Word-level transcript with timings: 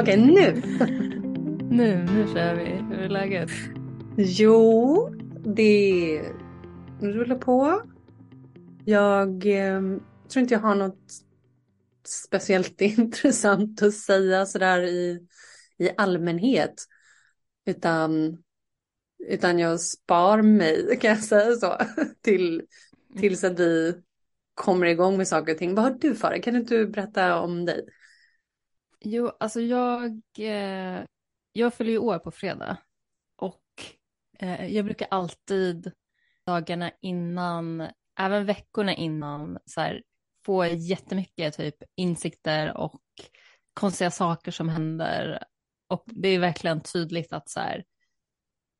Okej, 0.00 0.16
nu. 0.16 0.62
nu, 1.70 2.06
nu 2.14 2.26
kör 2.34 2.54
vi. 2.54 2.64
Hur 2.64 2.98
är 2.98 3.08
läget? 3.08 3.50
Jo, 4.16 5.08
det 5.44 6.22
rullar 7.00 7.36
på. 7.36 7.82
Jag 8.84 9.46
eh, 9.46 9.80
tror 10.28 10.42
inte 10.42 10.54
jag 10.54 10.60
har 10.60 10.74
något 10.74 11.12
speciellt 12.06 12.80
intressant 12.80 13.82
att 13.82 13.94
säga 13.94 14.46
sådär 14.46 14.82
i, 14.82 15.26
i 15.78 15.90
allmänhet. 15.96 16.74
Utan, 17.66 18.38
utan 19.28 19.58
jag 19.58 19.80
spar 19.80 20.42
mig, 20.42 20.98
kan 21.00 21.10
jag 21.10 21.22
säga 21.24 21.52
så, 21.52 21.78
till, 22.22 22.62
tills 23.20 23.44
att 23.44 23.60
vi 23.60 23.94
kommer 24.54 24.86
igång 24.86 25.16
med 25.16 25.28
saker 25.28 25.52
och 25.52 25.58
ting. 25.58 25.74
Vad 25.74 25.84
har 25.84 25.98
du 26.00 26.14
för? 26.14 26.42
Kan 26.42 26.56
inte 26.56 26.74
du 26.74 26.86
berätta 26.86 27.40
om 27.40 27.64
dig? 27.64 27.84
Jo, 29.00 29.30
alltså 29.40 29.60
jag, 29.60 30.22
eh, 30.38 31.04
jag 31.52 31.74
fyller 31.74 31.90
ju 31.90 31.98
år 31.98 32.18
på 32.18 32.30
fredag 32.30 32.76
och 33.36 33.62
eh, 34.38 34.66
jag 34.66 34.84
brukar 34.84 35.08
alltid 35.10 35.92
dagarna 36.46 36.90
innan, 37.00 37.88
även 38.18 38.46
veckorna 38.46 38.94
innan, 38.94 39.58
så 39.64 39.80
här, 39.80 40.02
få 40.46 40.66
jättemycket 40.66 41.56
typ 41.56 41.74
insikter 41.96 42.76
och 42.76 43.00
konstiga 43.74 44.10
saker 44.10 44.50
som 44.50 44.68
händer. 44.68 45.44
Och 45.88 46.04
det 46.06 46.28
är 46.28 46.38
verkligen 46.38 46.80
tydligt 46.80 47.32
att 47.32 47.48
så 47.48 47.60
här, 47.60 47.84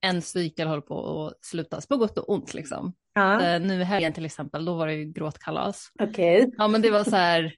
en 0.01 0.23
cykel 0.23 0.69
håller 0.69 0.83
på 0.83 1.27
att 1.27 1.45
slutas 1.45 1.87
på 1.87 1.97
gott 1.97 2.19
och 2.19 2.29
ont 2.29 2.55
liksom. 2.55 2.95
Ja. 3.15 3.59
Nu 3.59 3.81
i 3.81 3.85
helgen 3.85 4.13
till 4.13 4.25
exempel, 4.25 4.65
då 4.65 4.75
var 4.75 4.87
det 4.87 4.95
ju 4.95 5.05
gråtkalas. 5.05 5.93
Okej. 6.01 6.43
Okay. 6.43 6.55
Ja 6.59 6.69
men 6.69 6.83
det 6.83 6.91
var 6.91 7.05
så 7.05 7.17
här, 7.17 7.55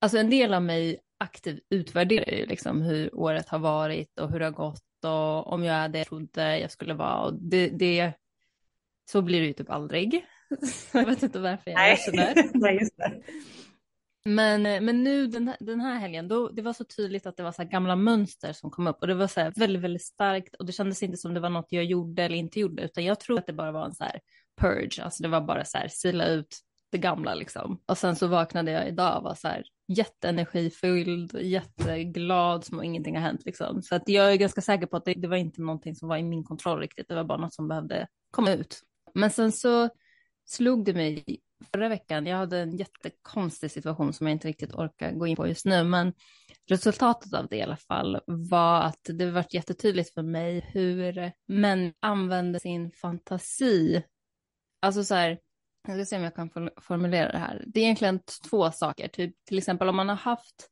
alltså 0.00 0.18
en 0.18 0.30
del 0.30 0.54
av 0.54 0.62
mig 0.62 1.00
aktivt 1.18 1.60
utvärderar 1.70 2.32
ju 2.32 2.46
liksom 2.46 2.82
hur 2.82 3.14
året 3.14 3.48
har 3.48 3.58
varit 3.58 4.18
och 4.18 4.30
hur 4.30 4.38
det 4.38 4.44
har 4.44 4.52
gått 4.52 4.82
och 5.04 5.52
om 5.52 5.64
jag 5.64 5.76
är 5.76 5.88
det 5.88 5.98
jag 5.98 6.06
trodde 6.06 6.58
jag 6.58 6.70
skulle 6.70 6.94
vara. 6.94 7.20
Och 7.20 7.34
det, 7.34 7.68
det, 7.68 8.12
så 9.10 9.22
blir 9.22 9.40
det 9.40 9.46
ju 9.46 9.52
typ 9.52 9.70
aldrig. 9.70 10.24
jag 10.92 11.06
vet 11.06 11.22
inte 11.22 11.38
varför 11.38 11.70
jag 11.70 11.90
är 11.90 11.96
sådär. 11.96 12.34
Nej. 12.54 12.88
Men, 14.24 14.62
men 14.62 15.04
nu 15.04 15.26
den 15.26 15.48
här, 15.48 15.56
den 15.60 15.80
här 15.80 15.94
helgen, 15.98 16.28
då, 16.28 16.48
det 16.48 16.62
var 16.62 16.72
så 16.72 16.84
tydligt 16.84 17.26
att 17.26 17.36
det 17.36 17.42
var 17.42 17.52
så 17.52 17.64
gamla 17.64 17.96
mönster 17.96 18.52
som 18.52 18.70
kom 18.70 18.86
upp 18.86 18.96
och 19.00 19.06
det 19.06 19.14
var 19.14 19.26
så 19.26 19.52
väldigt, 19.56 19.82
väldigt 19.82 20.04
starkt 20.04 20.54
och 20.54 20.66
det 20.66 20.72
kändes 20.72 21.02
inte 21.02 21.16
som 21.16 21.34
det 21.34 21.40
var 21.40 21.50
något 21.50 21.66
jag 21.68 21.84
gjorde 21.84 22.22
eller 22.22 22.36
inte 22.36 22.60
gjorde, 22.60 22.82
utan 22.82 23.04
jag 23.04 23.20
tror 23.20 23.38
att 23.38 23.46
det 23.46 23.52
bara 23.52 23.72
var 23.72 23.84
en 23.84 23.94
så 23.94 24.04
här 24.04 24.20
purge, 24.60 25.04
alltså 25.04 25.22
det 25.22 25.28
var 25.28 25.40
bara 25.40 25.64
så 25.64 25.78
här 25.78 25.88
sila 25.88 26.26
ut 26.26 26.58
det 26.90 26.98
gamla 26.98 27.34
liksom. 27.34 27.80
Och 27.86 27.98
sen 27.98 28.16
så 28.16 28.26
vaknade 28.26 28.70
jag 28.70 28.88
idag 28.88 29.16
och 29.16 29.22
var 29.22 29.34
så 29.34 29.48
här 29.48 29.64
jätteenergifylld, 29.88 31.34
jätteglad 31.40 32.64
som 32.64 32.78
om 32.78 32.84
ingenting 32.84 33.16
har 33.16 33.22
hänt 33.22 33.44
liksom. 33.44 33.82
Så 33.82 33.94
att 33.94 34.08
jag 34.08 34.32
är 34.32 34.36
ganska 34.36 34.60
säker 34.60 34.86
på 34.86 34.96
att 34.96 35.04
det, 35.04 35.14
det 35.14 35.28
var 35.28 35.36
inte 35.36 35.60
någonting 35.60 35.96
som 35.96 36.08
var 36.08 36.16
i 36.16 36.22
min 36.22 36.44
kontroll 36.44 36.80
riktigt, 36.80 37.08
det 37.08 37.14
var 37.14 37.24
bara 37.24 37.38
något 37.38 37.54
som 37.54 37.68
behövde 37.68 38.08
komma 38.30 38.52
ut. 38.52 38.82
Men 39.14 39.30
sen 39.30 39.52
så 39.52 39.88
slog 40.44 40.84
det 40.84 40.94
mig 40.94 41.24
förra 41.72 41.88
veckan, 41.88 42.26
jag 42.26 42.36
hade 42.36 42.58
en 42.58 42.76
jättekonstig 42.76 43.70
situation 43.70 44.12
som 44.12 44.26
jag 44.26 44.34
inte 44.34 44.48
riktigt 44.48 44.74
orkar 44.74 45.12
gå 45.12 45.26
in 45.26 45.36
på 45.36 45.48
just 45.48 45.64
nu, 45.64 45.84
men 45.84 46.12
resultatet 46.68 47.34
av 47.34 47.46
det 47.48 47.56
i 47.56 47.62
alla 47.62 47.76
fall 47.76 48.20
var 48.26 48.80
att 48.80 49.00
det 49.04 49.30
varit 49.30 49.54
jättetydligt 49.54 50.14
för 50.14 50.22
mig 50.22 50.70
hur 50.72 51.32
män 51.46 51.92
använder 52.00 52.60
sin 52.60 52.90
fantasi. 52.90 54.02
Alltså 54.80 55.04
så 55.04 55.14
här, 55.14 55.38
jag 55.94 56.06
ska 56.06 56.10
se 56.10 56.16
om 56.16 56.22
jag 56.22 56.34
kan 56.34 56.70
formulera 56.80 57.32
det 57.32 57.38
här. 57.38 57.64
Det 57.66 57.80
är 57.80 57.84
egentligen 57.84 58.20
två 58.50 58.70
saker, 58.70 59.08
typ 59.08 59.44
till 59.44 59.58
exempel 59.58 59.88
om 59.88 59.96
man 59.96 60.08
har 60.08 60.16
haft, 60.16 60.68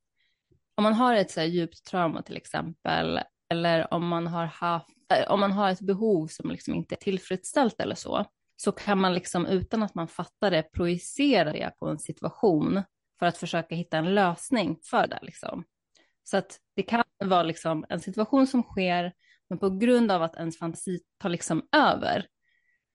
om 0.75 0.84
man 0.84 0.94
har 0.94 1.15
ett 1.15 1.31
så 1.31 1.41
här 1.41 1.47
djupt 1.47 1.84
trauma 1.84 2.22
till 2.22 2.37
exempel, 2.37 3.21
eller 3.50 3.94
om 3.94 4.09
man 4.09 4.27
har 4.27 4.44
haft, 4.47 4.88
äh, 5.15 5.31
om 5.32 5.41
man 5.41 5.53
har 5.53 5.71
ett 5.71 5.81
behov 5.81 6.27
som 6.27 6.50
liksom 6.50 6.75
inte 6.75 6.94
är 6.94 6.97
tillfredsställt 6.97 7.81
eller 7.81 7.94
så, 7.94 8.25
så 8.56 8.72
kan 8.72 9.00
man 9.00 9.15
liksom 9.15 9.47
utan 9.47 9.82
att 9.82 9.94
man 9.94 10.09
fattar 10.09 10.50
det 10.50 10.62
projicera 10.62 11.53
det 11.53 11.72
på 11.78 11.88
en 11.88 11.98
situation 11.98 12.83
för 13.19 13.27
att 13.27 13.37
försöka 13.37 13.75
hitta 13.75 13.98
en 13.98 14.15
lösning 14.15 14.78
för 14.91 15.06
det. 15.06 15.19
Liksom. 15.22 15.65
Så 16.25 16.37
att 16.37 16.59
det 16.77 16.83
kan 16.83 17.04
vara 17.25 17.43
liksom 17.43 17.84
en 17.88 18.00
situation 18.00 18.47
som 18.47 18.62
sker, 18.62 19.12
men 19.48 19.59
på 19.59 19.71
grund 19.71 20.12
av 20.12 20.22
att 20.22 20.37
ens 20.37 20.59
fantasi 20.59 21.00
tar 21.19 21.28
liksom 21.28 21.69
över 21.77 22.27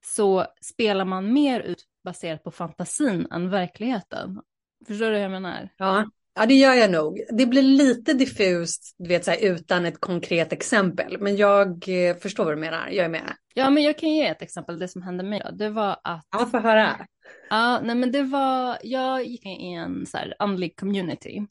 så 0.05 0.45
spelar 0.61 1.05
man 1.05 1.33
mer 1.33 1.59
ut 1.59 1.83
baserat 2.03 2.43
på 2.43 2.51
fantasin 2.51 3.27
än 3.31 3.49
verkligheten. 3.49 4.41
Förstår 4.87 5.05
du 5.05 5.15
hur 5.15 5.21
jag 5.21 5.31
menar? 5.31 5.69
Ja, 5.77 6.05
Ja, 6.33 6.45
det 6.45 6.53
gör 6.53 6.73
jag 6.73 6.91
nog. 6.91 7.21
Det 7.29 7.45
blir 7.45 7.61
lite 7.61 8.13
diffust, 8.13 8.95
du 8.97 9.07
vet, 9.07 9.25
så 9.25 9.31
här, 9.31 9.39
utan 9.41 9.85
ett 9.85 10.01
konkret 10.01 10.53
exempel. 10.53 11.17
Men 11.19 11.35
jag 11.35 11.67
eh, 11.87 12.15
förstår 12.15 12.45
vad 12.45 12.53
du 12.53 12.59
menar. 12.59 12.87
Jag 12.87 13.05
är 13.05 13.09
med. 13.09 13.35
Ja, 13.53 13.69
men 13.69 13.83
jag 13.83 13.97
kan 13.97 14.09
ge 14.09 14.27
ett 14.27 14.41
exempel. 14.41 14.79
Det 14.79 14.87
som 14.87 15.01
hände 15.01 15.23
mig 15.23 15.41
då, 15.45 15.51
det 15.51 15.69
var 15.69 15.99
att... 16.03 16.27
Ja, 16.31 16.45
få 16.45 16.57
höra. 16.57 17.07
Ja, 17.49 17.79
nej, 17.83 17.95
men 17.95 18.11
det 18.11 18.23
var... 18.23 18.77
Jag 18.83 19.25
gick 19.25 19.45
in 19.45 19.51
i 19.51 19.73
en 19.73 20.05
så 20.05 20.17
här 20.17 20.35
andlig 20.39 20.79
community 20.79 21.45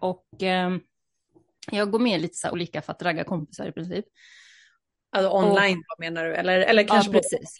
och 0.00 0.42
eh, 0.42 0.70
jag 1.70 1.90
går 1.90 1.98
med 1.98 2.20
lite 2.20 2.34
så 2.34 2.50
olika 2.50 2.82
för 2.82 2.92
att 2.92 3.02
ragga 3.02 3.24
kompisar 3.24 3.66
i 3.66 3.72
princip. 3.72 4.04
Alltså 5.16 5.30
online 5.30 5.78
och, 5.78 6.00
menar 6.00 6.24
du? 6.24 6.34
Eller, 6.34 6.60
eller 6.60 6.88
kanske 6.88 7.10
ja, 7.10 7.18
precis. 7.18 7.56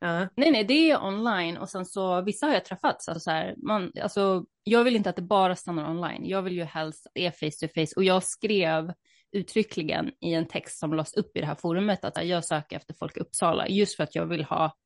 Ja. 0.00 0.28
Nej, 0.36 0.50
nej, 0.50 0.64
det 0.64 0.90
är 0.90 1.04
online 1.04 1.56
och 1.56 1.68
sen 1.68 1.86
så 1.86 2.20
vissa 2.20 2.46
har 2.46 2.52
jag 2.52 2.64
träffat. 2.64 3.08
Alltså, 3.08 3.20
så 3.20 3.30
här, 3.30 3.54
man, 3.56 3.92
alltså, 4.02 4.44
jag 4.64 4.84
vill 4.84 4.96
inte 4.96 5.10
att 5.10 5.16
det 5.16 5.22
bara 5.22 5.56
stannar 5.56 5.90
online. 5.90 6.26
Jag 6.26 6.42
vill 6.42 6.56
ju 6.56 6.64
helst 6.64 7.06
att 7.06 7.12
det 7.14 7.26
är 7.26 7.30
face 7.30 7.66
to 7.66 7.72
face 7.74 7.92
och 7.96 8.04
jag 8.04 8.22
skrev 8.22 8.92
uttryckligen 9.32 10.10
i 10.20 10.34
en 10.34 10.46
text 10.46 10.78
som 10.78 10.94
lades 10.94 11.14
upp 11.14 11.36
i 11.36 11.40
det 11.40 11.46
här 11.46 11.54
forumet 11.54 12.04
att 12.04 12.24
jag 12.24 12.44
söker 12.44 12.76
efter 12.76 12.94
folk 12.94 13.16
i 13.16 13.20
Uppsala 13.20 13.68
just 13.68 13.96
för 13.96 14.04
att 14.04 14.14
jag 14.14 14.26
vill 14.26 14.44
ha 14.44 14.76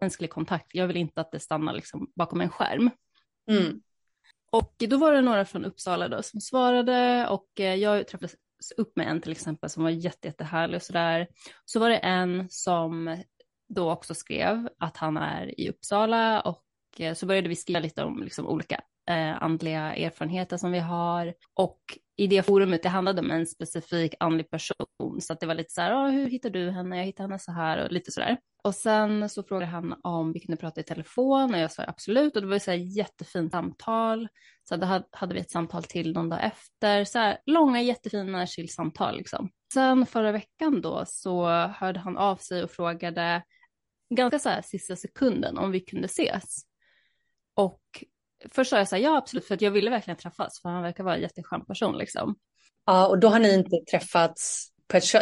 mänsklig 0.00 0.30
kontakt. 0.30 0.66
Jag 0.74 0.86
vill 0.86 0.96
inte 0.96 1.20
att 1.20 1.32
det 1.32 1.40
stannar 1.40 1.72
liksom 1.72 2.10
bakom 2.16 2.40
en 2.40 2.48
skärm. 2.48 2.90
Mm. 3.50 3.80
Och 4.52 4.74
då 4.78 4.96
var 4.96 5.12
det 5.12 5.20
några 5.20 5.44
från 5.44 5.64
Uppsala 5.64 6.08
då 6.08 6.22
som 6.22 6.40
svarade 6.40 7.28
och 7.28 7.60
eh, 7.60 7.74
jag 7.74 8.08
träffades 8.08 8.36
upp 8.76 8.96
med 8.96 9.08
en 9.08 9.20
till 9.20 9.32
exempel 9.32 9.70
som 9.70 9.82
var 9.82 9.90
jätte, 9.90 10.28
jättehärlig 10.28 10.76
och 10.76 10.82
sådär. 10.82 11.28
Så 11.64 11.80
var 11.80 11.90
det 11.90 11.98
en 11.98 12.48
som 12.50 13.22
då 13.68 13.92
också 13.92 14.14
skrev 14.14 14.68
att 14.78 14.96
han 14.96 15.16
är 15.16 15.60
i 15.60 15.68
Uppsala 15.68 16.40
och 16.40 16.64
eh, 16.98 17.14
så 17.14 17.26
började 17.26 17.48
vi 17.48 17.56
skriva 17.56 17.80
lite 17.80 18.04
om 18.04 18.22
liksom 18.22 18.46
olika 18.46 18.80
eh, 19.10 19.42
andliga 19.42 19.94
erfarenheter 19.94 20.56
som 20.56 20.72
vi 20.72 20.78
har 20.78 21.34
och 21.54 21.78
i 22.16 22.26
det 22.26 22.42
forumet 22.42 22.82
det 22.82 22.88
handlade 22.88 23.20
om 23.20 23.30
en 23.30 23.46
specifik 23.46 24.14
andlig 24.20 24.50
person 24.50 25.20
så 25.20 25.32
att 25.32 25.40
det 25.40 25.46
var 25.46 25.54
lite 25.54 25.72
så 25.72 25.80
här, 25.80 25.92
ah, 25.92 26.08
hur 26.08 26.30
hittar 26.30 26.50
du 26.50 26.70
henne? 26.70 26.96
Jag 26.96 27.04
hittar 27.04 27.24
henne 27.24 27.38
så 27.38 27.52
här 27.52 27.84
och 27.84 27.92
lite 27.92 28.10
så 28.10 28.20
där. 28.20 28.38
Och 28.64 28.74
sen 28.74 29.28
så 29.28 29.42
frågade 29.42 29.66
han 29.66 29.94
om 30.02 30.32
vi 30.32 30.40
kunde 30.40 30.56
prata 30.56 30.80
i 30.80 30.84
telefon 30.84 31.54
och 31.54 31.60
jag 31.60 31.72
sa 31.72 31.82
absolut 31.86 32.36
och 32.36 32.42
det 32.42 32.48
var 32.48 32.58
så 32.58 32.70
här 32.70 32.78
jättefint 32.78 33.52
samtal. 33.52 34.28
Så 34.68 34.76
då 34.76 35.02
hade 35.10 35.34
vi 35.34 35.40
ett 35.40 35.50
samtal 35.50 35.84
till 35.84 36.12
någon 36.12 36.28
dag 36.28 36.44
efter, 36.44 37.04
så 37.04 37.18
här 37.18 37.38
långa 37.46 37.82
jättefina 37.82 38.46
chillsamtal 38.46 39.16
liksom. 39.16 39.50
Sen 39.74 40.06
förra 40.06 40.32
veckan 40.32 40.80
då 40.80 41.04
så 41.06 41.46
hörde 41.48 42.00
han 42.00 42.16
av 42.16 42.36
sig 42.36 42.64
och 42.64 42.70
frågade 42.70 43.42
ganska 44.14 44.38
så 44.38 44.48
här 44.48 44.62
sista 44.62 44.96
sekunden 44.96 45.58
om 45.58 45.70
vi 45.70 45.80
kunde 45.80 46.06
ses. 46.06 46.62
Och 47.54 47.80
först 48.50 48.70
sa 48.70 48.78
jag 48.78 48.88
så 48.88 48.96
här, 48.96 49.02
ja 49.02 49.16
absolut, 49.16 49.46
för 49.46 49.54
att 49.54 49.62
jag 49.62 49.70
ville 49.70 49.90
verkligen 49.90 50.18
träffas, 50.18 50.60
för 50.62 50.68
han 50.68 50.82
verkar 50.82 51.04
vara 51.04 51.14
en 51.14 51.22
jätteskön 51.22 51.64
person 51.64 51.98
liksom. 51.98 52.36
Ja, 52.86 53.06
och 53.06 53.18
då 53.18 53.28
har 53.28 53.38
ni 53.38 53.54
inte 53.54 53.76
träffats, 53.90 54.70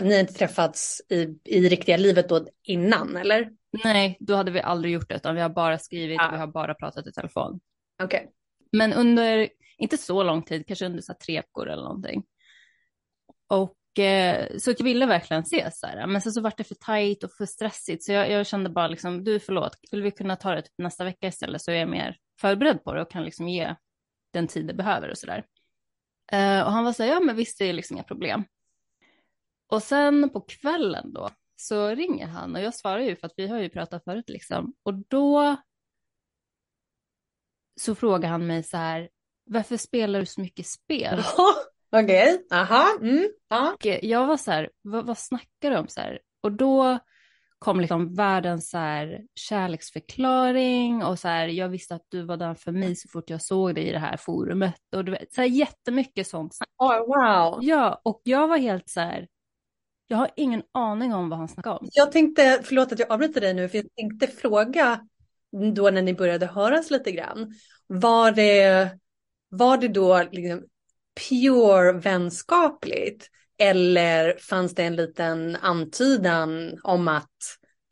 ni 0.03 0.13
har 0.13 0.21
inte 0.21 0.35
träffats 0.35 1.03
i, 1.09 1.39
i 1.45 1.69
riktiga 1.69 1.97
livet 1.97 2.29
då 2.29 2.47
innan, 2.63 3.17
eller? 3.17 3.51
Nej, 3.85 4.17
då 4.21 4.35
hade 4.35 4.51
vi 4.51 4.61
aldrig 4.61 4.95
gjort 4.95 5.09
det, 5.09 5.15
utan 5.15 5.35
vi 5.35 5.41
har 5.41 5.49
bara 5.49 5.79
skrivit, 5.79 6.21
ja. 6.21 6.29
vi 6.33 6.39
har 6.39 6.47
bara 6.47 6.75
pratat 6.75 7.07
i 7.07 7.13
telefon. 7.13 7.61
Okej. 8.03 8.21
Okay. 8.21 8.31
Men 8.73 8.93
under, 8.93 9.49
inte 9.79 9.99
så 9.99 10.23
lång 10.23 10.43
tid, 10.43 10.67
kanske 10.67 10.87
under 10.87 11.01
så 11.01 11.15
tre 11.27 11.37
veckor 11.37 11.69
eller 11.69 11.83
någonting. 11.83 12.25
Och 13.49 13.75
Eh, 13.99 14.59
så 14.59 14.71
jag 14.71 14.85
ville 14.85 15.07
verkligen 15.07 15.43
ses 15.43 15.81
så 15.81 15.87
här. 15.87 16.07
Men 16.07 16.21
sen 16.21 16.33
så 16.33 16.41
var 16.41 16.53
det 16.57 16.65
för 16.65 16.75
tajt 16.75 17.25
och 17.25 17.33
för 17.33 17.47
stressigt. 17.47 18.05
Så 18.05 18.13
jag, 18.13 18.31
jag, 18.31 18.47
kände 18.47 18.71
bara 18.71 18.89
liksom, 18.89 19.25
du 19.25 19.41
förlåt, 19.41 19.79
skulle 19.87 20.03
vi 20.03 20.11
kunna 20.11 20.37
ta 20.37 20.55
det 20.55 20.63
typ 20.63 20.73
nästa 20.79 21.05
vecka 21.05 21.27
istället 21.27 21.63
så 21.63 21.71
är 21.71 21.75
jag 21.75 21.89
mer 21.89 22.17
förberedd 22.41 22.85
på 22.85 22.95
det 22.95 23.03
och 23.03 23.11
kan 23.11 23.25
liksom 23.25 23.49
ge 23.49 23.75
den 24.33 24.47
tid 24.49 24.67
det 24.67 24.75
behöver 24.75 25.11
och 25.11 25.19
sådär. 25.19 25.45
Eh, 26.33 26.63
och 26.63 26.73
han 26.73 26.85
var 26.85 26.93
så 26.93 27.03
här, 27.03 27.11
ja 27.11 27.21
men 27.21 27.37
visst 27.37 27.59
det 27.59 27.65
är 27.65 27.73
liksom 27.73 27.97
inga 27.97 28.05
problem. 28.05 28.45
Och 29.67 29.83
sen 29.83 30.31
på 30.31 30.41
kvällen 30.41 31.13
då 31.13 31.31
så 31.57 31.89
ringer 31.89 32.27
han 32.27 32.57
och 32.57 32.63
jag 32.63 32.75
svarar 32.75 33.01
ju 33.01 33.17
för 33.17 33.27
att 33.27 33.35
vi 33.37 33.47
har 33.47 33.59
ju 33.59 33.69
pratat 33.69 34.05
förut 34.05 34.29
liksom. 34.29 34.75
Och 34.83 34.95
då 34.95 35.57
så 37.81 37.95
frågar 37.95 38.29
han 38.29 38.47
mig 38.47 38.63
så 38.63 38.77
här, 38.77 39.09
varför 39.45 39.77
spelar 39.77 40.21
du 40.21 40.27
så 40.27 40.41
mycket 40.41 40.67
spel? 40.67 41.23
Okej, 41.97 42.35
okay. 42.35 42.59
aha. 42.59 42.99
Mm. 43.01 43.29
Ja. 43.49 43.73
Och 43.73 43.87
jag 44.03 44.27
var 44.27 44.37
så 44.37 44.51
här, 44.51 44.71
vad, 44.83 45.07
vad 45.07 45.19
snackar 45.19 45.71
du 45.71 45.77
om? 45.77 45.89
Så 45.89 46.01
här? 46.01 46.19
Och 46.41 46.53
då 46.53 46.99
kom 47.59 47.81
liksom 47.81 48.15
världens 48.15 48.71
så 48.71 48.79
här 48.79 49.21
kärleksförklaring 49.35 51.05
och 51.05 51.19
så 51.19 51.29
här, 51.29 51.49
jag 51.49 51.69
visste 51.69 51.95
att 51.95 52.07
du 52.09 52.23
var 52.23 52.37
där 52.37 52.55
för 52.55 52.73
mig 52.73 52.97
så 52.97 53.09
fort 53.09 53.31
jag 53.31 53.43
såg 53.43 53.75
dig 53.75 53.89
i 53.89 53.93
det 53.93 53.99
här 53.99 54.17
forumet 54.17 54.81
och 54.97 55.05
du 55.05 55.13
vet, 55.13 55.35
så 55.35 55.41
här 55.41 55.49
jättemycket 55.49 56.27
sånt. 56.27 56.57
Oh, 56.79 56.99
wow. 56.99 57.59
Ja, 57.63 58.01
och 58.05 58.21
jag 58.25 58.49
var 58.49 58.59
helt 58.59 58.89
så 58.89 59.01
här, 59.01 59.29
jag 60.07 60.17
har 60.17 60.31
ingen 60.37 60.63
aning 60.73 61.15
om 61.15 61.29
vad 61.29 61.39
han 61.39 61.49
snackade 61.49 61.77
om. 61.77 61.89
Jag 61.93 62.13
tänkte, 62.13 62.61
förlåt 62.63 62.93
att 62.93 62.99
jag 62.99 63.13
avbryter 63.13 63.41
dig 63.41 63.55
nu, 63.55 63.69
för 63.69 63.79
jag 63.79 63.87
tänkte 63.97 64.27
fråga 64.27 65.01
då 65.75 65.91
när 65.91 66.03
ni 66.03 66.15
började 66.15 66.47
höras 66.47 66.91
lite 66.91 67.13
grann, 67.13 67.55
var 67.87 68.33
det, 68.33 68.91
var 69.49 69.77
det 69.77 69.89
då 69.89 70.23
liksom 70.33 70.63
pure 71.29 71.93
vänskapligt? 71.93 73.29
Eller 73.59 74.37
fanns 74.39 74.75
det 74.75 74.83
en 74.83 74.97
liten 74.97 75.57
antydan 75.57 76.81
om 76.83 77.09
att 77.09 77.29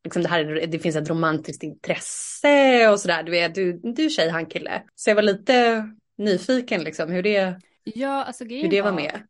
liksom 0.05 0.22
det, 0.22 0.28
här, 0.28 0.67
det 0.67 0.78
finns 0.78 0.96
ett 0.96 1.11
romantiskt 1.11 1.62
intresse 1.62 2.88
och 2.88 3.00
sådär. 3.00 3.22
Du 3.22 3.38
är, 3.38 3.49
du, 3.49 3.81
du 3.82 4.11
tjej, 4.11 4.28
han 4.28 4.46
kille. 4.46 4.82
Så 4.94 5.11
jag 5.11 5.14
var 5.14 5.22
lite 5.22 5.88
nyfiken 6.19 6.84
liksom 6.84 7.11
hur 7.11 7.22
det, 7.22 7.61
ja, 7.84 8.25
alltså, 8.25 8.44
hur 8.44 8.69
det 8.69 8.82
var, 8.82 8.90
var 8.90 8.96
med. 8.96 9.26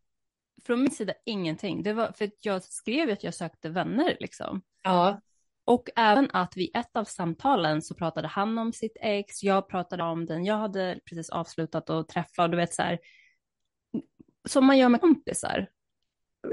Från 0.66 0.80
min 0.80 0.90
sida 0.90 1.12
ingenting. 1.26 1.82
Det 1.82 1.92
var 1.92 2.12
för 2.12 2.30
jag 2.40 2.62
skrev 2.62 3.08
ju 3.08 3.12
att 3.12 3.24
jag 3.24 3.34
sökte 3.34 3.68
vänner 3.68 4.16
liksom. 4.20 4.62
Ja. 4.82 5.20
Och 5.64 5.88
även 5.96 6.30
att 6.32 6.56
vid 6.56 6.76
ett 6.76 6.96
av 6.96 7.04
samtalen 7.04 7.82
så 7.82 7.94
pratade 7.94 8.28
han 8.28 8.58
om 8.58 8.72
sitt 8.72 8.96
ex, 9.00 9.42
jag 9.42 9.68
pratade 9.68 10.02
om 10.02 10.26
den 10.26 10.44
jag 10.44 10.56
hade 10.56 10.98
precis 11.04 11.30
avslutat 11.30 11.90
och 11.90 12.08
träffat 12.08 12.44
och 12.44 12.50
du 12.50 12.56
vet 12.56 12.74
så 12.74 12.82
här. 12.82 12.98
Som 14.48 14.66
man 14.66 14.78
gör 14.78 14.88
med 14.88 15.00
kompisar. 15.00 15.66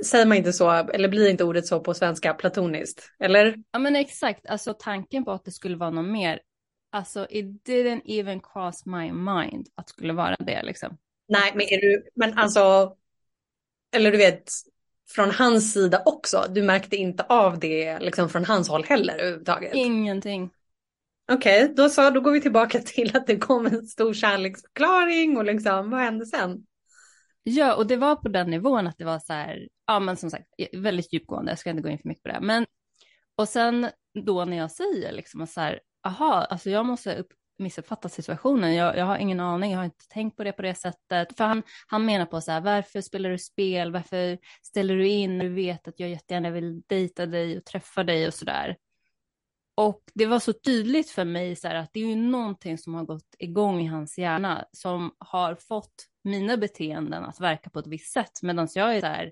Säger 0.04 0.26
man 0.26 0.38
inte 0.38 0.54
så, 0.54 0.70
eller 0.72 1.10
blir 1.10 1.30
inte 1.30 1.44
ordet 1.44 1.68
så 1.68 1.80
på 1.80 1.94
svenska, 1.94 2.34
platoniskt? 2.34 3.12
Eller? 3.20 3.56
Ja 3.72 3.80
men 3.80 3.96
exakt, 3.96 4.46
alltså 4.46 4.74
tanken 4.74 5.26
på 5.26 5.32
att 5.32 5.46
det 5.46 5.52
skulle 5.52 5.78
vara 5.78 5.90
något 5.90 6.12
mer, 6.12 6.40
alltså 6.92 7.28
it 7.30 7.46
didn't 7.68 8.02
even 8.06 8.40
cross 8.40 8.86
my 8.86 9.12
mind 9.12 9.68
att 9.76 9.88
det 9.88 9.94
skulle 9.94 10.14
vara 10.14 10.36
det 10.40 10.64
liksom. 10.64 10.98
Nej, 11.28 11.52
men 11.54 11.62
är 11.62 11.82
du, 11.82 12.10
men 12.16 12.38
alltså, 12.38 12.96
eller 13.96 14.12
du 14.12 14.18
vet, 14.18 14.52
från 15.10 15.32
hans 15.32 15.74
sida 15.74 16.02
också, 16.06 16.46
du 16.50 16.62
märkte 16.62 16.96
inte 16.96 17.24
av 17.24 17.60
det 17.60 18.00
liksom 18.00 18.30
från 18.30 18.46
hans 18.46 18.70
håll 18.70 18.84
heller 18.84 19.18
överhuvudtaget? 19.18 19.76
Ingenting. 19.76 20.50
Okej, 21.32 21.64
okay, 21.64 21.76
då 21.76 21.90
så, 21.90 22.10
då 22.10 22.22
går 22.22 22.32
vi 22.32 22.42
tillbaka 22.42 22.80
till 22.80 23.18
att 23.18 23.28
det 23.28 23.38
kom 23.38 23.66
en 23.66 23.88
stor 23.88 24.14
kärleksförklaring 24.14 25.38
och 25.38 25.46
liksom, 25.46 25.90
vad 25.90 26.00
hände 26.00 26.26
sen? 26.26 26.66
Ja, 27.50 27.76
och 27.76 27.88
det 27.88 27.96
var 27.96 28.16
på 28.16 28.30
den 28.30 28.50
nivån 28.50 28.88
att 28.88 28.98
det 28.98 29.06
var 29.06 29.20
så 29.20 29.34
här, 29.34 29.68
ja 29.88 30.00
men 30.00 30.18
som 30.18 30.30
sagt, 30.30 30.46
väldigt 30.74 31.14
djupgående, 31.14 31.52
jag 31.52 31.60
ska 31.60 31.70
inte 31.70 31.82
gå 31.82 31.90
in 31.90 31.98
för 31.98 32.08
mycket 32.08 32.24
på 32.24 32.30
det. 32.30 32.40
Men, 32.42 32.66
och 33.36 33.50
sen 33.50 33.90
då 34.26 34.46
när 34.46 34.58
jag 34.58 34.72
säger 34.72 35.12
liksom 35.12 35.48
så 35.48 35.62
här, 35.62 35.80
aha, 36.08 36.34
alltså 36.34 36.70
jag 36.70 36.86
måste 36.86 37.16
upp, 37.16 37.28
missuppfattat 37.60 38.14
situationen, 38.14 38.76
jag, 38.76 38.98
jag 38.98 39.06
har 39.06 39.18
ingen 39.18 39.40
aning, 39.40 39.72
jag 39.72 39.80
har 39.80 39.86
inte 39.86 40.08
tänkt 40.10 40.38
på 40.38 40.44
det 40.44 40.52
på 40.52 40.62
det 40.62 40.76
sättet. 40.76 41.38
För 41.38 41.44
han, 41.44 41.64
han 41.88 42.06
menar 42.06 42.26
på 42.26 42.42
så 42.42 42.52
här, 42.52 42.62
varför 42.62 43.02
spelar 43.02 43.30
du 43.30 43.38
spel, 43.38 43.92
varför 43.92 44.38
ställer 44.64 44.96
du 44.96 45.08
in 45.08 45.40
du 45.40 45.50
vet 45.50 45.88
att 45.88 46.00
jag 46.00 46.10
jättegärna 46.10 46.50
vill 46.50 46.82
dejta 46.82 47.26
dig 47.26 47.58
och 47.58 47.66
träffa 47.66 48.04
dig 48.04 48.28
och 48.28 48.34
så 48.34 48.46
där. 48.46 48.78
Och 49.76 50.02
det 50.14 50.26
var 50.26 50.40
så 50.40 50.54
tydligt 50.54 51.10
för 51.10 51.26
mig 51.26 51.56
så 51.56 51.68
här, 51.68 51.76
att 51.76 51.90
det 51.94 52.00
är 52.00 52.08
ju 52.08 52.16
någonting 52.16 52.78
som 52.78 52.94
har 52.94 53.06
gått 53.06 53.36
igång 53.40 53.82
i 53.82 53.88
hans 53.88 54.18
hjärna 54.18 54.66
som 54.72 55.12
har 55.18 55.56
fått 55.56 55.94
mina 56.28 56.58
beteenden 56.58 57.24
att 57.24 57.40
verka 57.40 57.70
på 57.70 57.80
ett 57.80 57.88
visst 57.88 58.14
sätt 58.14 58.42
medan 58.42 58.68
jag 58.76 58.96
är 58.96 59.02
där 59.02 59.32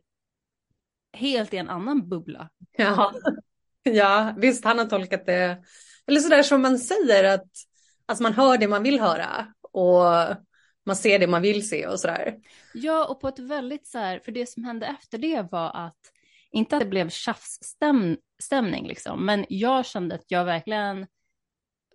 helt 1.14 1.54
i 1.54 1.58
en 1.58 1.70
annan 1.70 2.10
bubbla. 2.10 2.50
Ja, 2.78 3.14
ja 3.84 4.34
visst 4.38 4.66
han 4.66 4.80
har 4.80 4.86
tolkat 4.86 5.26
det, 5.26 5.64
eller 6.08 6.20
sådär 6.20 6.44
som 6.44 6.62
man 6.62 6.80
säger 6.80 7.24
att 7.24 7.48
alltså 8.06 8.24
man 8.24 8.34
hör 8.34 8.58
det 8.58 8.68
man 8.68 8.84
vill 8.84 9.00
höra 9.00 9.54
och 9.72 10.04
man 10.86 10.96
ser 10.96 11.20
det 11.20 11.28
man 11.28 11.42
vill 11.42 11.70
se 11.70 11.88
och 11.88 12.00
sådär. 12.00 12.36
Ja, 12.74 13.06
och 13.08 13.22
på 13.22 13.28
ett 13.28 13.40
väldigt 13.40 13.88
så 13.88 13.98
här, 13.98 14.20
för 14.20 14.32
det 14.32 14.50
som 14.50 14.64
hände 14.64 14.86
efter 14.86 15.18
det 15.18 15.48
var 15.52 15.72
att, 15.86 16.00
inte 16.52 16.76
att 16.76 16.82
det 16.82 16.90
blev 16.90 17.10
tjafsstämning 17.10 18.88
liksom, 18.88 19.26
men 19.26 19.46
jag 19.50 19.86
kände 19.86 20.16
att 20.16 20.32
jag 20.32 20.46
verkligen 20.46 21.08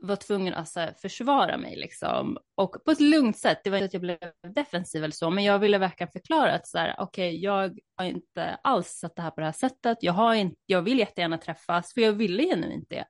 var 0.02 0.16
tvungen 0.16 0.54
att 0.54 0.76
alltså, 0.76 1.00
försvara 1.02 1.56
mig 1.56 1.76
liksom. 1.76 2.38
Och 2.54 2.84
på 2.84 2.90
ett 2.90 3.00
lugnt 3.00 3.38
sätt, 3.38 3.60
det 3.64 3.70
var 3.70 3.76
inte 3.76 3.86
att 3.86 3.92
jag 3.92 4.02
blev 4.02 4.18
defensiv 4.54 5.04
eller 5.04 5.14
så, 5.14 5.30
men 5.30 5.44
jag 5.44 5.58
ville 5.58 5.78
verkligen 5.78 6.12
förklara 6.12 6.52
att 6.52 6.66
så 6.66 6.78
här, 6.78 6.94
okej, 6.98 7.28
okay, 7.28 7.40
jag 7.40 7.78
har 7.96 8.04
inte 8.04 8.58
alls 8.62 8.88
sett 8.88 9.16
det 9.16 9.22
här 9.22 9.30
på 9.30 9.40
det 9.40 9.46
här 9.46 9.52
sättet. 9.52 9.98
Jag, 10.00 10.12
har 10.12 10.34
inte, 10.34 10.56
jag 10.66 10.82
vill 10.82 10.98
jättegärna 10.98 11.38
träffas, 11.38 11.94
för 11.94 12.00
jag 12.00 12.12
ville 12.12 12.42
genuint 12.42 12.90
det. 12.90 13.04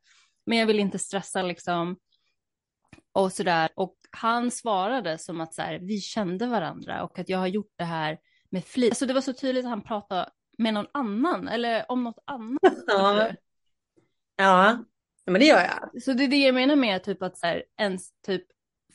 Men 0.47 0.59
jag 0.59 0.67
vill 0.67 0.81
inte 0.81 0.99
stressa 0.99 1.43
liksom. 1.43 1.97
Och 3.13 3.33
så 3.33 3.43
där. 3.43 3.71
Och 3.75 3.97
han 4.11 4.51
svarade 4.51 5.19
som 5.19 5.41
att 5.41 5.55
så 5.55 5.63
här, 5.63 5.79
vi 5.79 6.01
kände 6.01 6.47
varandra 6.47 7.05
och 7.05 7.19
att 7.19 7.29
jag 7.29 7.39
har 7.39 7.47
gjort 7.47 7.73
det 7.77 7.85
här 7.85 8.19
med 8.51 8.65
flit. 8.65 8.91
Alltså 8.91 9.07
det 9.07 9.15
var 9.15 9.21
så 9.21 9.33
tydligt 9.33 9.65
att 9.65 9.71
han 9.71 9.83
pratade 9.83 10.31
med 10.59 10.75
någon 10.75 10.87
annan 10.93 11.49
eller 11.49 11.85
om 11.89 12.05
något 12.05 12.19
annat. 12.27 12.75
Ja. 12.87 13.31
Ja, 14.37 14.85
men 15.27 15.41
det 15.41 15.47
gör 15.47 15.61
jag. 15.61 16.03
Så 16.03 16.13
det 16.13 16.25
är 16.25 16.29
det 16.29 16.37
jag 16.37 16.55
menar 16.55 16.77
med 16.77 17.03
typ 17.03 17.23
att 17.23 17.39
så 17.39 17.47
här, 17.47 17.65
ens 17.81 18.11
typ 18.27 18.45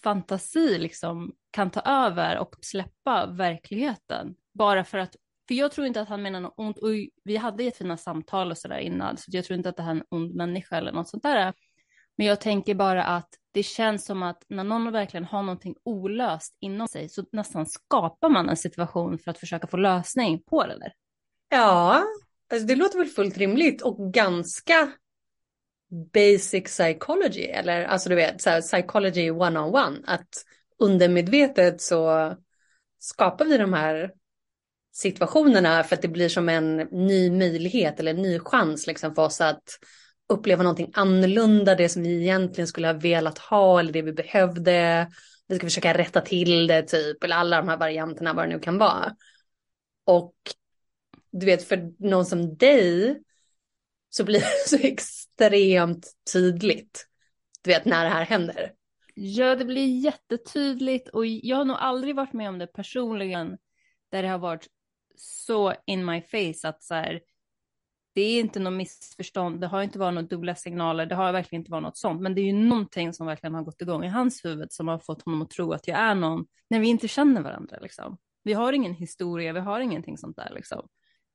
fantasi 0.04 0.78
liksom 0.78 1.34
kan 1.52 1.72
ta 1.72 1.80
över 1.82 2.38
och 2.40 2.56
släppa 2.62 3.26
verkligheten. 3.26 4.36
Bara 4.54 4.84
för 4.84 4.98
att, 4.98 5.16
för 5.48 5.56
jag 5.56 5.72
tror 5.72 5.88
inte 5.88 6.02
att 6.02 6.10
han 6.10 6.22
menar 6.22 6.40
något 6.40 6.54
ont 6.58 6.78
och 6.78 6.90
vi 7.24 7.38
hade 7.38 7.64
jättefina 7.64 7.98
samtal 7.98 8.52
och 8.52 8.58
sådär 8.58 8.78
innan 8.78 9.18
så 9.18 9.26
jag 9.28 9.46
tror 9.46 9.58
inte 9.58 9.70
att 9.70 9.78
det 9.78 9.84
här 9.84 9.92
är 9.92 9.96
en 9.96 10.04
ond 10.10 10.36
människa 10.36 10.78
eller 10.78 10.92
något 10.92 11.10
sånt 11.10 11.24
där. 11.24 11.54
Men 12.18 12.28
jag 12.28 12.42
tänker 12.42 12.76
bara 12.76 13.04
att 13.04 13.30
det 13.52 13.64
känns 13.64 14.06
som 14.06 14.24
att 14.24 14.44
när 14.48 14.64
någon 14.64 14.92
verkligen 14.92 15.26
har 15.26 15.44
någonting 15.44 15.76
olöst 15.84 16.58
inom 16.60 16.88
sig 16.88 17.10
så 17.10 17.26
nästan 17.32 17.66
skapar 17.66 18.30
man 18.30 18.50
en 18.50 18.58
situation 18.58 19.20
för 19.20 19.32
att 19.32 19.40
försöka 19.40 19.68
få 19.68 19.78
lösning 19.78 20.44
på 20.44 20.66
det 20.66 20.80
där. 20.80 20.94
Ja, 21.50 22.04
alltså 22.52 22.68
det 22.68 22.76
låter 22.76 22.98
väl 22.98 23.08
fullt 23.08 23.38
rimligt 23.38 23.82
och 23.82 24.14
ganska 24.14 24.92
basic 26.14 26.64
psychology 26.64 27.44
eller 27.44 27.86
alltså 27.86 28.10
du 28.10 28.16
vet 28.16 28.42
så 28.42 28.50
här, 28.50 28.62
psychology 28.62 29.32
one 29.32 29.60
on 29.60 29.76
one 29.76 30.00
att 30.06 30.30
undermedvetet 30.80 31.82
så 31.82 32.34
skapar 33.00 33.46
vi 33.46 33.58
de 33.58 33.74
här 33.74 34.12
situationerna 34.94 35.84
för 35.84 35.96
att 35.96 36.02
det 36.02 36.08
blir 36.08 36.30
som 36.30 36.50
en 36.50 36.76
ny 36.78 37.32
möjlighet 37.32 38.00
eller 38.00 38.12
en 38.12 38.22
ny 38.22 38.40
chans 38.40 38.88
liksom 38.88 39.16
för 39.16 39.22
oss 39.22 39.42
att 39.42 39.64
uppleva 40.30 40.64
någonting 40.64 40.92
annorlunda, 40.94 41.76
det 41.76 41.90
som 41.90 42.04
vi 42.04 42.22
egentligen 42.22 42.68
skulle 42.68 42.88
ha 42.88 42.94
velat 42.94 43.38
ha 43.38 43.80
eller 43.80 43.94
det 43.94 44.02
vi 44.02 44.14
behövde. 44.14 45.08
Vi 45.48 45.56
ska 45.56 45.66
försöka 45.66 45.98
rätta 45.98 46.22
till 46.22 46.68
det 46.68 46.82
typ, 46.82 47.24
eller 47.24 47.36
alla 47.36 47.58
de 47.58 47.70
här 47.70 47.78
varianterna 47.78 48.34
vad 48.34 48.46
det 48.46 48.50
nu 48.54 48.60
kan 48.60 48.78
vara. 48.78 49.16
Och 50.06 50.36
du 51.32 51.46
vet, 51.46 51.64
för 51.64 51.94
någon 52.10 52.26
som 52.26 52.58
dig 52.58 53.18
så 54.18 54.24
blir 54.24 54.40
det 54.40 54.70
så 54.70 54.78
extremt 54.78 56.08
tydligt, 56.34 57.08
du 57.62 57.70
vet, 57.70 57.86
när 57.86 58.04
det 58.04 58.10
här 58.10 58.26
händer. 58.26 58.72
Ja, 59.14 59.56
det 59.56 59.66
blir 59.66 60.00
jättetydligt 60.00 61.10
och 61.10 61.26
jag 61.26 61.58
har 61.58 61.66
nog 61.66 61.78
aldrig 61.80 62.16
varit 62.16 62.34
med 62.34 62.50
om 62.50 62.58
det 62.58 62.68
personligen 62.68 63.58
där 64.12 64.24
det 64.24 64.30
har 64.30 64.38
varit 64.38 64.68
så 65.16 65.74
in 65.86 66.06
my 66.06 66.22
face 66.22 66.70
att 66.70 66.84
så 66.84 66.94
här, 66.94 67.22
det 68.14 68.22
är 68.22 68.40
inte 68.40 68.60
något 68.60 68.74
missförstånd, 68.74 69.62
det 69.62 69.68
har 69.68 69.84
inte 69.84 70.00
varit 70.00 70.14
några 70.14 70.28
dubbla 70.28 70.56
signaler, 70.56 71.06
det 71.06 71.16
har 71.16 71.32
verkligen 71.32 71.62
inte 71.62 71.72
varit 71.72 71.84
något 71.84 71.98
sånt, 71.98 72.22
men 72.22 72.36
det 72.36 72.42
är 72.42 72.46
ju 72.46 72.54
någonting 72.54 73.14
som 73.14 73.28
verkligen 73.28 73.54
har 73.56 73.64
gått 73.64 73.82
igång 73.82 74.04
i 74.06 74.10
hans 74.10 74.46
huvud 74.46 74.72
som 74.72 74.88
har 74.88 75.00
fått 75.00 75.22
honom 75.22 75.42
att 75.42 75.50
tro 75.50 75.72
att 75.74 75.88
jag 75.88 76.00
är 76.00 76.16
någon 76.16 76.46
när 76.70 76.80
vi 76.80 76.88
inte 76.88 77.08
känner 77.08 77.42
varandra 77.42 77.78
liksom. 77.82 78.18
Vi 78.44 78.54
har 78.54 78.74
ingen 78.74 78.94
historia, 78.94 79.54
vi 79.54 79.60
har 79.60 79.80
ingenting 79.80 80.18
sånt 80.18 80.38
där 80.38 80.52
liksom. 80.56 80.88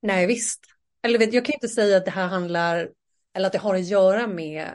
Nej, 0.03 0.27
visst. 0.27 0.80
Eller 1.03 1.19
vet, 1.19 1.33
jag 1.33 1.45
kan 1.45 1.55
inte 1.55 1.69
säga 1.69 1.97
att 1.97 2.05
det 2.05 2.11
här 2.11 2.27
handlar, 2.27 2.91
eller 3.35 3.47
att 3.47 3.53
det 3.53 3.59
har 3.59 3.75
att 3.75 3.89
göra 3.89 4.27
med 4.27 4.69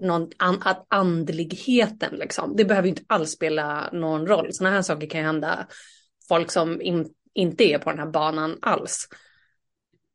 någon 0.00 0.30
an, 0.36 0.62
att 0.64 0.86
andligheten 0.88 2.14
liksom. 2.14 2.56
Det 2.56 2.64
behöver 2.64 2.86
ju 2.86 2.90
inte 2.90 3.04
alls 3.06 3.30
spela 3.30 3.90
någon 3.92 4.26
roll. 4.26 4.52
Sådana 4.52 4.74
här 4.74 4.82
saker 4.82 5.10
kan 5.10 5.20
ju 5.20 5.26
hända 5.26 5.66
folk 6.28 6.50
som 6.50 6.80
in, 6.82 7.14
inte 7.34 7.64
är 7.64 7.78
på 7.78 7.90
den 7.90 7.98
här 7.98 8.06
banan 8.06 8.58
alls. 8.62 9.08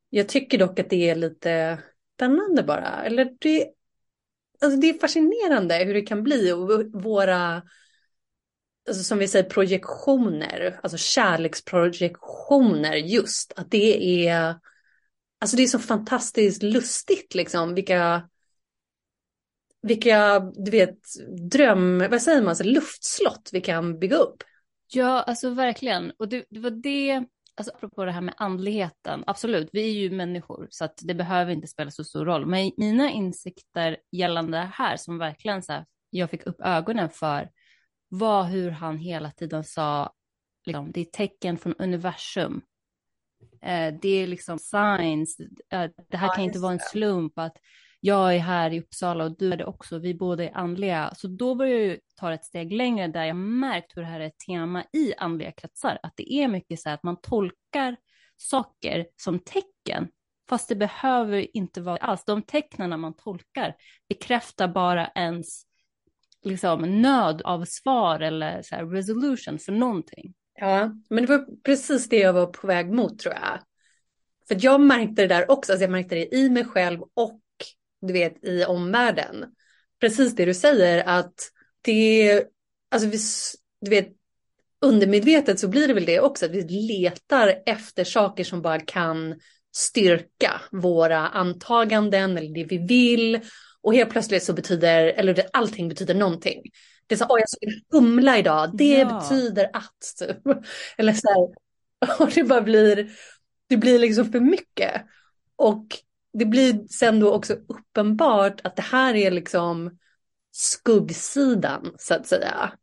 Jag 0.10 0.30
tycker 0.30 0.58
dock 0.58 0.80
att 0.80 0.90
det 0.90 1.10
är 1.10 1.16
lite 1.16 1.80
spännande 2.16 2.64
bara. 2.64 3.04
Eller 3.04 3.30
det, 3.40 3.68
alltså 4.62 4.80
det 4.80 4.90
är 4.90 5.00
fascinerande 5.00 5.76
hur 5.76 5.94
det 5.94 6.02
kan 6.02 6.24
bli 6.24 6.52
och 6.52 7.02
våra, 7.04 7.64
alltså 8.88 9.04
som 9.04 9.18
vi 9.18 9.28
säger, 9.28 9.50
projektioner, 9.50 10.80
alltså 10.84 10.98
kärleksprojektioner 10.98 12.96
just. 12.96 13.54
Att 13.56 13.72
det 13.72 14.28
är, 14.28 14.56
alltså 15.44 15.58
det 15.58 15.64
är 15.64 15.68
så 15.68 15.80
fantastiskt 15.80 16.64
lustigt 16.64 17.36
liksom 17.36 17.76
vilka, 17.76 18.30
vilka, 19.82 20.40
du 20.40 20.72
vet, 20.72 21.00
dröm, 21.52 22.00
vad 22.12 22.22
säger 22.22 22.42
man, 22.42 22.56
så 22.56 22.64
luftslott 22.64 23.50
vi 23.54 23.62
kan 23.62 24.00
bygga 24.00 24.18
upp. 24.18 24.44
Ja, 24.88 25.22
alltså 25.22 25.50
verkligen. 25.50 26.12
Och 26.20 26.30
det, 26.30 26.46
det 26.50 26.60
var 26.60 26.72
det 26.72 27.26
alltså 27.56 27.74
apropå 27.76 28.06
det 28.06 28.12
här 28.12 28.22
med 28.22 28.34
andligheten, 28.38 29.24
absolut, 29.28 29.70
vi 29.74 29.84
är 29.84 29.94
ju 29.94 30.12
människor 30.12 30.68
så 30.70 30.86
att 30.86 31.00
det 31.04 31.14
behöver 31.14 31.52
inte 31.52 31.68
spela 31.68 31.92
så 31.92 32.04
stor 32.04 32.26
roll. 32.26 32.46
Men 32.46 32.72
mina 32.78 33.12
insikter 33.12 33.98
gällande 34.12 34.58
det 34.58 34.72
här 34.74 34.98
som 34.98 35.18
verkligen 35.18 35.64
så 35.64 35.74
här, 35.74 35.86
jag 36.10 36.30
fick 36.30 36.48
upp 36.48 36.62
ögonen 36.62 37.10
för 37.10 37.50
var 38.10 38.44
hur 38.44 38.72
han 38.72 38.98
hela 38.98 39.32
tiden 39.32 39.64
sa, 39.64 40.14
liksom, 40.66 40.92
det 40.92 41.02
är 41.02 41.06
tecken 41.06 41.58
från 41.58 41.76
universum. 41.78 42.62
Eh, 43.64 43.94
det 44.02 44.10
är 44.10 44.28
liksom 44.28 44.60
signs, 44.60 45.40
eh, 45.70 45.90
det 46.10 46.18
här 46.18 46.36
kan 46.36 46.44
inte 46.44 46.60
vara 46.60 46.74
en 46.74 46.80
slump 46.80 47.40
att 47.40 47.58
jag 48.06 48.36
är 48.36 48.40
här 48.40 48.74
i 48.74 48.80
Uppsala 48.80 49.24
och 49.24 49.38
du 49.38 49.54
är 49.54 49.58
det 49.58 49.66
också, 49.66 50.00
vi 50.00 50.14
båda 50.14 50.44
är 50.44 50.58
andliga. 50.58 51.14
Så 51.16 51.28
då 51.28 51.56
börjar 51.56 51.80
jag 51.80 51.98
ta 52.16 52.34
ett 52.34 52.46
steg 52.46 52.72
längre 52.74 53.08
där 53.08 53.24
jag 53.24 53.36
märkt 53.36 53.98
hur 53.98 54.02
det 54.02 54.08
här 54.08 54.20
är 54.20 54.28
ett 54.28 54.40
tema 54.48 54.84
i 54.94 55.14
andliga 55.18 55.52
kretsar, 55.52 56.00
att 56.04 56.14
det 56.16 56.34
är 56.34 56.48
mycket 56.48 56.80
så 56.80 56.90
här 56.90 56.96
att 56.96 57.04
man 57.04 57.22
tolkar 57.22 57.96
saker 58.38 59.06
som 59.16 59.40
tecken, 59.40 60.08
fast 60.50 60.70
det 60.70 60.76
behöver 60.76 61.58
inte 61.58 61.82
vara 61.82 61.98
alls. 61.98 62.26
De 62.26 62.42
tecknen 62.42 63.00
man 63.00 63.14
tolkar 63.14 63.76
bekräftar 64.10 64.68
bara 64.68 65.08
ens 65.08 65.64
liksom, 66.44 67.02
nöd 67.02 67.42
av 67.42 67.66
svar 67.66 68.20
eller 68.20 68.62
så 68.62 68.76
resolution 68.76 69.60
för 69.60 69.72
någonting. 69.72 70.34
Ja, 70.56 70.92
men 71.10 71.26
det 71.26 71.38
var 71.38 71.62
precis 71.64 72.10
det 72.10 72.20
jag 72.20 72.34
var 72.34 72.46
på 72.46 72.68
väg 72.68 72.92
mot 72.92 73.20
tror 73.20 73.34
jag. 73.34 73.60
För 74.48 74.58
jag 74.60 74.82
märkte 74.82 75.22
det 75.22 75.28
där 75.28 75.52
också, 75.52 75.72
alltså 75.72 75.84
jag 75.84 75.92
märkte 75.92 76.16
det 76.16 76.36
i 76.36 76.50
mig 76.50 76.66
själv 76.66 77.02
och 77.14 77.42
du 78.02 78.14
vet 78.14 78.44
i 78.44 78.66
omvärlden. 78.66 79.46
Precis 80.00 80.36
det 80.36 80.46
du 80.46 80.54
säger 80.54 81.04
att 81.08 81.34
det, 81.82 82.44
alltså 82.92 83.10
vi, 83.10 83.18
du 83.82 83.90
vet, 83.90 84.08
undermedvetet 84.82 85.60
så 85.60 85.68
blir 85.68 85.88
det 85.88 85.94
väl 85.94 86.06
det 86.06 86.20
också, 86.20 86.46
att 86.46 86.52
vi 86.52 86.64
letar 86.64 87.56
efter 87.66 88.04
saker 88.04 88.44
som 88.44 88.62
bara 88.62 88.80
kan 88.80 89.40
styrka 89.76 90.62
våra 90.72 91.28
antaganden 91.28 92.38
eller 92.38 92.54
det 92.54 92.64
vi 92.64 92.78
vill. 92.78 93.40
Och 93.82 93.94
helt 93.94 94.10
plötsligt 94.10 94.44
så 94.44 94.54
betyder, 94.54 95.06
eller 95.06 95.46
allting 95.54 95.90
betyder 95.90 96.14
någonting. 96.16 96.62
Det 97.14 97.16
är 97.16 97.26
så, 97.26 97.26
åh 97.30 97.40
jag 97.40 97.50
såg 97.50 97.64
en 97.64 97.82
humla 97.92 98.38
idag, 98.38 98.78
det 98.78 98.98
ja. 98.98 99.20
betyder 99.20 99.70
att, 99.74 99.98
typ. 100.20 100.38
Eller 100.98 101.14
så 101.14 101.28
här, 101.30 101.54
och 102.20 102.32
det 102.36 102.44
bara 102.44 102.62
blir, 102.62 103.12
det 103.68 103.78
blir 103.78 104.00
liksom 104.00 104.32
för 104.32 104.40
mycket. 104.40 105.02
Och 105.56 105.88
det 106.34 106.46
blir 106.46 106.88
sen 106.88 107.20
då 107.20 107.34
också 107.34 107.54
uppenbart 107.54 108.62
att 108.64 108.76
det 108.76 108.82
här 108.82 109.16
är 109.16 109.32
liksom 109.32 109.98
skuggsidan 110.52 111.96
så 112.00 112.14
att 112.14 112.28
säga. 112.28 112.74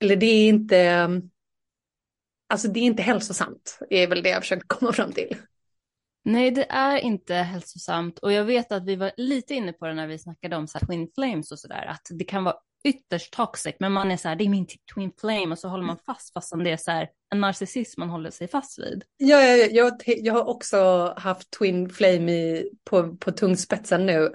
Eller 0.00 0.16
det 0.16 0.26
är 0.26 0.48
inte, 0.48 1.08
alltså 2.48 2.68
det 2.68 2.80
är 2.80 2.84
inte 2.84 3.02
hälsosamt, 3.02 3.78
är 3.90 4.06
väl 4.06 4.22
det 4.22 4.28
jag 4.28 4.42
försökt 4.42 4.68
komma 4.68 4.92
fram 4.92 5.12
till. 5.12 5.36
Nej, 6.22 6.50
det 6.50 6.66
är 6.70 6.98
inte 6.98 7.34
hälsosamt 7.34 8.18
och 8.18 8.32
jag 8.32 8.44
vet 8.44 8.72
att 8.72 8.86
vi 8.86 8.96
var 8.96 9.12
lite 9.16 9.54
inne 9.54 9.72
på 9.72 9.86
det 9.86 9.94
när 9.94 10.06
vi 10.06 10.18
snackade 10.18 10.56
om 10.56 10.68
så 10.68 10.78
här, 10.78 10.86
twin 10.86 11.08
flames 11.14 11.52
och 11.52 11.58
sådär, 11.58 11.86
att 11.86 12.06
det 12.10 12.24
kan 12.24 12.44
vara 12.44 12.56
ytterst 12.86 13.32
toxic, 13.32 13.76
men 13.80 13.92
man 13.92 14.10
är 14.10 14.16
så 14.16 14.28
här, 14.28 14.36
det 14.36 14.44
är 14.44 14.48
min 14.48 14.66
twin 14.94 15.12
flame 15.20 15.52
och 15.52 15.58
så 15.58 15.68
håller 15.68 15.84
man 15.84 15.96
fast 16.06 16.32
fastän 16.32 16.64
det 16.64 16.70
är 16.70 16.76
så 16.76 16.90
här 16.90 17.08
en 17.32 17.40
narcissism 17.40 18.00
man 18.00 18.10
håller 18.10 18.30
sig 18.30 18.48
fast 18.48 18.78
vid. 18.78 19.04
Ja, 19.16 19.40
jag, 19.40 19.72
jag, 19.72 19.92
jag 20.06 20.34
har 20.34 20.44
också 20.44 21.12
haft 21.16 21.50
twin 21.50 21.90
flame 21.90 22.32
i, 22.32 22.70
på, 22.84 23.16
på 23.16 23.32
tungspetsen 23.32 24.06
nu. 24.06 24.32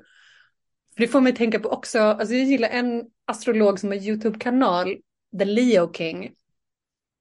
Det 0.95 1.07
får 1.07 1.21
mig 1.21 1.35
tänka 1.35 1.59
på 1.59 1.69
också, 1.69 1.99
alltså 1.99 2.35
jag 2.35 2.45
gillar 2.45 2.69
en 2.69 3.03
astrolog 3.25 3.79
som 3.79 3.89
har 3.89 3.95
YouTube-kanal, 3.95 4.97
The 5.39 5.45
Leo 5.45 5.93
King. 5.93 6.31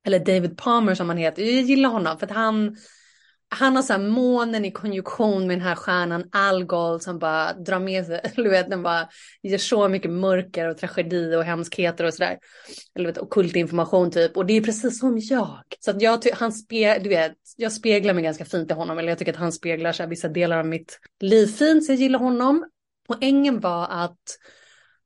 Eller 0.06 0.18
David 0.18 0.58
Palmer 0.58 0.94
som 0.94 1.08
han 1.08 1.18
heter. 1.18 1.42
Jag 1.42 1.62
gillar 1.62 1.90
honom 1.90 2.18
för 2.18 2.26
att 2.26 2.32
han, 2.32 2.76
han 3.52 3.76
har 3.76 3.82
så 3.82 3.92
här 3.92 4.00
månen 4.00 4.64
i 4.64 4.70
konjunktion 4.70 5.46
med 5.46 5.58
den 5.58 5.66
här 5.66 5.74
stjärnan 5.74 6.24
Algol 6.32 7.00
som 7.00 7.18
bara 7.18 7.52
drar 7.52 7.78
med 7.78 8.06
sig, 8.06 8.20
du 8.36 8.48
vet 8.48 8.70
den 8.70 8.82
bara 8.82 9.08
ger 9.42 9.58
så 9.58 9.88
mycket 9.88 10.10
mörker 10.10 10.68
och 10.68 10.78
tragedi 10.78 11.34
och 11.36 11.44
hemskheter 11.44 12.04
och 12.04 12.14
sådär. 12.14 12.38
Eller 12.94 13.06
vet, 13.06 13.18
okult 13.18 13.56
information 13.56 14.10
typ 14.10 14.36
och 14.36 14.46
det 14.46 14.56
är 14.56 14.60
precis 14.60 15.00
som 15.00 15.18
jag. 15.18 15.62
Så 15.80 15.90
att 15.90 16.02
jag, 16.02 16.26
han 16.34 16.52
spe, 16.52 16.98
du 16.98 17.08
vet, 17.08 17.32
jag 17.56 17.72
speglar 17.72 18.14
mig 18.14 18.24
ganska 18.24 18.44
fint 18.44 18.70
i 18.70 18.74
honom 18.74 18.98
eller 18.98 19.08
jag 19.08 19.18
tycker 19.18 19.32
att 19.32 19.38
han 19.38 19.52
speglar 19.52 19.92
så 19.92 20.02
här, 20.02 20.10
vissa 20.10 20.28
delar 20.28 20.58
av 20.58 20.66
mitt 20.66 20.98
liv 21.20 21.46
fint 21.46 21.84
så 21.84 21.92
jag 21.92 21.98
gillar 21.98 22.18
honom. 22.18 22.64
Poängen 23.08 23.60
var 23.60 23.86
att 23.90 24.20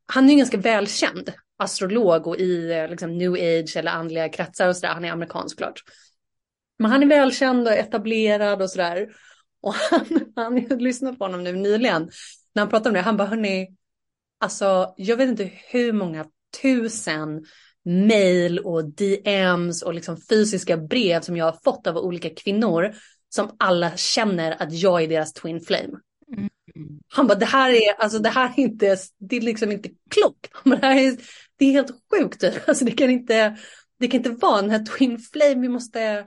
han 0.07 0.25
är 0.27 0.31
ju 0.31 0.37
ganska 0.37 0.57
välkänd 0.57 1.33
astrolog 1.59 2.27
och 2.27 2.37
i 2.37 2.73
eh, 2.73 2.89
liksom, 2.89 3.19
new 3.19 3.33
age 3.33 3.77
eller 3.77 3.91
andliga 3.91 4.29
kretsar 4.29 4.69
och 4.69 4.77
sådär. 4.77 4.95
Han 4.95 5.05
är 5.05 5.13
amerikansk 5.13 5.59
klart. 5.59 5.83
Men 6.78 6.90
han 6.90 7.02
är 7.02 7.07
välkänd 7.07 7.69
och 7.69 7.75
etablerad 7.75 8.62
och 8.62 8.71
sådär. 8.71 9.09
Och 9.62 9.75
han, 9.90 10.33
han 10.37 10.66
jag 10.69 10.83
lyssnat 10.83 11.19
på 11.19 11.25
honom 11.25 11.45
nu 11.45 11.52
nyligen. 11.52 12.11
När 12.54 12.62
han 12.62 12.69
pratade 12.69 12.88
om 12.88 12.95
det, 12.95 13.00
han 13.00 13.16
bara 13.16 13.28
hörni, 13.28 13.76
alltså 14.40 14.95
jag 14.97 15.16
vet 15.16 15.28
inte 15.28 15.50
hur 15.71 15.93
många 15.93 16.26
tusen 16.62 17.45
mail 17.85 18.59
och 18.59 18.85
DMs 18.85 19.83
och 19.83 19.95
liksom 19.95 20.16
fysiska 20.16 20.76
brev 20.76 21.21
som 21.21 21.37
jag 21.37 21.45
har 21.45 21.59
fått 21.64 21.87
av 21.87 21.97
olika 21.97 22.31
kvinnor 22.31 22.95
som 23.28 23.57
alla 23.59 23.97
känner 23.97 24.62
att 24.62 24.73
jag 24.73 25.02
är 25.02 25.09
deras 25.09 25.33
twin 25.33 25.61
flame. 25.61 25.99
Mm. 26.37 26.50
Han 27.09 27.26
bara, 27.26 27.38
det 27.38 27.47
här 27.47 27.71
är, 27.71 27.95
alltså 27.99 28.19
det 28.19 28.28
här 28.28 28.52
är 28.57 28.62
inte, 28.62 28.97
det 29.19 29.37
är 29.37 29.40
liksom 29.40 29.73
inte 29.73 29.90
klokt. 30.11 30.50
det, 30.64 30.87
här 30.87 30.97
är, 30.97 31.16
det 31.57 31.64
är 31.64 31.73
helt 31.73 31.90
sjukt. 32.11 32.40
Typ. 32.40 32.69
Alltså 32.69 32.85
det 32.85 32.90
kan 32.90 33.11
inte, 33.11 33.57
det 33.99 34.09
kan 34.09 34.19
inte 34.19 34.31
vara 34.31 34.61
den 34.61 34.71
här 34.71 34.87
twin 34.87 35.19
flame, 35.19 35.61
vi 35.61 35.69
måste, 35.69 36.26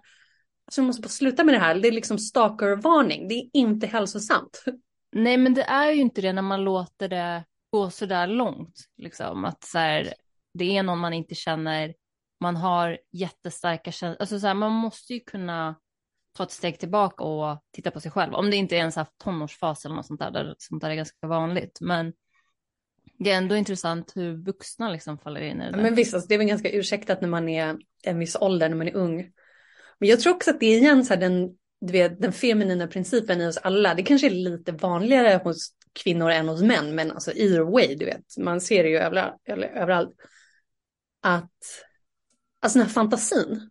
Alltså 0.68 0.82
vi 0.82 0.88
måste 0.88 1.02
bara 1.02 1.10
sluta 1.10 1.44
med 1.44 1.56
det 1.56 1.60
här. 1.60 1.76
Det 1.76 1.88
är 1.88 1.92
liksom 1.92 2.20
stalkervarning. 2.20 3.28
Det 3.28 3.34
är 3.34 3.50
inte 3.54 3.88
hälsosamt. 3.88 4.64
Nej, 5.12 5.38
men 5.38 5.54
det 5.54 5.64
är 5.64 5.92
ju 5.92 6.02
inte 6.02 6.22
det 6.22 6.34
när 6.34 6.42
man 6.42 6.64
låter 6.64 7.08
det 7.08 7.44
gå 7.72 7.90
så 7.90 8.06
där 8.06 8.28
långt. 8.28 8.76
Liksom. 8.98 9.46
Att 9.46 9.64
så 9.64 9.78
här, 9.78 10.14
det 10.54 10.78
är 10.78 10.84
någon 10.84 11.00
man 11.00 11.14
inte 11.14 11.36
känner. 11.36 11.94
Man 12.40 12.56
har 12.56 13.00
jättestarka 13.12 13.92
känslor. 13.92 14.18
Alltså, 14.20 14.40
så 14.40 14.48
här, 14.48 14.54
man 14.54 14.72
måste 14.72 15.14
ju 15.14 15.20
kunna 15.20 15.76
ta 16.38 16.44
ett 16.44 16.52
steg 16.52 16.80
tillbaka 16.80 17.24
och 17.24 17.64
titta 17.74 17.92
på 17.92 18.00
sig 18.00 18.12
själv. 18.12 18.34
Om 18.34 18.50
det 18.50 18.56
inte 18.56 18.78
är 18.78 18.82
en 18.82 18.92
så 18.92 19.00
här 19.00 19.08
tonårsfas 19.24 19.86
eller 19.86 19.96
något 19.96 20.06
sånt 20.06 20.20
där, 20.20 20.32
där 20.32 20.56
sånt 20.58 20.82
där 20.82 20.90
är 20.90 20.96
ganska 20.96 21.28
vanligt. 21.28 21.78
Men 21.82 22.14
det 23.20 23.32
är 23.32 23.38
ändå 23.38 23.56
intressant 23.56 24.12
hur 24.16 24.46
vuxna 24.46 24.90
liksom 24.90 25.18
faller 25.18 25.42
in 25.42 25.62
i 25.62 25.66
det. 25.66 25.72
Där. 25.72 25.84
Men 25.84 25.96
visst, 25.96 26.14
alltså, 26.14 26.28
det 26.28 26.34
är 26.34 26.38
väl 26.38 26.48
ganska 26.48 26.72
ursäktat 26.72 27.22
när 27.22 27.30
man 27.30 27.50
är 27.50 27.78
en 28.04 28.20
viss 28.20 28.36
ålder, 28.36 28.70
när 28.70 28.76
man 28.76 28.88
är 28.88 28.96
ung. 28.96 29.32
Men 30.00 30.10
jag 30.10 30.20
tror 30.20 30.34
också 30.34 30.52
att 30.52 30.60
det 30.60 30.66
är 30.66 30.78
igen 30.78 31.06
så 31.06 31.14
här 31.14 31.22
den, 31.22 31.50
du 31.82 31.92
vet, 31.92 32.22
den 32.22 32.34
feminina 32.34 32.88
principen 32.88 33.42
i 33.42 33.48
oss 33.48 33.58
alla. 33.58 33.94
Det 33.94 34.04
kanske 34.04 34.28
är 34.28 34.32
lite 34.32 34.72
vanligare 34.72 35.42
hos 35.44 35.74
kvinnor 35.94 36.30
än 36.30 36.48
hos 36.48 36.62
män, 36.62 36.96
men 36.96 37.12
alltså 37.12 37.32
either 37.32 37.72
way, 37.72 37.96
du 37.96 38.06
vet, 38.06 38.38
man 38.38 38.62
ser 38.62 38.84
det 38.84 38.90
ju 38.90 38.98
överallt. 38.98 39.36
överallt 39.48 40.16
att, 41.22 41.52
alltså 42.62 42.80
den 42.80 42.88
här 42.88 42.94
fantasin. 42.94 43.70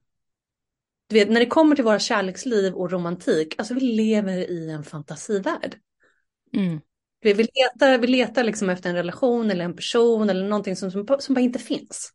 Du 1.09 1.15
vet, 1.15 1.31
när 1.31 1.41
det 1.41 1.47
kommer 1.47 1.77
till 1.77 1.85
våra 1.85 1.99
kärleksliv 1.99 2.75
och 2.75 2.91
romantik, 2.91 3.55
alltså 3.59 3.75
vi 3.75 3.81
lever 3.81 4.51
i 4.51 4.71
en 4.71 4.85
fantasivärld. 4.85 5.77
Mm. 6.57 6.81
Vi, 7.21 7.33
vi 7.33 7.43
letar, 7.43 7.99
vi 7.99 8.07
letar 8.07 8.45
liksom 8.45 8.71
efter 8.71 8.91
en 8.91 8.97
relation 8.97 9.51
eller 9.51 9.65
en 9.65 9.77
person 9.77 10.31
eller 10.31 10.49
någonting 10.49 10.77
som, 10.77 10.91
som, 10.91 11.07
som 11.19 11.35
bara 11.35 11.41
inte 11.41 11.59
finns 11.59 12.13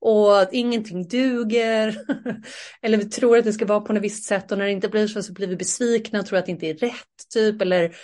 och 0.00 0.40
att 0.40 0.52
ingenting 0.52 1.08
duger. 1.08 1.96
eller 2.82 2.98
vi 2.98 3.04
tror 3.04 3.38
att 3.38 3.44
det 3.44 3.52
ska 3.52 3.66
vara 3.66 3.80
på 3.80 3.92
något 3.92 4.02
visst 4.02 4.24
sätt 4.24 4.52
och 4.52 4.58
när 4.58 4.64
det 4.64 4.72
inte 4.72 4.88
blir 4.88 5.06
så 5.06 5.22
så 5.22 5.32
blir 5.32 5.46
vi 5.46 5.56
besvikna 5.56 6.20
och 6.20 6.26
tror 6.26 6.38
att 6.38 6.46
det 6.46 6.52
inte 6.52 6.66
är 6.66 6.74
rätt 6.74 7.28
typ. 7.34 7.62
Eller 7.62 7.96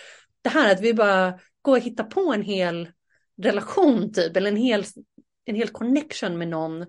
det 0.42 0.49
här 0.49 0.72
att 0.72 0.80
vi 0.80 0.94
bara 0.94 1.38
går 1.62 1.76
och 1.76 1.82
hittar 1.82 2.04
på 2.04 2.32
en 2.32 2.42
hel 2.42 2.88
relation 3.42 4.12
typ 4.12 4.37
eller 4.37 4.50
en 4.50 4.56
hel, 4.56 4.84
en 5.44 5.54
hel 5.54 5.68
connection 5.68 6.38
med 6.38 6.49
någon 6.49 6.87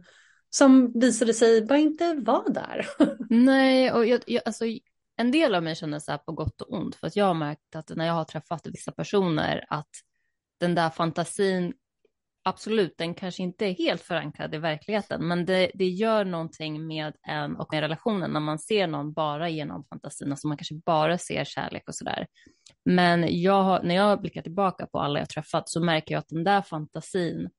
som 0.49 0.99
visade 0.99 1.33
sig 1.33 1.65
bara 1.65 1.77
inte 1.77 2.13
vara 2.13 2.49
där. 2.49 2.87
Nej, 3.29 3.91
och 3.91 4.05
jag, 4.05 4.21
jag, 4.27 4.41
alltså, 4.45 4.65
en 5.15 5.31
del 5.31 5.55
av 5.55 5.63
mig 5.63 5.75
känner 5.75 5.99
så 5.99 6.11
här 6.11 6.17
på 6.17 6.31
gott 6.31 6.61
och 6.61 6.73
ont 6.73 6.95
för 6.95 7.07
att 7.07 7.15
jag 7.15 7.25
har 7.25 7.33
märkt 7.33 7.75
att 7.75 7.89
när 7.95 8.05
jag 8.05 8.13
har 8.13 8.23
träffat 8.23 8.67
vissa 8.67 8.91
personer 8.91 9.65
att 9.69 9.89
den 10.59 10.75
där 10.75 10.89
fantasin 10.89 11.73
absolut, 12.43 12.97
den 12.97 13.13
kanske 13.13 13.43
inte 13.43 13.65
är 13.65 13.73
helt 13.73 14.01
förankrad 14.01 14.55
i 14.55 14.57
verkligheten, 14.57 15.27
men 15.27 15.45
det, 15.45 15.71
det 15.73 15.87
gör 15.87 16.25
någonting 16.25 16.87
med 16.87 17.13
en 17.27 17.55
och 17.55 17.67
med 17.71 17.81
relationen 17.81 18.31
när 18.31 18.39
man 18.39 18.59
ser 18.59 18.87
någon 18.87 19.13
bara 19.13 19.49
genom 19.49 19.85
fantasin, 19.85 20.31
alltså 20.31 20.47
man 20.47 20.57
kanske 20.57 20.75
bara 20.75 21.17
ser 21.17 21.43
kärlek 21.43 21.83
och 21.87 21.95
sådär. 21.95 22.27
Men 22.85 23.41
jag 23.41 23.85
när 23.85 23.95
jag 23.95 24.21
blickar 24.21 24.41
tillbaka 24.41 24.87
på 24.87 24.99
alla 24.99 25.19
jag 25.19 25.29
träffat 25.29 25.69
så 25.69 25.83
märker 25.83 26.15
jag 26.15 26.19
att 26.19 26.29
den 26.29 26.43
där 26.43 26.61
fantasin 26.61 27.49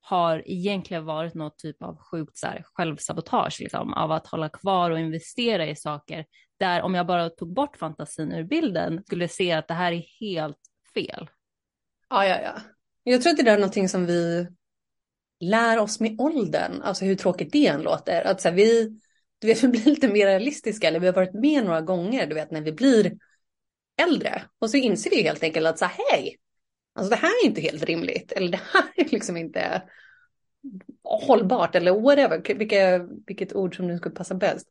har 0.00 0.42
egentligen 0.46 1.04
varit 1.04 1.34
något 1.34 1.58
typ 1.58 1.82
av 1.82 1.96
sjukt 1.96 2.38
så 2.38 2.46
här, 2.46 2.64
självsabotage, 2.74 3.60
liksom, 3.60 3.94
av 3.94 4.12
att 4.12 4.26
hålla 4.26 4.48
kvar 4.48 4.90
och 4.90 4.98
investera 4.98 5.66
i 5.66 5.76
saker 5.76 6.26
där 6.58 6.82
om 6.82 6.94
jag 6.94 7.06
bara 7.06 7.30
tog 7.30 7.54
bort 7.54 7.76
fantasin 7.76 8.32
ur 8.32 8.44
bilden 8.44 9.02
skulle 9.06 9.28
se 9.28 9.52
att 9.52 9.68
det 9.68 9.74
här 9.74 9.92
är 9.92 10.04
helt 10.20 10.58
fel. 10.94 11.30
Ja, 12.08 12.26
ja, 12.26 12.40
ja. 12.42 12.52
Jag 13.02 13.22
tror 13.22 13.30
att 13.30 13.44
det 13.44 13.50
är 13.50 13.56
någonting 13.56 13.88
som 13.88 14.06
vi 14.06 14.46
lär 15.40 15.78
oss 15.78 16.00
med 16.00 16.20
åldern, 16.20 16.82
alltså 16.82 17.04
hur 17.04 17.14
tråkigt 17.14 17.52
det 17.52 17.66
än 17.66 17.82
låter. 17.82 18.22
Att 18.22 18.40
så 18.40 18.48
här, 18.48 18.56
vi, 18.56 19.00
du 19.38 19.46
vet, 19.46 19.62
vi 19.64 19.68
blir 19.68 19.84
lite 19.84 20.08
mer 20.08 20.26
realistiska, 20.26 20.88
eller 20.88 21.00
vi 21.00 21.06
har 21.06 21.14
varit 21.14 21.34
med 21.34 21.64
några 21.64 21.80
gånger, 21.80 22.26
du 22.26 22.34
vet, 22.34 22.50
när 22.50 22.60
vi 22.60 22.72
blir 22.72 23.12
äldre. 24.02 24.42
Och 24.58 24.70
så 24.70 24.76
inser 24.76 25.10
vi 25.10 25.22
helt 25.22 25.42
enkelt 25.42 25.66
att 25.66 25.78
så 25.78 25.84
hej, 25.84 26.36
alltså 26.94 27.10
det 27.10 27.16
här 27.16 27.44
är 27.44 27.46
inte 27.46 27.60
helt 27.60 27.84
rimligt, 27.84 28.32
eller 28.32 28.48
det 28.48 28.60
här 28.72 28.84
är 28.96 29.08
liksom 29.08 29.36
inte 29.36 29.82
hållbart, 31.02 31.74
eller 31.74 32.00
whatever, 32.00 32.54
vilka, 32.54 33.08
vilket 33.26 33.52
ord 33.52 33.76
som 33.76 33.86
nu 33.86 33.98
skulle 33.98 34.14
passa 34.14 34.34
bäst. 34.34 34.68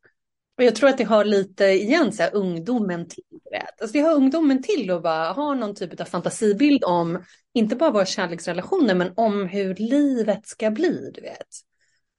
Och 0.60 0.64
jag 0.64 0.74
tror 0.74 0.88
att 0.88 0.98
det 0.98 1.04
har 1.04 1.24
lite 1.24 1.64
igen 1.64 2.12
så 2.12 2.22
här, 2.22 2.34
ungdomen 2.34 3.08
till. 3.08 3.24
det. 3.50 3.66
Alltså 3.80 3.92
det 3.92 4.00
har 4.00 4.14
ungdomen 4.14 4.62
till 4.62 4.90
att 4.90 5.02
bara 5.02 5.32
ha 5.32 5.54
någon 5.54 5.74
typ 5.74 6.00
av 6.00 6.04
fantasibild 6.04 6.84
om, 6.84 7.24
inte 7.54 7.76
bara 7.76 7.90
våra 7.90 8.06
kärleksrelationer, 8.06 8.94
men 8.94 9.12
om 9.16 9.46
hur 9.46 9.74
livet 9.74 10.46
ska 10.46 10.70
bli, 10.70 11.10
du 11.14 11.20
vet. 11.20 11.46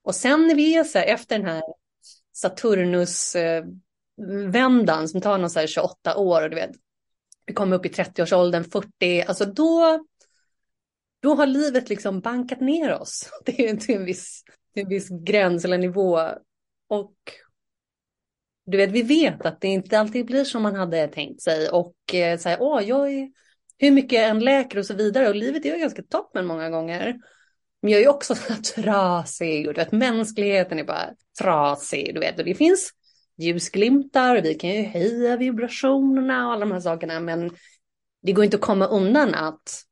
Och 0.04 0.16
sen 0.16 0.48
när 0.48 0.56
vi 0.56 0.76
är 0.76 0.84
så 0.84 1.00
här, 1.00 1.06
efter 1.06 1.38
den 1.38 1.48
här 1.48 1.64
Saturnus-vändan 2.34 5.02
eh, 5.02 5.06
som 5.06 5.22
tar 5.22 5.38
någon 5.38 5.50
så 5.50 5.60
här 5.60 5.68
28 5.68 6.18
år 6.18 6.42
och 6.42 6.50
du 6.50 6.56
vet, 6.56 6.72
vi 7.46 7.54
kommer 7.54 7.76
upp 7.76 7.86
i 7.86 7.90
30-årsåldern, 7.90 8.64
40, 8.64 9.22
alltså 9.22 9.46
då, 9.46 10.06
då 11.22 11.36
har 11.36 11.46
livet 11.46 11.90
liksom 11.90 12.20
bankat 12.20 12.62
ner 12.62 12.94
oss 12.94 13.30
Det 13.46 13.68
är 13.68 13.78
till 13.78 13.96
en 13.96 14.06
viss, 14.06 14.44
till 14.74 14.84
en 14.84 14.90
viss 14.90 15.10
gräns 15.10 15.66
eller 15.66 15.78
nivå. 15.78 16.20
Och 16.90 17.16
du 18.72 18.78
vet, 18.78 18.92
vi 18.92 19.02
vet 19.02 19.46
att 19.46 19.62
det 19.62 19.68
inte 19.68 20.00
alltid 20.00 20.26
blir 20.26 20.44
som 20.44 20.64
man 20.64 20.76
hade 20.76 21.08
tänkt 21.08 21.42
sig 21.42 21.70
och 21.70 21.96
eh, 22.14 22.38
så 22.38 22.50
här, 22.50 22.58
åh, 22.62 22.84
jag 22.84 23.14
är, 23.14 23.30
hur 23.78 23.92
mycket 23.92 24.20
en 24.20 24.40
läker 24.40 24.78
och 24.78 24.86
så 24.86 24.94
vidare 24.94 25.30
och 25.30 25.36
livet 25.36 25.66
är 25.66 25.74
ju 25.74 25.80
ganska 25.80 26.04
toppen 26.04 26.46
många 26.46 26.70
gånger. 26.70 27.18
Men 27.82 27.92
jag 27.92 28.02
är 28.02 28.08
också 28.08 28.36
så 28.36 28.54
trasig 28.54 29.68
och 29.68 29.74
du 29.74 29.80
vet, 29.80 29.92
mänskligheten 29.92 30.80
är 30.80 30.84
bara 30.84 31.10
trasig, 31.40 32.14
du 32.14 32.20
vet, 32.20 32.40
och 32.40 32.46
det 32.46 32.56
finns 32.56 32.92
ljusglimtar 33.38 34.36
och 34.36 34.46
vi 34.46 34.54
kan 34.54 34.70
ju 34.70 34.84
höja 34.84 35.38
vibrationerna 35.38 36.48
och 36.48 36.54
alla 36.54 36.66
de 36.66 36.72
här 36.72 36.80
sakerna, 36.80 37.20
men 37.20 37.52
det 38.22 38.32
går 38.32 38.46
inte 38.46 38.58
att 38.58 38.62
komma 38.62 38.86
undan 38.88 39.36
att 39.36 39.84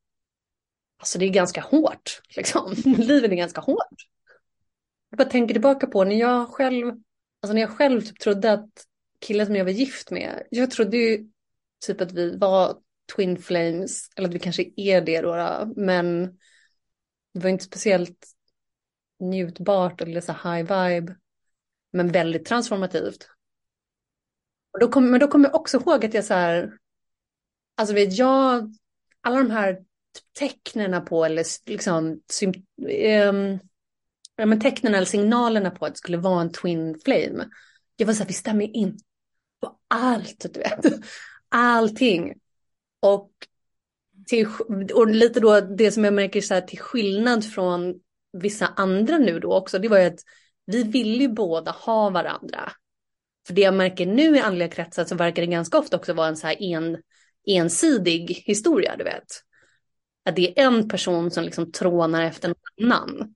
alltså 1.00 1.19
det 1.19 1.25
är 1.25 1.29
ganska 1.29 1.62
hårt, 1.62 2.21
liksom. 2.36 2.75
Livet 2.86 3.31
är 3.31 3.36
ganska 3.36 3.62
hårt. 3.62 4.07
Jag 5.09 5.17
bara 5.17 5.29
tänker 5.29 5.53
tillbaka 5.53 5.88
på 5.88 6.03
när 6.03 6.15
jag 6.15 6.48
själv 6.48 6.93
Alltså 7.41 7.53
när 7.53 7.62
jag 7.62 7.69
själv 7.77 8.01
typ 8.01 8.19
trodde 8.19 8.51
att 8.51 8.69
killen 9.19 9.46
som 9.46 9.55
jag 9.55 9.65
var 9.65 9.72
gift 9.72 10.12
med, 10.12 10.43
jag 10.50 10.72
trodde 10.72 10.98
ju 10.98 11.29
typ 11.86 12.01
att 12.01 12.12
vi 12.12 12.38
var 12.38 12.77
twin 13.15 13.38
flames, 13.38 14.10
eller 14.15 14.27
att 14.27 14.36
vi 14.36 14.39
kanske 14.39 14.65
är 14.75 15.01
det 15.01 15.22
då, 15.22 15.74
men 15.75 16.25
det 17.34 17.39
var 17.39 17.50
inte 17.50 17.65
speciellt 17.65 18.27
njutbart 19.19 20.01
eller 20.01 20.22
så 20.22 20.31
high 20.31 20.62
vibe, 20.62 21.15
men 21.91 22.12
väldigt 22.12 22.46
transformativt. 22.46 23.29
Och 24.74 24.79
då 24.79 24.88
kom, 24.88 25.12
men 25.12 25.19
då 25.19 25.27
kommer 25.27 25.50
jag 25.50 25.55
också 25.55 25.77
ihåg 25.77 26.05
att 26.05 26.13
jag 26.13 26.25
så 26.25 26.34
här, 26.34 26.77
alltså 27.75 27.96
vet 27.96 28.17
jag, 28.17 28.75
alla 29.22 29.38
de 29.38 29.51
här 29.51 29.74
typ 29.74 30.34
tecknen 30.39 31.05
på 31.05 31.25
eller 31.25 31.46
liksom 31.69 32.22
um, 33.29 33.60
ja, 34.39 34.46
men 34.46 34.60
tecknen 34.60 34.96
eller 34.96 35.05
signalerna 35.05 35.72
på 35.72 35.86
att 35.86 35.93
det 35.93 35.98
skulle 35.98 36.17
vara 36.17 36.41
en 36.41 36.51
twin 36.51 37.00
flame. 37.03 37.50
Jag 37.96 38.05
var 38.05 38.13
så 38.13 38.19
här, 38.19 38.27
vi 38.27 38.34
stämmer 38.34 38.75
in 38.75 39.00
på 39.62 39.79
allt, 39.88 40.46
du 40.53 40.60
vet. 40.60 40.86
Allting. 41.50 42.34
Och, 42.99 43.32
till, 44.28 44.47
och 44.93 45.08
lite 45.08 45.39
då 45.39 45.62
det 45.62 45.91
som 45.91 46.04
jag 46.04 46.13
märker 46.13 46.41
så 46.41 46.54
här, 46.54 46.62
till 46.62 46.80
skillnad 46.80 47.45
från 47.45 47.95
vissa 48.34 48.67
andra 48.67 49.17
nu 49.17 49.39
då 49.39 49.54
också, 49.54 49.80
det 49.80 49.88
var 49.88 49.99
ju 49.99 50.06
att 50.06 50.19
vi 50.65 50.84
vill 50.84 51.21
ju 51.21 51.28
båda 51.28 51.71
ha 51.71 52.10
varandra. 52.10 52.71
För 53.47 53.54
det 53.54 53.62
jag 53.62 53.73
märker 53.73 54.06
nu 54.06 54.36
i 54.36 54.39
andliga 54.39 54.67
kretsar 54.67 55.06
så 55.06 55.15
verkar 55.15 55.41
det 55.41 55.47
ganska 55.47 55.78
ofta 55.78 55.97
också 55.97 56.13
vara 56.13 56.28
en 56.28 56.38
så 56.38 56.47
här 56.47 56.62
en, 56.62 56.97
ensidig 57.47 58.43
historia, 58.45 58.95
du 58.97 59.04
vet. 59.04 59.43
Att 60.25 60.36
det 60.36 60.60
är 60.60 60.65
en 60.65 60.89
person 60.89 61.32
som 61.32 61.43
liksom 61.43 61.71
trånar 61.71 62.23
efter 62.23 62.47
någon 62.47 62.91
annan. 62.91 63.36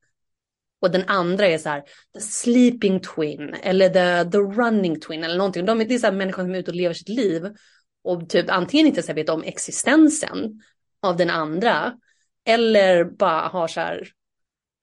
Och 0.83 0.91
den 0.91 1.03
andra 1.07 1.47
är 1.47 1.57
så 1.57 1.69
här, 1.69 1.83
the 2.13 2.19
sleeping 2.21 2.99
twin 2.99 3.55
eller 3.63 3.89
the, 3.89 4.31
the 4.31 4.37
running 4.37 4.99
twin 4.99 5.23
eller 5.23 5.37
någonting. 5.37 5.65
De, 5.65 5.79
det 5.79 5.93
är 5.95 5.99
så 5.99 6.07
här 6.07 6.13
människor 6.13 6.43
som 6.43 6.55
är 6.55 6.59
ute 6.59 6.71
och 6.71 6.77
lever 6.77 6.93
sitt 6.93 7.09
liv 7.09 7.43
och 8.03 8.29
typ 8.29 8.49
antingen 8.49 8.87
inte 8.87 9.03
så 9.03 9.13
vet 9.13 9.29
om 9.29 9.43
existensen 9.43 10.61
av 11.01 11.17
den 11.17 11.29
andra 11.29 11.93
eller 12.45 13.03
bara 13.05 13.47
har 13.47 13.67
så 13.67 13.79
här 13.79 14.07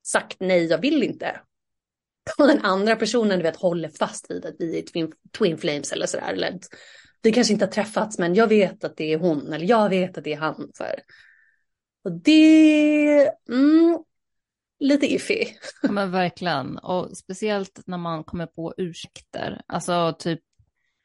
sagt 0.06 0.36
nej, 0.40 0.64
jag 0.64 0.78
vill 0.78 1.02
inte. 1.02 1.40
Och 2.38 2.46
den 2.46 2.64
andra 2.64 2.96
personen 2.96 3.38
du 3.38 3.42
vet 3.42 3.56
håller 3.56 3.88
fast 3.88 4.30
vid 4.30 4.46
att 4.46 4.56
vi 4.58 4.78
är 4.78 4.82
twin, 4.82 5.12
twin 5.38 5.58
flames 5.58 5.92
eller 5.92 6.06
så 6.06 6.16
där. 6.16 6.32
Eller 6.32 6.58
vi 7.22 7.32
kanske 7.32 7.52
inte 7.52 7.64
har 7.64 7.72
träffats 7.72 8.18
men 8.18 8.34
jag 8.34 8.46
vet 8.46 8.84
att 8.84 8.96
det 8.96 9.12
är 9.12 9.18
hon 9.18 9.52
eller 9.52 9.66
jag 9.66 9.88
vet 9.88 10.18
att 10.18 10.24
det 10.24 10.32
är 10.32 10.38
han. 10.38 10.70
Så 10.74 10.84
här. 10.84 11.00
Och 12.04 12.12
det, 12.12 13.30
mm, 13.48 13.98
lite 14.80 15.06
iffy. 15.06 15.44
Ja, 15.82 15.92
men 15.92 16.10
verkligen, 16.10 16.78
och 16.78 17.16
speciellt 17.16 17.80
när 17.86 17.98
man 17.98 18.24
kommer 18.24 18.46
på 18.46 18.74
ursäkter. 18.76 19.62
Alltså 19.66 20.16
typ, 20.18 20.40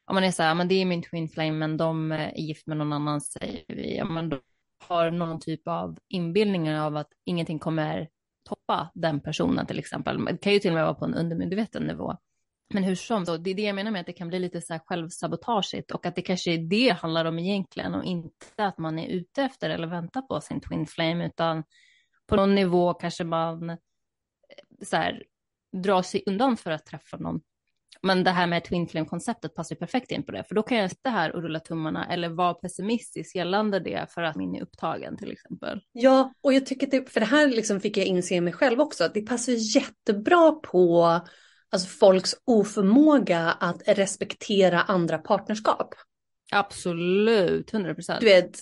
om 0.06 0.14
man 0.14 0.24
är 0.24 0.30
så 0.30 0.42
här, 0.42 0.54
men 0.54 0.68
det 0.68 0.74
är 0.74 0.84
min 0.84 1.02
twin 1.02 1.28
flame, 1.28 1.52
men 1.52 1.76
de 1.76 2.12
är 2.12 2.38
gift 2.38 2.66
med 2.66 2.76
någon 2.76 2.92
annan, 2.92 3.20
säger 3.20 3.64
vi. 3.68 3.96
Ja, 3.96 4.04
men 4.04 4.28
då 4.28 4.40
har 4.88 5.10
någon 5.10 5.40
typ 5.40 5.68
av 5.68 5.98
inbildningar 6.08 6.86
av 6.86 6.96
att 6.96 7.08
ingenting 7.24 7.58
kommer 7.58 8.08
toppa 8.48 8.90
den 8.94 9.20
personen 9.20 9.66
till 9.66 9.78
exempel. 9.78 10.24
Det 10.24 10.36
kan 10.36 10.52
ju 10.52 10.58
till 10.58 10.70
och 10.70 10.74
med 10.74 10.84
vara 10.84 10.94
på 10.94 11.04
en 11.04 11.14
undermedveten 11.14 11.82
nivå. 11.82 12.16
Men 12.74 12.84
hur 12.84 12.94
som, 12.94 13.26
så 13.26 13.36
det 13.36 13.50
är 13.50 13.54
det 13.54 13.62
jag 13.62 13.74
menar 13.74 13.90
med 13.90 14.00
att 14.00 14.06
det 14.06 14.12
kan 14.12 14.28
bli 14.28 14.38
lite 14.38 14.60
så 14.60 14.72
här 14.72 14.80
självsabotageigt 14.86 15.90
och 15.90 16.06
att 16.06 16.14
det 16.14 16.22
kanske 16.22 16.52
är 16.52 16.58
det 16.58 16.90
handlar 16.90 17.24
om 17.24 17.38
egentligen 17.38 17.94
och 17.94 18.04
inte 18.04 18.64
att 18.64 18.78
man 18.78 18.98
är 18.98 19.08
ute 19.08 19.42
efter 19.42 19.70
eller 19.70 19.86
väntar 19.86 20.22
på 20.22 20.40
sin 20.40 20.60
twin 20.60 20.86
flame 20.86 21.26
utan 21.26 21.64
på 22.26 22.36
någon 22.36 22.54
nivå 22.54 22.94
kanske 22.94 23.24
man 23.24 23.70
eh, 23.70 23.76
så 24.82 24.96
här, 24.96 25.22
drar 25.72 26.02
sig 26.02 26.22
undan 26.26 26.56
för 26.56 26.70
att 26.70 26.86
träffa 26.86 27.16
någon. 27.16 27.40
Men 28.02 28.24
det 28.24 28.30
här 28.30 28.46
med 28.46 28.64
twin 28.64 28.88
flame-konceptet 28.88 29.54
passar 29.54 29.76
perfekt 29.76 30.10
in 30.10 30.22
på 30.22 30.32
det, 30.32 30.44
för 30.44 30.54
då 30.54 30.62
kan 30.62 30.78
jag 30.78 30.90
sitta 30.90 31.10
här 31.10 31.36
och 31.36 31.42
rulla 31.42 31.60
tummarna 31.60 32.06
eller 32.12 32.28
vara 32.28 32.54
pessimistisk 32.54 33.34
gällande 33.34 33.80
det 33.80 34.06
för 34.10 34.22
att 34.22 34.36
min 34.36 34.54
är 34.54 34.62
upptagen 34.62 35.16
till 35.16 35.32
exempel. 35.32 35.80
Ja, 35.92 36.32
och 36.40 36.52
jag 36.52 36.66
tycker 36.66 36.86
det, 36.86 37.12
för 37.12 37.20
det 37.20 37.26
här 37.26 37.48
liksom 37.48 37.80
fick 37.80 37.96
jag 37.96 38.06
inse 38.06 38.40
mig 38.40 38.52
själv 38.52 38.80
också, 38.80 39.04
att 39.04 39.14
det 39.14 39.22
passar 39.22 39.52
jättebra 39.76 40.52
på 40.52 41.20
alltså 41.70 41.88
folks 41.88 42.34
oförmåga 42.44 43.40
att 43.40 43.82
respektera 43.86 44.82
andra 44.82 45.18
partnerskap. 45.18 45.94
Absolut, 46.52 47.74
100 47.74 47.94
procent. 47.94 48.20
Du 48.20 48.26
vet, 48.26 48.60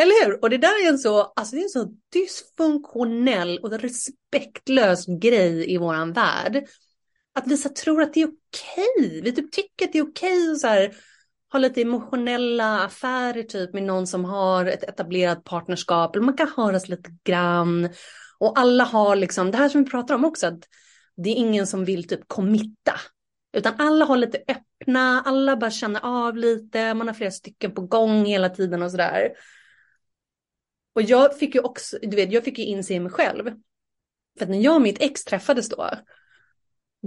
eller 0.00 0.24
hur? 0.24 0.42
Och 0.42 0.50
det 0.50 0.58
där 0.58 0.84
är 0.84 0.88
en 0.88 0.98
så, 0.98 1.20
alltså 1.20 1.56
det 1.56 1.62
är 1.62 1.64
en 1.64 1.68
så 1.68 1.88
dysfunktionell 2.12 3.58
och 3.58 3.72
respektlös 3.72 5.06
grej 5.06 5.72
i 5.74 5.76
våran 5.76 6.12
värld. 6.12 6.66
Att 7.34 7.46
vissa 7.46 7.68
tror 7.68 8.02
att 8.02 8.14
det 8.14 8.22
är 8.22 8.26
okej. 8.26 9.20
Vi 9.22 9.32
typ 9.32 9.52
tycker 9.52 9.84
att 9.84 9.92
det 9.92 9.98
är 9.98 10.10
okej 10.10 10.52
att 10.52 10.60
så 10.60 10.66
här, 10.66 10.94
ha 11.52 11.58
lite 11.58 11.82
emotionella 11.82 12.80
affärer 12.84 13.42
typ 13.42 13.74
med 13.74 13.82
någon 13.82 14.06
som 14.06 14.24
har 14.24 14.66
ett 14.66 14.84
etablerat 14.84 15.44
partnerskap. 15.44 16.16
Eller 16.16 16.24
man 16.26 16.36
kan 16.36 16.52
höras 16.56 16.88
lite 16.88 17.10
grann. 17.24 17.88
Och 18.38 18.58
alla 18.58 18.84
har 18.84 19.16
liksom, 19.16 19.50
det 19.50 19.58
här 19.58 19.68
som 19.68 19.84
vi 19.84 19.90
pratar 19.90 20.14
om 20.14 20.24
också, 20.24 20.46
att 20.46 20.60
det 21.16 21.30
är 21.30 21.34
ingen 21.34 21.66
som 21.66 21.84
vill 21.84 22.08
typ 22.08 22.20
committa. 22.26 22.92
Utan 23.56 23.72
alla 23.78 24.04
har 24.04 24.16
lite 24.16 24.38
öppna, 24.48 25.22
alla 25.26 25.56
bara 25.56 25.70
känner 25.70 26.00
av 26.02 26.36
lite, 26.36 26.94
man 26.94 27.06
har 27.06 27.14
flera 27.14 27.30
stycken 27.30 27.74
på 27.74 27.80
gång 27.80 28.24
hela 28.24 28.48
tiden 28.48 28.82
och 28.82 28.90
sådär. 28.90 29.28
Och 30.94 31.02
jag 31.02 31.38
fick 31.38 31.54
ju 31.54 31.60
också, 31.60 31.98
du 32.02 32.16
vet, 32.16 32.32
jag 32.32 32.44
fick 32.44 32.58
ju 32.58 32.64
inse 32.64 33.00
mig 33.00 33.12
själv. 33.12 33.44
För 34.38 34.44
att 34.44 34.50
när 34.50 34.60
jag 34.60 34.74
och 34.74 34.82
mitt 34.82 35.02
ex 35.02 35.24
träffades 35.24 35.68
då, 35.68 35.90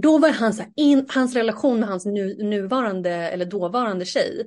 då 0.02 0.18
var 0.18 0.30
hans, 0.30 0.62
in, 0.76 1.06
hans 1.08 1.34
relation 1.34 1.80
med 1.80 1.88
hans 1.88 2.06
nu, 2.06 2.36
nuvarande 2.44 3.10
eller 3.10 3.44
dåvarande 3.44 4.04
tjej, 4.04 4.46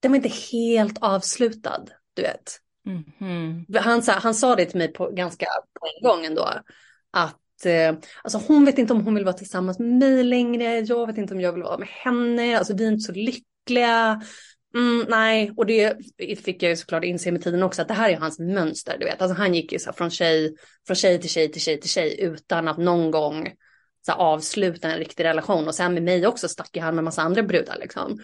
den 0.00 0.12
var 0.12 0.16
inte 0.16 0.32
helt 0.52 0.98
avslutad, 1.00 1.84
du 2.14 2.22
vet. 2.22 2.58
Mm 2.86 3.02
-hmm. 3.18 3.78
han, 3.78 4.02
han 4.06 4.34
sa 4.34 4.56
det 4.56 4.64
till 4.64 4.78
mig 4.78 4.92
på, 4.92 5.10
ganska 5.10 5.46
på 5.80 5.86
en 5.86 6.08
gång 6.08 6.24
ändå, 6.24 6.50
att 7.10 7.66
eh, 7.66 7.94
alltså 8.22 8.40
hon 8.48 8.64
vet 8.64 8.78
inte 8.78 8.92
om 8.92 9.04
hon 9.04 9.14
vill 9.14 9.24
vara 9.24 9.36
tillsammans 9.36 9.78
med 9.78 9.88
mig 9.88 10.24
längre, 10.24 10.78
jag 10.80 11.06
vet 11.06 11.18
inte 11.18 11.34
om 11.34 11.40
jag 11.40 11.52
vill 11.52 11.62
vara 11.62 11.78
med 11.78 11.88
henne, 11.88 12.58
alltså 12.58 12.76
vi 12.76 12.84
är 12.84 12.88
inte 12.88 13.04
så 13.04 13.12
lyckliga. 13.12 14.22
Mm, 14.74 15.06
nej, 15.08 15.52
och 15.56 15.66
det 15.66 15.96
fick 16.44 16.62
jag 16.62 16.70
ju 16.70 16.76
såklart 16.76 17.04
inse 17.04 17.32
med 17.32 17.42
tiden 17.42 17.62
också 17.62 17.82
att 17.82 17.88
det 17.88 17.94
här 17.94 18.10
är 18.10 18.16
hans 18.16 18.38
mönster. 18.38 18.96
Du 18.98 19.04
vet, 19.04 19.22
alltså 19.22 19.36
han 19.36 19.54
gick 19.54 19.72
ju 19.72 19.78
så 19.78 19.92
från 19.92 20.10
tjej, 20.10 20.54
från 20.86 20.96
tjej 20.96 21.20
till 21.20 21.30
tjej 21.30 21.52
till 21.52 21.60
tjej 21.60 21.80
till 21.80 21.90
tjej 21.90 22.20
utan 22.20 22.68
att 22.68 22.78
någon 22.78 23.10
gång 23.10 23.52
så 24.06 24.12
avsluta 24.12 24.88
en 24.88 24.98
riktig 24.98 25.24
relation. 25.24 25.68
Och 25.68 25.74
sen 25.74 25.94
med 25.94 26.02
mig 26.02 26.26
också 26.26 26.48
stack 26.48 26.76
han 26.76 26.94
med 26.94 27.04
massa 27.04 27.22
andra 27.22 27.42
brudar 27.42 27.78
liksom. 27.80 28.18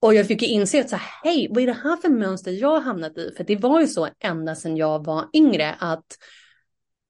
Och 0.00 0.14
jag 0.14 0.26
fick 0.26 0.42
ju 0.42 0.48
inse 0.48 0.80
att 0.80 0.90
så 0.90 0.96
här, 0.96 1.30
hej, 1.30 1.48
vad 1.50 1.62
är 1.62 1.66
det 1.66 1.72
här 1.72 1.96
för 1.96 2.08
mönster 2.08 2.50
jag 2.50 2.68
har 2.68 2.80
hamnat 2.80 3.18
i? 3.18 3.32
För 3.36 3.44
det 3.44 3.56
var 3.56 3.80
ju 3.80 3.86
så 3.86 4.08
ända 4.20 4.54
sedan 4.54 4.76
jag 4.76 5.04
var 5.04 5.28
yngre 5.34 5.74
att 5.78 6.06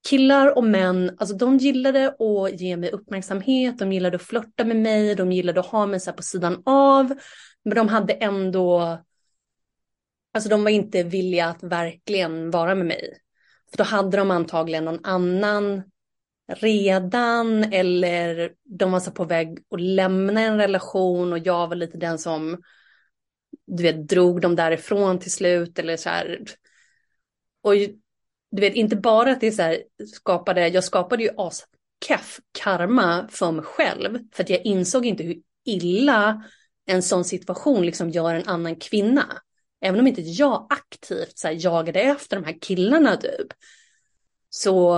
killar 0.08 0.56
och 0.56 0.64
män, 0.64 1.16
alltså 1.18 1.36
de 1.36 1.56
gillade 1.58 2.08
att 2.08 2.60
ge 2.60 2.76
mig 2.76 2.90
uppmärksamhet, 2.90 3.78
de 3.78 3.92
gillade 3.92 4.16
att 4.16 4.22
flörta 4.22 4.64
med 4.64 4.76
mig, 4.76 5.14
de 5.14 5.32
gillade 5.32 5.60
att 5.60 5.66
ha 5.66 5.86
mig 5.86 6.00
så 6.00 6.12
på 6.12 6.22
sidan 6.22 6.62
av. 6.66 7.14
Men 7.64 7.74
de 7.74 7.88
hade 7.88 8.12
ändå, 8.12 8.98
alltså 10.32 10.48
de 10.48 10.64
var 10.64 10.70
inte 10.70 11.02
villiga 11.02 11.46
att 11.46 11.62
verkligen 11.62 12.50
vara 12.50 12.74
med 12.74 12.86
mig. 12.86 13.18
För 13.70 13.76
då 13.76 13.84
hade 13.84 14.16
de 14.16 14.30
antagligen 14.30 14.84
någon 14.84 15.04
annan 15.04 15.82
redan 16.48 17.64
eller 17.72 18.52
de 18.64 18.92
var 18.92 19.00
så 19.00 19.10
på 19.10 19.24
väg 19.24 19.58
att 19.70 19.80
lämna 19.80 20.40
en 20.40 20.58
relation 20.58 21.32
och 21.32 21.38
jag 21.38 21.68
var 21.68 21.76
lite 21.76 21.98
den 21.98 22.18
som 22.18 22.62
du 23.66 23.82
vet 23.82 24.08
drog 24.08 24.40
dem 24.40 24.56
därifrån 24.56 25.18
till 25.18 25.32
slut 25.32 25.78
eller 25.78 25.96
så 25.96 26.08
här. 26.08 26.44
Och 27.62 27.74
du 28.50 28.60
vet 28.60 28.74
inte 28.74 28.96
bara 28.96 29.32
att 29.32 29.40
det 29.40 29.52
så 29.52 29.62
här 29.62 29.82
skapade, 30.14 30.68
jag 30.68 30.84
skapade 30.84 31.22
ju 31.22 31.30
askeff 31.36 32.40
karma 32.58 33.28
för 33.30 33.52
mig 33.52 33.64
själv 33.64 34.18
för 34.32 34.42
att 34.42 34.50
jag 34.50 34.66
insåg 34.66 35.06
inte 35.06 35.22
hur 35.22 35.42
illa 35.64 36.44
en 36.86 37.02
sån 37.02 37.24
situation 37.24 37.86
liksom 37.86 38.10
gör 38.10 38.34
en 38.34 38.48
annan 38.48 38.76
kvinna. 38.76 39.42
Även 39.80 40.00
om 40.00 40.06
inte 40.06 40.20
jag 40.20 40.66
aktivt 40.70 41.38
så 41.38 41.48
här, 41.48 41.56
jagade 41.58 42.00
efter 42.00 42.36
de 42.36 42.44
här 42.44 42.58
killarna 42.60 43.16
typ. 43.16 43.46
Så 44.48 44.96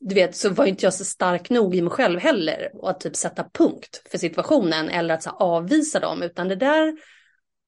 du 0.00 0.14
vet, 0.14 0.36
så 0.36 0.50
var 0.50 0.66
inte 0.66 0.86
jag 0.86 0.94
så 0.94 1.04
stark 1.04 1.50
nog 1.50 1.74
i 1.74 1.82
mig 1.82 1.90
själv 1.90 2.20
heller 2.20 2.70
och 2.74 2.90
att 2.90 3.00
typ 3.00 3.16
sätta 3.16 3.50
punkt 3.54 4.02
för 4.10 4.18
situationen 4.18 4.88
eller 4.88 5.14
att 5.14 5.22
så 5.22 5.30
avvisa 5.30 6.00
dem, 6.00 6.22
utan 6.22 6.48
det 6.48 6.56
där, 6.56 6.96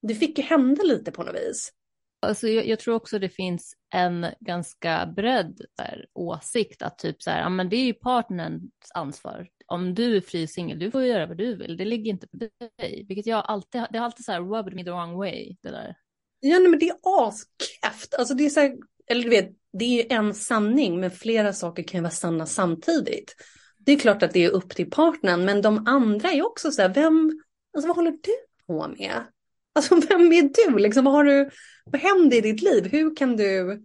det 0.03 0.15
fick 0.15 0.39
ju 0.39 0.45
hända 0.45 0.83
lite 0.83 1.11
på 1.13 1.23
något 1.23 1.35
vis. 1.35 1.73
Alltså 2.21 2.49
jag, 2.49 2.67
jag 2.67 2.79
tror 2.79 2.95
också 2.95 3.19
det 3.19 3.29
finns 3.29 3.75
en 3.95 4.27
ganska 4.41 5.07
bredd 5.17 5.61
där, 5.77 6.07
åsikt 6.15 6.83
att 6.83 6.99
typ 6.99 7.23
så 7.23 7.31
här, 7.31 7.41
ja 7.41 7.49
men 7.49 7.69
det 7.69 7.77
är 7.77 7.85
ju 7.85 7.95
partnerns 7.95 8.73
ansvar. 8.95 9.49
Om 9.71 9.95
du 9.95 10.17
är 10.17 10.21
fri 10.21 10.47
singel, 10.47 10.79
du 10.79 10.91
får 10.91 11.03
göra 11.03 11.27
vad 11.27 11.37
du 11.37 11.57
vill, 11.57 11.77
det 11.77 11.85
ligger 11.85 12.11
inte 12.11 12.29
på 12.29 12.37
dig. 12.37 13.05
Vilket 13.09 13.27
jag 13.27 13.45
alltid, 13.47 13.85
det 13.91 13.99
har 13.99 14.05
alltid 14.05 14.25
så 14.25 14.33
här 14.33 14.41
rubbed 14.41 14.75
me 14.75 14.85
the 14.85 14.91
wrong 14.91 15.17
way, 15.17 15.57
det 15.63 15.71
där. 15.71 15.97
Ja 16.41 16.59
nej, 16.59 16.69
men 16.69 16.79
det 16.79 16.89
är 16.89 16.97
askäft, 17.03 18.15
alltså 18.15 18.35
det 18.35 18.47
är 18.47 18.51
så 18.51 18.61
här, 18.61 18.77
eller 19.07 19.23
du 19.23 19.29
vet, 19.29 19.51
det 19.73 19.85
är 19.85 20.03
ju 20.03 20.17
en 20.17 20.35
sanning, 20.35 21.01
men 21.01 21.11
flera 21.11 21.53
saker 21.53 21.83
kan 21.83 21.99
ju 21.99 22.03
vara 22.03 22.11
sanna 22.11 22.47
samtidigt. 22.47 23.35
Det 23.79 23.93
är 23.93 23.99
klart 23.99 24.23
att 24.23 24.33
det 24.33 24.45
är 24.45 24.51
upp 24.51 24.71
till 24.75 24.91
partnern, 24.91 25.45
men 25.45 25.63
de 25.63 25.87
andra 25.87 26.33
är 26.33 26.47
också 26.47 26.71
så 26.71 26.83
här, 26.83 26.95
vem, 26.95 27.43
alltså 27.75 27.89
vad 27.89 27.97
håller 27.97 28.11
du 28.11 28.35
på 28.67 28.89
med? 28.89 29.25
Alltså 29.73 29.95
vem 30.09 30.33
är 30.33 30.71
du? 30.71 30.79
Liksom, 30.79 31.05
vad, 31.05 31.15
har 31.15 31.25
du, 31.25 31.51
vad 31.85 32.01
händer 32.01 32.37
i 32.37 32.41
ditt 32.41 32.63
liv? 32.63 32.89
Hur 32.91 33.17
kan 33.17 33.37
du, 33.37 33.83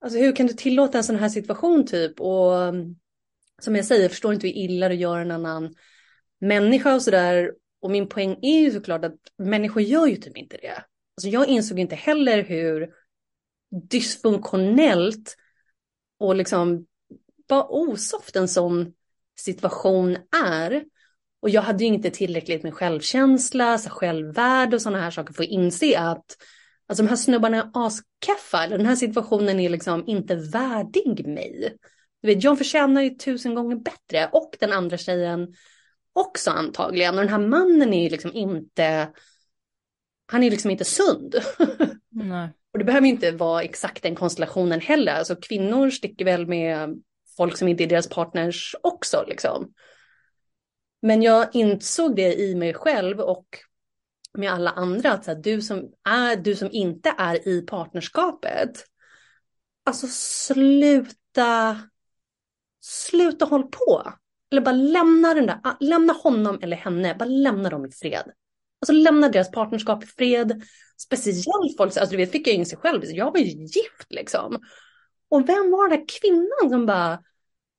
alltså 0.00 0.18
hur 0.18 0.36
kan 0.36 0.46
du 0.46 0.52
tillåta 0.52 0.98
en 0.98 1.04
sån 1.04 1.16
här 1.16 1.28
situation 1.28 1.86
typ? 1.86 2.20
Och 2.20 2.52
som 3.62 3.76
jag 3.76 3.84
säger, 3.84 4.02
jag 4.02 4.10
förstår 4.10 4.34
inte 4.34 4.46
hur 4.46 4.54
illa 4.54 4.88
det 4.88 4.94
gör 4.94 5.18
en 5.18 5.30
annan 5.30 5.74
människa 6.40 6.94
och 6.94 7.02
sådär. 7.02 7.52
Och 7.80 7.90
min 7.90 8.08
poäng 8.08 8.38
är 8.42 8.60
ju 8.60 8.70
såklart 8.70 9.04
att 9.04 9.18
människor 9.38 9.82
gör 9.82 10.06
ju 10.06 10.16
typ 10.16 10.36
inte 10.36 10.56
det. 10.56 10.84
Alltså 11.16 11.28
jag 11.28 11.48
insåg 11.48 11.78
inte 11.78 11.94
heller 11.94 12.42
hur 12.42 12.88
dysfunktionellt 13.90 15.36
och 16.18 16.36
liksom 16.36 16.86
bara 17.48 17.66
osoft 17.68 18.36
en 18.36 18.48
sån 18.48 18.92
situation 19.36 20.16
är. 20.46 20.84
Och 21.40 21.50
jag 21.50 21.62
hade 21.62 21.84
ju 21.84 21.94
inte 21.94 22.10
tillräckligt 22.10 22.62
med 22.62 22.74
självkänsla, 22.74 23.78
så 23.78 23.90
självvärde 23.90 24.76
och 24.76 24.82
sådana 24.82 25.00
här 25.00 25.10
saker 25.10 25.34
för 25.34 25.42
att 25.42 25.48
inse 25.48 25.98
att 25.98 26.36
alltså 26.86 27.02
de 27.02 27.08
här 27.08 27.16
snubbarna 27.16 27.56
är 27.56 27.70
askeffa, 27.74 28.64
eller 28.64 28.78
den 28.78 28.86
här 28.86 28.96
situationen 28.96 29.60
är 29.60 29.68
liksom 29.68 30.04
inte 30.06 30.34
värdig 30.34 31.26
mig. 31.26 31.76
Du 32.26 32.34
vet, 32.34 32.44
jag 32.44 32.58
förtjänar 32.58 33.02
ju 33.02 33.10
tusen 33.10 33.54
gånger 33.54 33.76
bättre 33.76 34.28
och 34.32 34.56
den 34.60 34.72
andra 34.72 34.96
tjejen 34.96 35.54
också 36.12 36.50
antagligen. 36.50 37.14
Och 37.14 37.20
den 37.20 37.28
här 37.28 37.38
mannen 37.38 37.94
är 37.94 38.02
ju 38.02 38.08
liksom 38.08 38.32
inte, 38.32 39.12
han 40.26 40.42
är 40.42 40.50
liksom 40.50 40.70
inte 40.70 40.84
sund. 40.84 41.34
Nej. 42.10 42.48
Och 42.72 42.78
det 42.78 42.84
behöver 42.84 43.06
inte 43.06 43.30
vara 43.30 43.62
exakt 43.62 44.02
den 44.02 44.14
konstellationen 44.14 44.80
heller. 44.80 45.12
Alltså 45.12 45.36
kvinnor 45.36 45.90
sticker 45.90 46.24
väl 46.24 46.46
med 46.46 47.02
folk 47.36 47.56
som 47.56 47.68
inte 47.68 47.84
är 47.84 47.88
deras 47.88 48.08
partners 48.08 48.76
också 48.82 49.24
liksom. 49.28 49.72
Men 51.02 51.22
jag 51.22 51.48
insåg 51.52 52.16
det 52.16 52.34
i 52.34 52.54
mig 52.54 52.74
själv 52.74 53.20
och 53.20 53.46
med 54.38 54.52
alla 54.52 54.70
andra 54.70 55.12
att 55.12 55.24
så 55.24 55.30
här, 55.30 55.38
du, 55.38 55.62
som 55.62 55.92
är, 56.08 56.36
du 56.36 56.56
som 56.56 56.68
inte 56.72 57.14
är 57.18 57.48
i 57.48 57.62
partnerskapet, 57.62 58.84
alltså 59.84 60.06
sluta, 60.10 61.80
sluta 62.86 63.44
håll 63.44 63.62
på. 63.62 64.12
Eller 64.50 64.62
bara 64.62 64.74
lämna 64.74 65.34
den 65.34 65.46
där, 65.46 65.60
lämna 65.80 66.12
honom 66.12 66.58
eller 66.62 66.76
henne, 66.76 67.16
bara 67.18 67.24
lämna 67.24 67.70
dem 67.70 67.86
i 67.86 67.90
fred. 67.90 68.32
Alltså 68.80 68.92
lämna 68.92 69.28
deras 69.28 69.50
partnerskap 69.50 70.04
i 70.04 70.06
fred. 70.06 70.62
Speciellt 70.96 71.76
folk, 71.76 71.96
alltså 71.96 72.10
du 72.10 72.16
vet, 72.16 72.32
fick 72.32 72.46
jag 72.46 72.54
in 72.54 72.66
sig 72.66 72.78
själv, 72.78 73.04
jag 73.04 73.32
var 73.32 73.38
ju 73.38 73.44
gift 73.46 74.06
liksom. 74.10 74.58
Och 75.28 75.48
vem 75.48 75.70
var 75.70 75.88
den 75.88 75.98
där 75.98 76.06
kvinnan 76.08 76.70
som 76.70 76.86
bara 76.86 77.22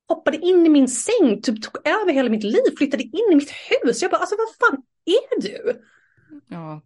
hoppade 0.08 0.36
in 0.36 0.66
i 0.66 0.68
min 0.68 0.88
säng, 0.88 1.42
typ 1.42 1.62
tog 1.62 1.88
över 1.88 2.12
hela 2.12 2.30
mitt 2.30 2.44
liv, 2.44 2.76
flyttade 2.78 3.02
in 3.02 3.32
i 3.32 3.34
mitt 3.34 3.50
hus. 3.50 4.02
Jag 4.02 4.10
bara, 4.10 4.20
alltså 4.20 4.36
vad 4.38 4.70
fan 4.70 4.82
är 5.04 5.42
du? 5.42 5.82
Ja, 6.48 6.82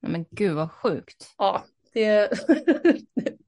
men 0.00 0.24
gud 0.30 0.54
vad 0.54 0.72
sjukt. 0.72 1.34
Ja, 1.38 1.64
det... 1.92 2.30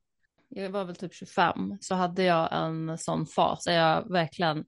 jag 0.51 0.71
var 0.71 0.85
väl 0.85 0.97
typ 0.97 1.15
25, 1.15 1.79
så 1.81 1.95
hade 1.95 2.23
jag 2.23 2.53
en 2.53 2.99
sån 2.99 3.27
fas 3.27 3.65
där 3.65 3.73
jag 3.73 4.13
verkligen 4.13 4.65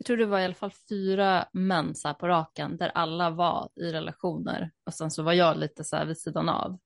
jag 0.00 0.06
tror 0.06 0.16
det 0.16 0.26
var 0.26 0.40
i 0.40 0.44
alla 0.44 0.54
fall 0.54 0.72
fyra 0.88 1.48
män 1.52 1.94
så 1.94 2.14
på 2.14 2.28
raken 2.28 2.76
där 2.76 2.88
alla 2.94 3.30
var 3.30 3.70
i 3.76 3.92
relationer 3.92 4.70
och 4.86 4.94
sen 4.94 5.10
så 5.10 5.22
var 5.22 5.32
jag 5.32 5.58
lite 5.58 5.84
så 5.84 5.96
här 5.96 6.06
vid 6.06 6.18
sidan 6.18 6.48
av. 6.48 6.78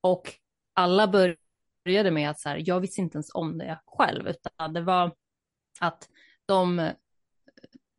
Och 0.00 0.32
alla 0.74 1.08
började 1.08 2.10
med 2.10 2.30
att 2.30 2.40
så 2.40 2.48
här, 2.48 2.62
jag 2.66 2.80
visste 2.80 3.00
inte 3.00 3.16
ens 3.16 3.34
om 3.34 3.58
det 3.58 3.80
själv, 3.86 4.28
utan 4.28 4.72
det 4.72 4.80
var 4.80 5.12
att 5.80 6.08
de 6.46 6.90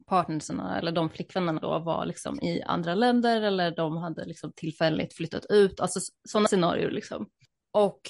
partnerserna 0.06 0.78
eller 0.78 0.92
de 0.92 1.10
flickvännerna 1.10 1.60
då 1.60 1.80
var 1.80 2.06
liksom 2.06 2.40
i 2.42 2.62
andra 2.62 2.96
länder 2.96 3.42
eller 3.42 3.72
de 3.72 3.98
hade 3.98 4.26
liksom 4.26 4.52
tillfälligt 4.56 5.14
flyttat 5.14 5.46
ut, 5.50 5.80
alltså 5.80 6.00
sådana 6.30 6.48
scenarier 6.48 6.92
liksom. 6.92 7.30
Och 7.72 8.02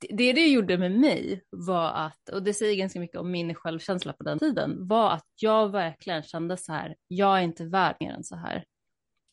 det 0.00 0.32
det 0.32 0.48
gjorde 0.48 0.78
med 0.78 0.92
mig 0.92 1.42
var 1.50 1.92
att, 1.92 2.28
och 2.28 2.42
det 2.42 2.54
säger 2.54 2.76
ganska 2.76 3.00
mycket 3.00 3.20
om 3.20 3.30
min 3.30 3.54
självkänsla 3.54 4.12
på 4.12 4.24
den 4.24 4.38
tiden, 4.38 4.88
var 4.88 5.10
att 5.10 5.28
jag 5.34 5.68
verkligen 5.68 6.22
kände 6.22 6.56
så 6.56 6.72
här, 6.72 6.96
jag 7.08 7.38
är 7.38 7.42
inte 7.42 7.64
värd 7.64 7.96
mer 8.00 8.12
än 8.12 8.24
så 8.24 8.36
här. 8.36 8.64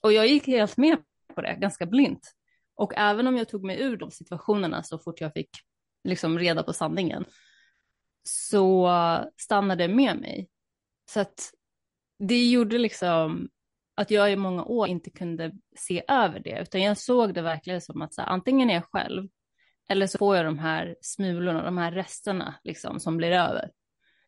Och 0.01 0.13
jag 0.13 0.27
gick 0.27 0.47
helt 0.47 0.77
med 0.77 0.97
på 1.35 1.41
det, 1.41 1.57
ganska 1.59 1.85
blint. 1.85 2.31
Och 2.75 2.93
även 2.95 3.27
om 3.27 3.37
jag 3.37 3.49
tog 3.49 3.63
mig 3.63 3.81
ur 3.81 3.97
de 3.97 4.11
situationerna 4.11 4.83
så 4.83 4.99
fort 4.99 5.21
jag 5.21 5.33
fick 5.33 5.49
liksom 6.03 6.39
reda 6.39 6.63
på 6.63 6.73
sanningen, 6.73 7.25
så 8.23 8.89
stannade 9.37 9.87
det 9.87 9.93
med 9.93 10.17
mig. 10.17 10.49
Så 11.11 11.19
att 11.19 11.51
det 12.19 12.49
gjorde 12.49 12.77
liksom 12.77 13.49
att 13.95 14.11
jag 14.11 14.31
i 14.31 14.35
många 14.35 14.63
år 14.63 14.87
inte 14.87 15.09
kunde 15.09 15.51
se 15.75 16.03
över 16.07 16.39
det, 16.39 16.61
utan 16.61 16.81
jag 16.81 16.97
såg 16.97 17.33
det 17.33 17.41
verkligen 17.41 17.81
som 17.81 18.01
att 18.01 18.13
så 18.13 18.21
här, 18.21 18.29
antingen 18.29 18.69
är 18.69 18.73
jag 18.73 18.85
själv 18.91 19.29
eller 19.89 20.07
så 20.07 20.17
får 20.17 20.35
jag 20.35 20.45
de 20.45 20.59
här 20.59 20.95
smulorna, 21.01 21.63
de 21.63 21.77
här 21.77 21.91
resterna 21.91 22.55
liksom 22.63 22.99
som 22.99 23.17
blir 23.17 23.31
över. 23.31 23.71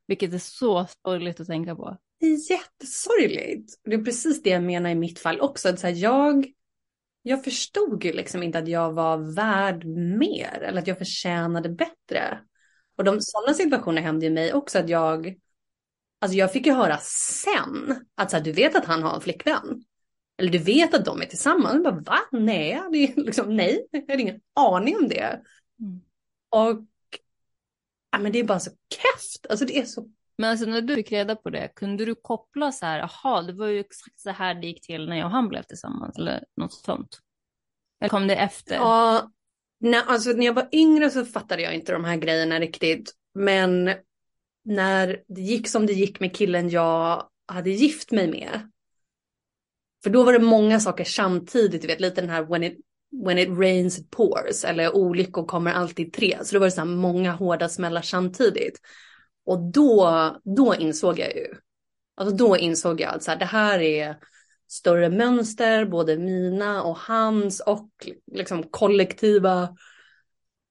Vilket 0.07 0.33
är 0.33 0.37
så 0.37 0.87
sorgligt 1.03 1.39
att 1.39 1.47
tänka 1.47 1.75
på. 1.75 1.97
Det 2.19 2.25
är 2.25 2.51
jättesorgligt. 2.51 3.73
Det 3.83 3.93
är 3.95 4.03
precis 4.03 4.43
det 4.43 4.49
jag 4.49 4.63
menar 4.63 4.89
i 4.89 4.95
mitt 4.95 5.19
fall 5.19 5.41
också. 5.41 5.69
Att 5.69 5.79
så 5.79 5.87
här, 5.87 5.93
jag, 5.93 6.47
jag 7.21 7.43
förstod 7.43 8.05
ju 8.05 8.13
liksom 8.13 8.43
inte 8.43 8.59
att 8.59 8.67
jag 8.67 8.93
var 8.93 9.35
värd 9.35 9.85
mer 10.19 10.59
eller 10.61 10.81
att 10.81 10.87
jag 10.87 10.97
förtjänade 10.97 11.69
bättre. 11.69 12.39
Och 12.97 13.03
de 13.03 13.21
sådana 13.21 13.53
situationer 13.53 14.01
hände 14.01 14.25
ju 14.25 14.31
mig 14.31 14.53
också 14.53 14.79
att 14.79 14.89
jag, 14.89 15.35
alltså 16.21 16.37
jag 16.37 16.51
fick 16.51 16.65
ju 16.65 16.73
höra 16.73 16.97
sen 17.01 18.05
att 18.15 18.31
så 18.31 18.37
här, 18.37 18.43
du 18.43 18.51
vet 18.51 18.75
att 18.75 18.85
han 18.85 19.03
har 19.03 19.15
en 19.15 19.21
flickvän. 19.21 19.84
Eller 20.37 20.51
du 20.51 20.57
vet 20.57 20.93
att 20.93 21.05
de 21.05 21.21
är 21.21 21.25
tillsammans. 21.25 21.83
Bara, 21.83 21.99
va? 21.99 22.19
Nej, 22.31 22.81
det 22.91 22.97
är 22.97 23.15
liksom, 23.25 23.55
nej, 23.55 23.87
jag 23.91 24.09
har 24.09 24.17
ingen 24.17 24.41
aning 24.53 24.95
om 24.95 25.07
det. 25.07 25.41
Mm. 25.79 26.01
Och 26.49 26.85
ja, 28.11 28.19
men 28.19 28.31
det 28.31 28.39
är 28.39 28.43
bara 28.43 28.59
så 28.59 28.69
keft. 28.69 29.45
Alltså 29.49 29.65
det 29.65 29.77
är 29.77 29.85
så. 29.85 30.09
Men 30.37 30.49
alltså 30.49 30.65
när 30.65 30.81
du 30.81 30.95
fick 30.95 31.11
reda 31.11 31.35
på 31.35 31.49
det, 31.49 31.71
kunde 31.75 32.05
du 32.05 32.15
koppla 32.15 32.71
så 32.71 32.85
här, 32.85 32.99
jaha, 32.99 33.41
det 33.41 33.53
var 33.53 33.67
ju 33.67 33.79
exakt 33.79 34.19
så 34.19 34.29
här 34.29 34.55
det 34.55 34.67
gick 34.67 34.85
till 34.85 35.09
när 35.09 35.17
jag 35.17 35.25
och 35.25 35.31
han 35.31 35.47
blev 35.47 35.63
tillsammans 35.63 36.17
eller 36.17 36.43
något 36.57 36.73
sånt? 36.73 37.19
Eller 37.99 38.09
kom 38.09 38.27
det 38.27 38.35
efter? 38.35 38.75
Ja, 38.75 39.31
nej, 39.79 40.01
alltså 40.07 40.29
när 40.29 40.45
jag 40.45 40.53
var 40.53 40.69
yngre 40.71 41.09
så 41.09 41.25
fattade 41.25 41.61
jag 41.61 41.75
inte 41.75 41.91
de 41.91 42.05
här 42.05 42.17
grejerna 42.17 42.59
riktigt. 42.59 43.13
Men 43.33 43.91
när 44.63 45.23
det 45.27 45.41
gick 45.41 45.67
som 45.67 45.85
det 45.85 45.93
gick 45.93 46.19
med 46.19 46.35
killen 46.35 46.69
jag 46.69 47.29
hade 47.47 47.69
gift 47.69 48.11
mig 48.11 48.27
med 48.27 48.71
för 50.05 50.09
då 50.09 50.23
var 50.23 50.33
det 50.33 50.39
många 50.39 50.79
saker 50.79 51.03
samtidigt, 51.03 51.81
du 51.81 51.87
vet 51.87 51.99
lite 51.99 52.21
den 52.21 52.29
här 52.29 52.43
when 52.43 52.63
it, 52.63 52.77
when 53.25 53.37
it 53.37 53.49
rains 53.49 53.99
it 53.99 54.11
pours 54.11 54.65
eller 54.65 54.95
olyckor 54.95 55.45
kommer 55.45 55.73
alltid 55.73 56.13
tre. 56.13 56.37
Så 56.43 56.55
då 56.55 56.59
var 56.59 56.69
så 56.69 56.81
här 56.81 56.85
många 56.85 57.31
hårda 57.31 57.69
smällar 57.69 58.01
samtidigt. 58.01 58.79
Och 59.45 59.71
då, 59.71 60.35
då 60.43 60.75
insåg 60.75 61.19
jag 61.19 61.35
ju, 61.35 61.47
alltså 62.15 62.35
då 62.35 62.57
insåg 62.57 63.01
jag 63.01 63.15
att 63.15 63.23
så 63.23 63.31
här, 63.31 63.37
det 63.37 63.45
här 63.45 63.79
är 63.79 64.17
större 64.67 65.09
mönster, 65.09 65.85
både 65.85 66.17
mina 66.17 66.83
och 66.83 66.97
hans 66.97 67.59
och 67.59 67.89
liksom 68.31 68.63
kollektiva. 68.63 69.77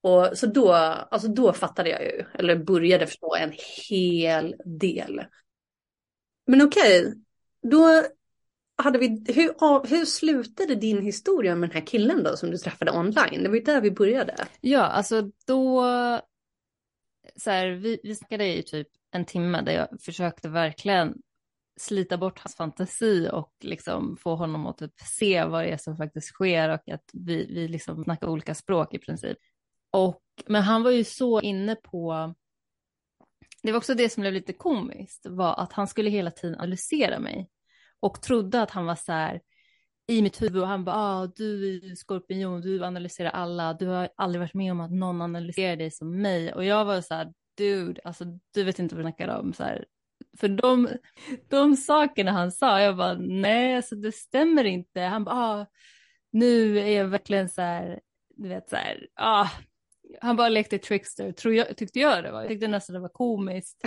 Och 0.03 0.31
så 0.35 0.47
då, 0.47 0.73
alltså 0.73 1.29
då 1.29 1.53
fattade 1.53 1.90
jag 1.90 2.03
ju, 2.03 2.25
eller 2.35 2.57
började 2.57 3.07
förstå 3.07 3.35
en 3.35 3.53
hel 3.88 4.55
del. 4.81 5.25
Men 6.47 6.62
okej, 6.62 7.07
okay, 7.07 7.14
då 7.62 8.05
hade 8.76 8.98
vi, 8.98 9.24
hur, 9.28 9.88
hur 9.88 10.04
slutade 10.04 10.74
din 10.74 11.02
historia 11.02 11.54
med 11.54 11.68
den 11.68 11.74
här 11.74 11.87
killen 11.87 12.22
då 12.22 12.37
som 12.37 12.50
du 12.50 12.58
träffade 12.58 12.92
online? 12.92 13.42
Det 13.42 13.48
var 13.48 13.56
ju 13.56 13.62
där 13.62 13.80
vi 13.80 13.90
började. 13.90 14.37
Ja, 14.60 14.80
alltså 14.80 15.30
då, 15.46 15.82
så 17.37 17.50
här, 17.50 17.70
vi, 17.70 18.00
vi 18.02 18.14
snackade 18.14 18.56
i 18.56 18.62
typ 18.62 18.88
en 19.10 19.24
timme 19.24 19.62
där 19.62 19.72
jag 19.72 20.02
försökte 20.02 20.48
verkligen 20.48 21.14
slita 21.76 22.18
bort 22.18 22.38
hans 22.38 22.56
fantasi 22.56 23.28
och 23.32 23.52
liksom 23.60 24.16
få 24.16 24.34
honom 24.34 24.66
att 24.66 24.78
typ 24.78 25.00
se 25.00 25.44
vad 25.44 25.64
det 25.64 25.68
är 25.68 25.76
som 25.76 25.96
faktiskt 25.96 26.26
sker 26.26 26.68
och 26.68 26.88
att 26.88 27.10
vi, 27.12 27.46
vi 27.46 27.68
liksom 27.68 28.04
snackar 28.04 28.28
olika 28.28 28.54
språk 28.54 28.94
i 28.94 28.98
princip. 28.98 29.38
Och, 29.90 30.22
men 30.46 30.62
han 30.62 30.82
var 30.82 30.90
ju 30.90 31.04
så 31.04 31.40
inne 31.40 31.74
på, 31.74 32.34
det 33.62 33.72
var 33.72 33.78
också 33.78 33.94
det 33.94 34.08
som 34.08 34.20
blev 34.20 34.32
lite 34.32 34.52
komiskt, 34.52 35.26
var 35.26 35.54
att 35.54 35.72
han 35.72 35.87
skulle 35.88 36.10
hela 36.10 36.30
tiden 36.30 36.60
analysera 36.60 37.18
mig 37.18 37.50
och 38.04 38.22
trodde 38.22 38.62
att 38.62 38.70
han 38.70 38.86
var 38.86 38.94
så 38.94 39.12
här 39.12 39.40
i 40.06 40.22
mitt 40.22 40.42
huvud 40.42 40.62
och 40.62 40.68
han 40.68 40.84
bara, 40.84 40.96
ah, 40.96 41.26
du 41.26 41.76
är 41.76 41.94
skorpion, 41.94 42.60
du 42.60 42.84
analyserar 42.84 43.30
alla, 43.30 43.74
du 43.74 43.86
har 43.86 44.08
aldrig 44.16 44.40
varit 44.40 44.54
med 44.54 44.72
om 44.72 44.80
att 44.80 44.92
någon 44.92 45.22
analyserar 45.22 45.76
dig 45.76 45.90
som 45.90 46.22
mig. 46.22 46.52
Och 46.52 46.64
jag 46.64 46.84
var 46.84 47.00
så 47.00 47.14
här, 47.14 47.32
dude, 47.56 48.00
alltså 48.04 48.24
du 48.54 48.64
vet 48.64 48.78
inte 48.78 48.94
vad 48.94 49.04
du 49.04 49.08
snackar 49.08 49.38
om. 49.38 49.52
Så 49.52 49.64
här, 49.64 49.84
för 50.38 50.48
de, 50.48 50.88
de 51.48 51.76
sakerna 51.76 52.30
han 52.32 52.52
sa, 52.52 52.80
jag 52.80 52.96
bara, 52.96 53.14
nej, 53.14 53.76
alltså 53.76 53.96
det 53.96 54.12
stämmer 54.12 54.64
inte. 54.64 55.00
Han 55.00 55.24
bara, 55.24 55.34
ah, 55.34 55.66
nu 56.30 56.78
är 56.78 56.88
jag 56.98 57.04
verkligen 57.08 57.48
så 57.48 57.62
här, 57.62 58.00
du 58.36 58.48
vet 58.48 58.68
så 58.68 58.76
här, 58.76 59.06
ah, 59.14 59.48
han 60.20 60.36
bara 60.36 60.48
lekte 60.48 60.78
trickster, 60.78 61.32
tror 61.32 61.54
jag, 61.54 61.76
tyckte 61.76 61.98
jag 61.98 62.24
det 62.24 62.32
var. 62.32 62.40
Jag 62.40 62.48
tyckte 62.48 62.68
nästan 62.68 62.94
det 62.94 63.00
var 63.00 63.08
komiskt 63.08 63.82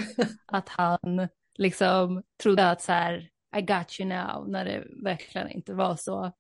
att 0.46 0.70
han 0.70 1.28
liksom 1.58 2.24
trodde 2.44 2.70
att 2.70 2.82
så 2.82 2.92
här, 2.92 3.30
i 3.58 3.62
got 3.62 4.00
you 4.00 4.10
now, 4.10 4.50
när 4.50 4.66
det 4.66 4.88
verkligen 5.04 5.50
inte 5.50 5.74
var 5.74 5.96
så. 5.96 6.32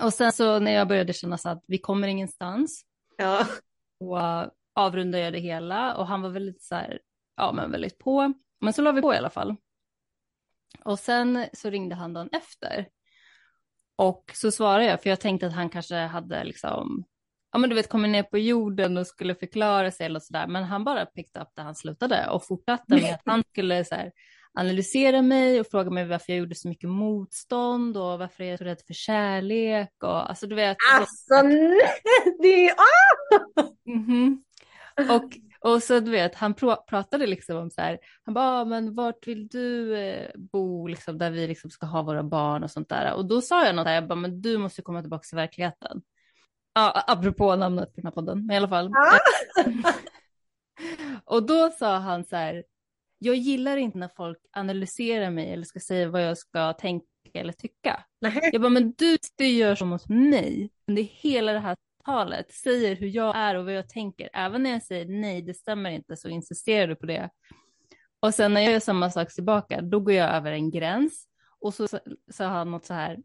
Och 0.00 0.14
sen 0.14 0.32
så 0.32 0.58
när 0.58 0.72
jag 0.72 0.88
började 0.88 1.12
känna 1.12 1.38
så 1.38 1.48
att 1.48 1.64
vi 1.68 1.78
kommer 1.78 2.08
ingenstans, 2.08 2.84
ja. 3.18 3.46
och 4.00 4.16
uh, 4.16 4.46
avrundade 4.74 5.24
jag 5.24 5.32
det 5.32 5.38
hela 5.38 5.96
och 5.96 6.06
han 6.06 6.22
var 6.22 6.30
väldigt 6.30 6.62
så 6.62 6.74
här, 6.74 7.00
ja 7.36 7.52
men 7.52 7.70
väldigt 7.70 7.98
på. 7.98 8.32
Men 8.60 8.72
så 8.72 8.82
la 8.82 8.92
vi 8.92 9.02
på 9.02 9.14
i 9.14 9.16
alla 9.16 9.30
fall. 9.30 9.56
Och 10.84 10.98
sen 10.98 11.46
så 11.52 11.70
ringde 11.70 11.94
han 11.94 12.12
dagen 12.12 12.28
efter. 12.32 12.88
Och 13.96 14.30
så 14.34 14.50
svarade 14.50 14.84
jag, 14.84 15.02
för 15.02 15.10
jag 15.10 15.20
tänkte 15.20 15.46
att 15.46 15.52
han 15.52 15.70
kanske 15.70 15.96
hade 15.96 16.44
liksom, 16.44 17.04
ja 17.52 17.58
men 17.58 17.70
du 17.70 17.76
vet, 17.76 17.88
kommit 17.88 18.10
ner 18.10 18.22
på 18.22 18.38
jorden 18.38 18.96
och 18.96 19.06
skulle 19.06 19.34
förklara 19.34 19.90
sig 19.90 20.06
eller 20.06 20.20
sådär. 20.20 20.46
Men 20.46 20.64
han 20.64 20.84
bara 20.84 21.06
pickade 21.06 21.44
upp 21.44 21.52
där 21.54 21.62
han 21.62 21.74
slutade 21.74 22.28
och 22.28 22.46
fortsatte 22.46 22.94
med 22.94 23.14
att 23.14 23.22
han 23.24 23.44
skulle 23.52 23.84
så 23.84 23.94
här, 23.94 24.12
analysera 24.56 25.22
mig 25.22 25.60
och 25.60 25.66
fråga 25.66 25.90
mig 25.90 26.06
varför 26.06 26.32
jag 26.32 26.38
gjorde 26.38 26.54
så 26.54 26.68
mycket 26.68 26.90
motstånd 26.90 27.96
och 27.96 28.18
varför 28.18 28.44
jag 28.44 28.52
är 28.52 28.56
så 28.56 28.64
rädd 28.64 28.80
för 28.86 28.94
kärlek 28.94 29.92
och 30.02 30.30
alltså 30.30 30.46
du 30.46 30.54
vet. 30.54 30.76
Alltså 30.92 31.42
nej, 31.42 31.80
det 32.42 32.68
är... 32.68 32.74
Ah! 32.74 33.62
Mm 33.86 34.06
-hmm. 34.06 34.36
Och 35.16 35.32
och 35.60 35.82
så 35.82 36.00
du 36.00 36.10
vet, 36.10 36.34
han 36.34 36.54
pr 36.54 36.74
pratade 36.86 37.26
liksom 37.26 37.56
om 37.56 37.70
så 37.70 37.80
här, 37.80 37.98
han 38.24 38.34
bara, 38.34 38.60
ah, 38.60 38.64
men 38.64 38.94
vart 38.94 39.26
vill 39.26 39.48
du 39.48 39.96
eh, 39.98 40.30
bo 40.34 40.86
liksom 40.86 41.18
där 41.18 41.30
vi 41.30 41.46
liksom 41.46 41.70
ska 41.70 41.86
ha 41.86 42.02
våra 42.02 42.22
barn 42.22 42.64
och 42.64 42.70
sånt 42.70 42.88
där. 42.88 43.14
Och 43.14 43.26
då 43.26 43.40
sa 43.40 43.66
jag 43.66 43.74
något 43.74 43.84
där, 43.84 43.94
jag 43.94 44.08
bara, 44.08 44.14
men 44.14 44.40
du 44.40 44.58
måste 44.58 44.82
komma 44.82 45.00
tillbaka 45.00 45.22
till 45.22 45.36
verkligheten. 45.36 46.02
Ja, 46.74 47.04
apropå 47.06 47.56
namnet 47.56 47.94
på 47.94 48.00
den 48.00 48.06
här 48.06 48.12
podden, 48.12 48.46
men 48.46 48.54
i 48.54 48.56
alla 48.56 48.68
fall. 48.68 48.92
Ah! 48.92 49.18
och 51.34 51.46
då 51.46 51.70
sa 51.70 51.96
han 51.96 52.24
så 52.24 52.36
här, 52.36 52.64
jag 53.26 53.36
gillar 53.36 53.76
inte 53.76 53.98
när 53.98 54.10
folk 54.16 54.38
analyserar 54.52 55.30
mig 55.30 55.52
eller 55.52 55.64
ska 55.64 55.80
säga 55.80 56.08
vad 56.08 56.24
jag 56.24 56.38
ska 56.38 56.72
tänka 56.72 57.06
eller 57.34 57.52
tycka. 57.52 58.04
Nej. 58.20 58.50
Jag 58.52 58.62
bara, 58.62 58.68
men 58.68 58.94
du 59.36 59.46
gör 59.46 59.74
så 59.74 59.86
mot 59.86 60.08
mig 60.08 60.70
under 60.88 61.02
hela 61.02 61.52
det 61.52 61.58
här 61.58 61.76
talet, 62.04 62.52
säger 62.52 62.96
hur 62.96 63.08
jag 63.08 63.36
är 63.36 63.54
och 63.54 63.64
vad 63.64 63.74
jag 63.74 63.88
tänker. 63.88 64.30
Även 64.32 64.62
när 64.62 64.70
jag 64.70 64.82
säger 64.82 65.06
nej, 65.06 65.42
det 65.42 65.54
stämmer 65.54 65.90
inte, 65.90 66.16
så 66.16 66.28
insisterar 66.28 66.86
du 66.86 66.96
på 66.96 67.06
det. 67.06 67.30
Och 68.20 68.34
sen 68.34 68.54
när 68.54 68.60
jag 68.60 68.72
gör 68.72 68.80
samma 68.80 69.10
sak 69.10 69.34
tillbaka, 69.34 69.80
då 69.82 70.00
går 70.00 70.14
jag 70.14 70.34
över 70.34 70.52
en 70.52 70.70
gräns. 70.70 71.28
Och 71.60 71.74
så 71.74 71.88
sa 72.30 72.44
han 72.46 72.70
något 72.70 72.84
så 72.84 72.94
här, 72.94 73.18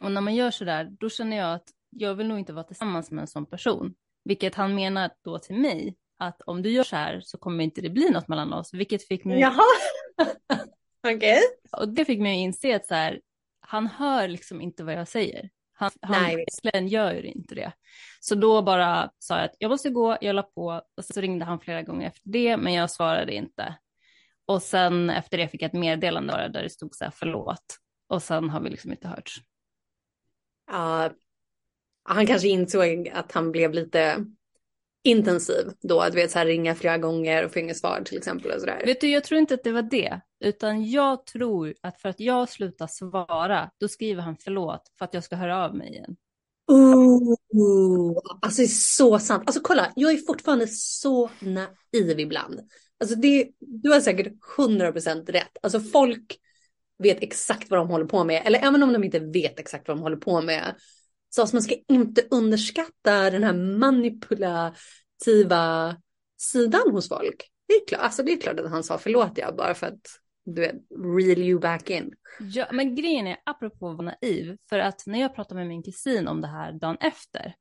och 0.00 0.12
när 0.12 0.20
man 0.20 0.34
gör 0.34 0.50
så 0.50 0.64
där, 0.64 0.84
då 0.84 1.08
känner 1.08 1.36
jag 1.36 1.54
att 1.54 1.68
jag 1.90 2.14
vill 2.14 2.28
nog 2.28 2.38
inte 2.38 2.52
vara 2.52 2.64
tillsammans 2.64 3.10
med 3.10 3.22
en 3.22 3.28
sån 3.28 3.46
person. 3.46 3.94
Vilket 4.24 4.54
han 4.54 4.74
menar 4.74 5.10
då 5.24 5.38
till 5.38 5.56
mig, 5.56 5.96
att 6.20 6.42
om 6.42 6.62
du 6.62 6.70
gör 6.70 6.84
så 6.84 6.96
här 6.96 7.20
så 7.20 7.38
kommer 7.38 7.64
inte 7.64 7.80
det 7.80 7.90
bli 7.90 8.10
något 8.10 8.28
mellan 8.28 8.52
oss. 8.52 8.74
Vilket 8.74 9.08
fick 9.08 9.24
mig... 9.24 9.40
Jaha, 9.40 9.62
okej. 11.06 11.16
Okay. 11.16 11.40
Och 11.72 11.88
det 11.88 12.04
fick 12.04 12.20
mig 12.20 12.32
att 12.32 12.44
inse 12.44 12.76
att 12.76 12.86
så 12.86 12.94
här, 12.94 13.20
han 13.60 13.86
hör 13.86 14.28
liksom 14.28 14.60
inte 14.60 14.84
vad 14.84 14.94
jag 14.94 15.08
säger. 15.08 15.50
Han, 15.72 15.90
han 16.72 16.88
gör 16.88 17.12
ju 17.12 17.22
inte 17.22 17.54
det. 17.54 17.72
Så 18.20 18.34
då 18.34 18.62
bara 18.62 19.10
sa 19.18 19.36
jag 19.36 19.44
att 19.44 19.56
jag 19.58 19.68
måste 19.68 19.90
gå, 19.90 20.18
jag 20.20 20.34
la 20.34 20.42
på 20.42 20.82
och 20.96 21.04
så 21.04 21.20
ringde 21.20 21.44
han 21.44 21.60
flera 21.60 21.82
gånger 21.82 22.06
efter 22.06 22.30
det, 22.30 22.56
men 22.56 22.72
jag 22.72 22.90
svarade 22.90 23.34
inte. 23.34 23.74
Och 24.46 24.62
sen 24.62 25.10
efter 25.10 25.38
det 25.38 25.48
fick 25.48 25.62
jag 25.62 25.68
ett 25.68 25.80
meddelande 25.80 26.50
där 26.52 26.62
det 26.62 26.70
stod 26.70 26.94
så 26.94 27.04
här 27.04 27.12
förlåt. 27.16 27.76
Och 28.08 28.22
sen 28.22 28.50
har 28.50 28.60
vi 28.60 28.70
liksom 28.70 28.90
inte 28.90 29.08
hörts. 29.08 29.40
Ja, 30.70 31.10
han 32.02 32.26
kanske 32.26 32.48
insåg 32.48 33.08
att 33.08 33.32
han 33.32 33.52
blev 33.52 33.72
lite 33.72 34.24
intensiv 35.02 35.72
då, 35.80 36.00
att 36.00 36.14
vet 36.14 36.30
så 36.30 36.38
här 36.38 36.46
ringa 36.46 36.74
flera 36.74 36.98
gånger 36.98 37.44
och 37.44 37.52
få 37.52 37.58
inget 37.58 37.76
svar 37.76 38.02
till 38.04 38.18
exempel 38.18 38.50
och 38.50 38.60
sådär. 38.60 38.82
Vet 38.86 39.00
du, 39.00 39.10
jag 39.10 39.24
tror 39.24 39.40
inte 39.40 39.54
att 39.54 39.64
det 39.64 39.72
var 39.72 39.82
det, 39.82 40.20
utan 40.44 40.90
jag 40.90 41.26
tror 41.26 41.74
att 41.80 42.00
för 42.00 42.08
att 42.08 42.20
jag 42.20 42.48
slutar 42.48 42.86
svara, 42.86 43.70
då 43.80 43.88
skriver 43.88 44.22
han 44.22 44.36
förlåt 44.36 44.82
för 44.98 45.04
att 45.04 45.14
jag 45.14 45.24
ska 45.24 45.36
höra 45.36 45.64
av 45.64 45.76
mig 45.76 45.88
igen. 45.88 46.16
Oh, 46.66 48.18
alltså 48.42 48.62
det 48.62 48.66
är 48.66 48.68
så 48.68 49.18
sant. 49.18 49.42
Alltså 49.46 49.60
kolla, 49.64 49.92
jag 49.96 50.12
är 50.12 50.16
fortfarande 50.16 50.66
så 50.68 51.30
naiv 51.40 52.20
ibland. 52.20 52.60
Alltså 53.00 53.16
det, 53.16 53.50
du 53.58 53.90
har 53.90 54.00
säkert 54.00 54.32
100% 54.56 55.32
rätt. 55.32 55.56
Alltså 55.62 55.80
folk 55.80 56.38
vet 56.98 57.22
exakt 57.22 57.70
vad 57.70 57.80
de 57.80 57.88
håller 57.88 58.04
på 58.04 58.24
med, 58.24 58.42
eller 58.46 58.58
även 58.58 58.82
om 58.82 58.92
de 58.92 59.04
inte 59.04 59.18
vet 59.18 59.58
exakt 59.58 59.88
vad 59.88 59.96
de 59.96 60.02
håller 60.02 60.16
på 60.16 60.40
med, 60.40 60.74
så 61.30 61.40
alltså 61.40 61.56
man 61.56 61.62
ska 61.62 61.74
inte 61.88 62.26
underskatta 62.30 63.30
den 63.30 63.44
här 63.44 63.78
manipulativa 63.78 65.96
sidan 66.40 66.90
hos 66.90 67.08
folk. 67.08 67.50
Det 67.68 67.74
är 67.74 67.86
klart, 67.86 68.00
alltså 68.00 68.22
det 68.22 68.32
är 68.32 68.40
klart 68.40 68.60
att 68.60 68.70
han 68.70 68.84
sa 68.84 68.98
förlåt 68.98 69.38
jag 69.38 69.56
bara 69.56 69.74
för 69.74 69.86
att 69.86 70.20
du 70.44 70.60
vet, 70.60 70.76
reel 71.18 71.38
you 71.38 71.60
back 71.60 71.90
in. 71.90 72.12
Ja, 72.40 72.66
men 72.72 72.94
grejen 72.94 73.26
är, 73.26 73.36
apropå 73.44 73.90
att 73.90 73.96
vara 73.96 74.14
naiv, 74.22 74.56
för 74.68 74.78
att 74.78 75.02
när 75.06 75.20
jag 75.20 75.34
pratade 75.34 75.54
med 75.54 75.68
min 75.68 75.82
kusin 75.82 76.28
om 76.28 76.40
det 76.40 76.48
här 76.48 76.72
dagen 76.72 76.96
efter, 77.00 77.54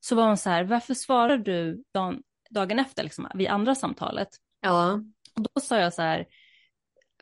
så 0.00 0.14
var 0.14 0.26
hon 0.26 0.36
så 0.36 0.50
här, 0.50 0.64
varför 0.64 0.94
svarar 0.94 1.38
du 1.38 1.82
dagen, 1.94 2.22
dagen 2.50 2.78
efter, 2.78 3.02
liksom, 3.02 3.28
vid 3.34 3.48
andra 3.48 3.74
samtalet? 3.74 4.28
Ja. 4.60 4.92
Och 5.36 5.42
då 5.42 5.60
sa 5.60 5.78
jag 5.78 5.94
så 5.94 6.02
här, 6.02 6.26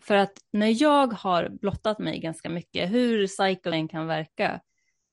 för 0.01 0.15
att 0.15 0.33
när 0.53 0.83
jag 0.83 1.13
har 1.13 1.49
blottat 1.49 1.99
mig 1.99 2.21
ganska 2.21 2.49
mycket, 2.49 2.91
hur 2.91 3.27
cycling 3.27 3.89
kan 3.89 4.07
verka, 4.07 4.61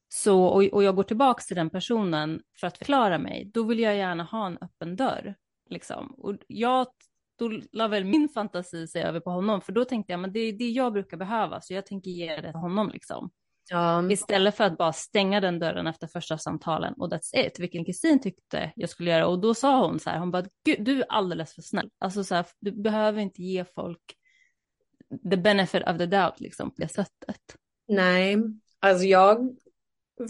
så, 0.10 0.43
och, 0.43 0.63
och 0.63 0.84
jag 0.84 0.96
går 0.96 1.04
tillbaka 1.04 1.41
till 1.41 1.56
den 1.56 1.70
personen 1.70 2.41
för 2.60 2.67
att 2.67 2.78
förklara 2.78 3.17
mig, 3.17 3.52
då 3.54 3.63
vill 3.63 3.80
jag 3.80 3.96
gärna 3.96 4.24
ha 4.24 4.48
en 4.48 4.58
öppen 4.62 4.96
dörr. 4.96 5.36
Liksom. 5.70 6.15
Och 6.17 6.36
jag, 6.48 6.88
då 7.39 7.62
la 7.72 7.88
väl 7.88 8.06
min 8.06 8.30
fantasi 8.30 8.88
sig 8.88 9.04
över 9.04 9.20
på 9.20 9.30
honom, 9.30 9.62
för 9.62 9.72
då 9.72 9.86
tänkte 9.86 10.13
jag, 10.13 10.20
men 10.20 10.34
det 10.34 10.39
är 10.39 10.54
det 10.54 10.70
jag 10.70 10.93
brukar 10.93 11.17
behöva, 11.17 11.62
så 11.62 11.74
jag 11.74 11.86
tänker 11.86 12.12
ge 12.12 12.36
det 12.36 12.52
till 12.52 12.60
honom. 12.60 12.89
Liksom. 12.93 13.30
Ja. 13.70 14.12
Istället 14.12 14.56
för 14.56 14.63
att 14.63 14.78
bara 14.78 14.93
stänga 14.93 15.41
den 15.41 15.60
dörren 15.60 15.88
efter 15.88 16.08
första 16.08 16.38
samtalen 16.38 16.93
och 16.93 17.13
that's 17.13 17.36
it, 17.36 17.60
vilken 17.60 17.86
kusin 17.86 18.22
tyckte 18.22 18.72
jag 18.76 18.89
skulle 18.89 19.12
göra. 19.12 19.28
Och 19.28 19.39
då 19.39 19.54
sa 19.54 19.88
hon 19.88 20.00
så 20.00 20.10
här, 20.10 20.20
hon 20.20 20.32
bara, 20.32 20.46
Gud, 20.65 20.84
du 20.84 21.02
är 21.02 21.06
alldeles 21.10 21.56
för 21.56 21.62
snäll. 21.62 21.89
Alltså 22.00 22.24
så 22.24 22.36
här, 22.36 22.46
du 22.60 22.72
behöver 22.72 23.22
inte 23.22 23.41
ge 23.41 23.65
folk 23.76 24.02
the 25.32 25.38
benefit 25.38 25.84
of 25.88 25.98
the 25.98 26.06
doubt 26.06 26.39
liksom 26.39 26.70
på 26.70 26.82
det 26.82 26.88
sättet. 26.88 27.41
Nej, 27.88 28.38
alltså 28.80 29.06
jag 29.06 29.58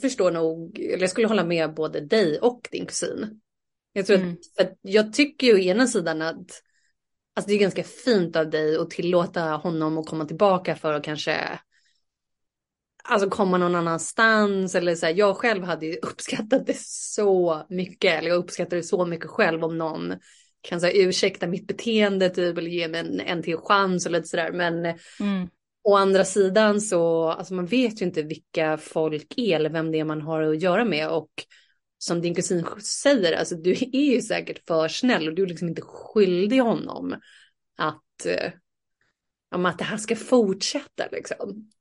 förstår 0.01 0.31
nog, 0.31 0.79
eller 0.79 1.01
jag 1.01 1.09
skulle 1.09 1.27
hålla 1.27 1.43
med 1.43 1.73
både 1.73 1.99
dig 1.99 2.39
och 2.39 2.67
din 2.71 2.85
kusin. 2.85 3.41
Jag 3.93 4.05
tror 4.05 4.17
mm. 4.17 4.31
att, 4.31 4.67
för 4.67 4.75
jag 4.81 5.13
tycker 5.13 5.47
ju 5.47 5.53
å 5.53 5.57
ena 5.57 5.87
sidan 5.87 6.21
att 6.21 6.63
alltså 7.35 7.47
det 7.47 7.53
är 7.53 7.59
ganska 7.59 7.83
fint 7.83 8.35
av 8.35 8.49
dig 8.49 8.77
att 8.77 8.89
tillåta 8.89 9.41
honom 9.41 9.97
att 9.97 10.07
komma 10.07 10.25
tillbaka 10.25 10.75
för 10.75 10.93
att 10.93 11.03
kanske 11.03 11.59
alltså 13.03 13.29
komma 13.29 13.57
någon 13.57 13.75
annanstans 13.75 14.75
eller 14.75 14.95
så 14.95 15.05
här, 15.05 15.13
jag 15.13 15.37
själv 15.37 15.63
hade 15.63 15.85
ju 15.85 15.95
uppskattat 16.01 16.65
det 16.65 16.77
så 16.79 17.65
mycket, 17.69 18.19
eller 18.19 18.29
jag 18.29 18.37
uppskattar 18.37 18.77
det 18.77 18.83
så 18.83 19.05
mycket 19.05 19.29
själv 19.29 19.63
om 19.63 19.77
någon 19.77 20.13
kan 20.61 20.81
så 20.81 20.87
ursäkta 20.87 21.47
mitt 21.47 21.67
beteende 21.67 22.29
typ 22.29 22.57
eller 22.57 22.69
ge 22.69 22.87
mig 22.87 22.99
en, 22.99 23.19
en 23.19 23.43
till 23.43 23.57
chans 23.57 24.05
och 24.05 24.11
lite 24.11 24.27
sådär 24.27 24.51
men 24.51 24.85
mm 25.19 25.49
å 25.87 25.95
andra 25.95 26.25
sidan 26.25 26.81
så, 26.81 27.29
alltså 27.29 27.53
man 27.53 27.65
vet 27.65 28.01
ju 28.01 28.05
inte 28.05 28.21
vilka 28.21 28.77
folk 28.77 29.33
är 29.37 29.55
eller 29.55 29.69
vem 29.69 29.91
det 29.91 29.99
är 29.99 30.03
man 30.03 30.21
har 30.21 30.41
att 30.41 30.61
göra 30.61 30.85
med 30.85 31.09
och 31.09 31.29
som 31.97 32.21
din 32.21 32.35
kusin 32.35 32.65
säger, 32.81 33.37
alltså 33.37 33.55
du 33.55 33.71
är 33.71 34.13
ju 34.13 34.21
säkert 34.21 34.67
för 34.67 34.87
snäll 34.87 35.27
och 35.27 35.35
du 35.35 35.43
är 35.43 35.47
liksom 35.47 35.67
inte 35.67 35.81
skyldig 35.81 36.59
honom 36.59 37.15
att, 37.77 38.25
eh, 38.25 38.51
att 39.51 39.77
det 39.77 39.83
här 39.83 39.97
ska 39.97 40.15
fortsätta 40.15 41.07
liksom. 41.11 41.71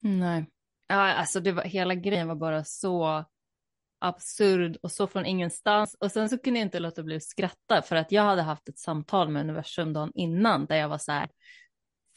Nej, 0.00 0.46
ja, 0.88 1.12
alltså 1.14 1.40
det 1.40 1.52
var, 1.52 1.62
hela 1.62 1.94
grejen 1.94 2.28
var 2.28 2.34
bara 2.34 2.64
så 2.64 3.24
absurd 3.98 4.76
och 4.82 4.92
så 4.92 5.06
från 5.06 5.26
ingenstans. 5.26 5.96
Och 6.00 6.12
sen 6.12 6.28
så 6.28 6.38
kunde 6.38 6.60
jag 6.60 6.66
inte 6.66 6.78
låta 6.80 7.02
bli 7.02 7.16
att 7.16 7.22
skratta 7.22 7.82
för 7.82 7.96
att 7.96 8.12
jag 8.12 8.22
hade 8.22 8.42
haft 8.42 8.68
ett 8.68 8.78
samtal 8.78 9.28
med 9.28 9.40
universum 9.40 9.92
dagen 9.92 10.12
innan 10.14 10.66
där 10.66 10.76
jag 10.76 10.88
var 10.88 10.98
så 10.98 11.12
här, 11.12 11.28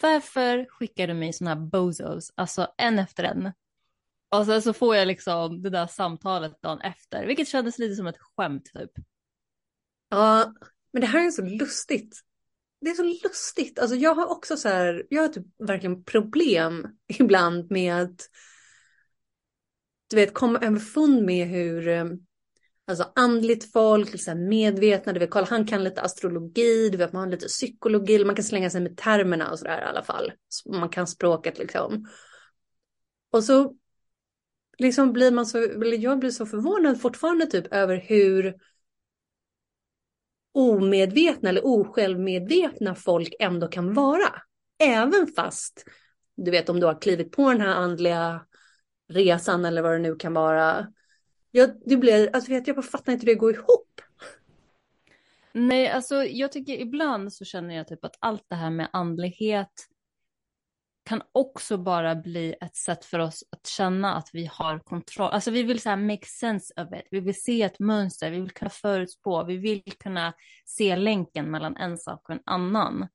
varför 0.01 0.65
skickar 0.69 1.07
du 1.07 1.13
mig 1.13 1.33
sådana 1.33 1.55
här 1.55 1.69
bozos, 1.69 2.31
alltså 2.36 2.67
en 2.77 2.99
efter 2.99 3.23
en? 3.23 3.51
Och 4.29 4.45
sen 4.45 4.62
så 4.62 4.73
får 4.73 4.95
jag 4.95 5.07
liksom 5.07 5.62
det 5.62 5.69
där 5.69 5.88
samtalet 5.88 6.62
dagen 6.62 6.81
efter, 6.81 7.25
vilket 7.25 7.47
kändes 7.47 7.79
lite 7.79 7.95
som 7.95 8.07
ett 8.07 8.17
skämt 8.17 8.71
typ. 8.73 8.91
Ja, 10.10 10.53
men 10.91 11.01
det 11.01 11.07
här 11.07 11.27
är 11.27 11.31
så 11.31 11.41
lustigt. 11.41 12.21
Det 12.81 12.89
är 12.89 12.93
så 12.93 13.27
lustigt. 13.27 13.79
Alltså 13.79 13.95
jag 13.95 14.15
har 14.15 14.25
också 14.25 14.57
så 14.57 14.69
här, 14.69 15.07
jag 15.10 15.21
har 15.21 15.29
typ 15.29 15.45
verkligen 15.67 16.03
problem 16.03 16.88
ibland 17.19 17.71
med 17.71 17.95
att 17.95 18.29
du 20.10 20.15
vet, 20.15 20.33
komma 20.33 20.60
överfund 20.60 21.25
med 21.25 21.47
hur 21.47 21.88
eh, 21.88 22.05
alltså 22.88 23.12
andligt 23.15 23.71
folk, 23.71 24.21
så 24.21 24.36
medvetna, 24.36 25.13
du 25.13 25.19
vet, 25.19 25.32
Karl 25.32 25.45
han 25.45 25.67
kan 25.67 25.84
lite 25.84 26.02
astrologi, 26.02 26.89
du 26.89 26.97
vet, 26.97 27.13
man 27.13 27.23
har 27.23 27.32
lite 27.32 27.47
psykologi, 27.47 28.26
man 28.26 28.36
kan 28.36 28.43
slänga 28.43 28.69
sig 28.69 28.82
med 28.82 28.97
termerna 28.97 29.52
och 29.52 29.60
sådär 29.60 29.82
i 29.82 29.86
alla 29.86 30.04
fall. 30.04 30.32
Man 30.65 30.89
kan 30.89 31.08
språket 31.08 31.58
liksom. 31.58 32.08
Och 33.32 33.43
så 33.43 33.76
liksom 34.78 35.13
blir 35.13 35.32
man 35.32 35.45
så, 35.45 35.58
eller 35.58 35.97
jag 35.97 36.19
blir 36.19 36.32
så 36.32 36.45
förvånad 36.45 37.02
fortfarande 37.02 37.45
typ 37.45 37.73
över 37.73 37.97
hur 37.97 38.56
omedvetna 40.52 41.50
eller 41.50 41.65
osjälvmedvetna 41.65 42.95
folk 42.95 43.34
ändå 43.39 43.67
kan 43.67 43.93
vara. 43.93 44.41
Även 44.80 45.28
fast, 45.36 45.84
du 46.36 46.52
vet 46.52 46.69
om 46.69 46.80
du 46.80 46.86
har 46.86 47.02
klivit 47.02 47.32
på 47.32 47.50
den 47.52 47.62
här 47.62 47.76
andliga 47.76 48.45
resan 49.10 49.65
eller 49.65 49.82
vad 49.82 49.91
det 49.91 50.00
nu 50.00 50.15
kan 50.15 50.34
vara. 50.34 50.88
Jag, 51.58 51.72
det 51.86 51.98
blir, 51.98 52.30
alltså 52.34 52.52
vet, 52.52 52.67
jag 52.67 52.76
bara 52.76 52.86
fattar 52.86 53.13
inte 53.13 53.26
hur 53.26 53.34
det 53.34 53.39
går 53.39 53.54
ihop. 53.54 54.02
Nej, 55.54 55.89
alltså 55.89 56.24
jag 56.24 56.52
tycker 56.52 56.74
ibland 56.74 57.34
så 57.34 57.46
känner 57.46 57.76
jag 57.76 57.88
typ 57.88 58.06
att 58.06 58.15
allt 58.20 58.46
det 58.48 58.56
här 58.56 58.70
med 58.70 58.89
andlighet 58.93 59.72
kan 61.06 61.22
också 61.32 61.78
bara 61.78 62.15
bli 62.15 62.56
ett 62.62 62.76
sätt 62.76 63.06
för 63.06 63.20
oss 63.20 63.43
att 63.50 63.67
känna 63.67 64.15
att 64.15 64.30
vi 64.34 64.50
har 64.54 64.80
kontroll. 64.80 65.32
Alltså 65.32 65.52
vi 65.52 65.63
vill 65.63 65.82
så 65.82 65.89
här 65.89 65.98
make 65.98 66.26
sense 66.26 66.74
of 66.82 66.93
it. 66.93 67.08
Vi 67.12 67.20
vill 67.20 67.41
se 67.41 67.62
ett 67.62 67.80
mönster, 67.80 68.32
vi 68.32 68.39
vill 68.39 68.52
kunna 68.52 68.70
förutspå, 68.70 69.43
vi 69.43 69.58
vill 69.58 69.84
kunna 70.00 70.34
se 70.65 70.96
länken 70.96 71.52
mellan 71.52 71.78
en 71.78 71.98
sak 71.98 72.30
och 72.30 72.36
en 72.36 72.43
annan. 72.46 73.08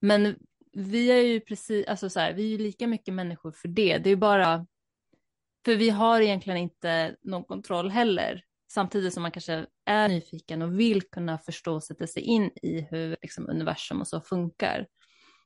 Men 0.00 0.36
vi 0.72 1.10
är 1.10 1.22
ju 1.22 1.40
precis, 1.40 1.86
alltså 1.86 2.10
så 2.10 2.20
här, 2.20 2.32
vi 2.32 2.42
är 2.42 2.48
ju 2.48 2.58
lika 2.58 2.86
mycket 2.86 3.14
människor 3.14 3.52
för 3.52 3.68
det. 3.68 3.98
Det 3.98 4.10
är 4.10 4.16
bara 4.16 4.66
för 5.64 5.76
vi 5.76 5.90
har 5.90 6.20
egentligen 6.20 6.58
inte 6.58 7.16
någon 7.22 7.44
kontroll 7.44 7.90
heller. 7.90 8.44
Samtidigt 8.72 9.14
som 9.14 9.22
man 9.22 9.32
kanske 9.32 9.66
är 9.86 10.08
nyfiken 10.08 10.62
och 10.62 10.80
vill 10.80 11.02
kunna 11.02 11.38
förstå 11.38 11.74
och 11.74 11.84
sätta 11.84 12.06
sig 12.06 12.22
in 12.22 12.50
i 12.62 12.86
hur 12.90 13.16
liksom, 13.22 13.48
universum 13.48 14.00
och 14.00 14.08
så 14.08 14.20
funkar. 14.20 14.86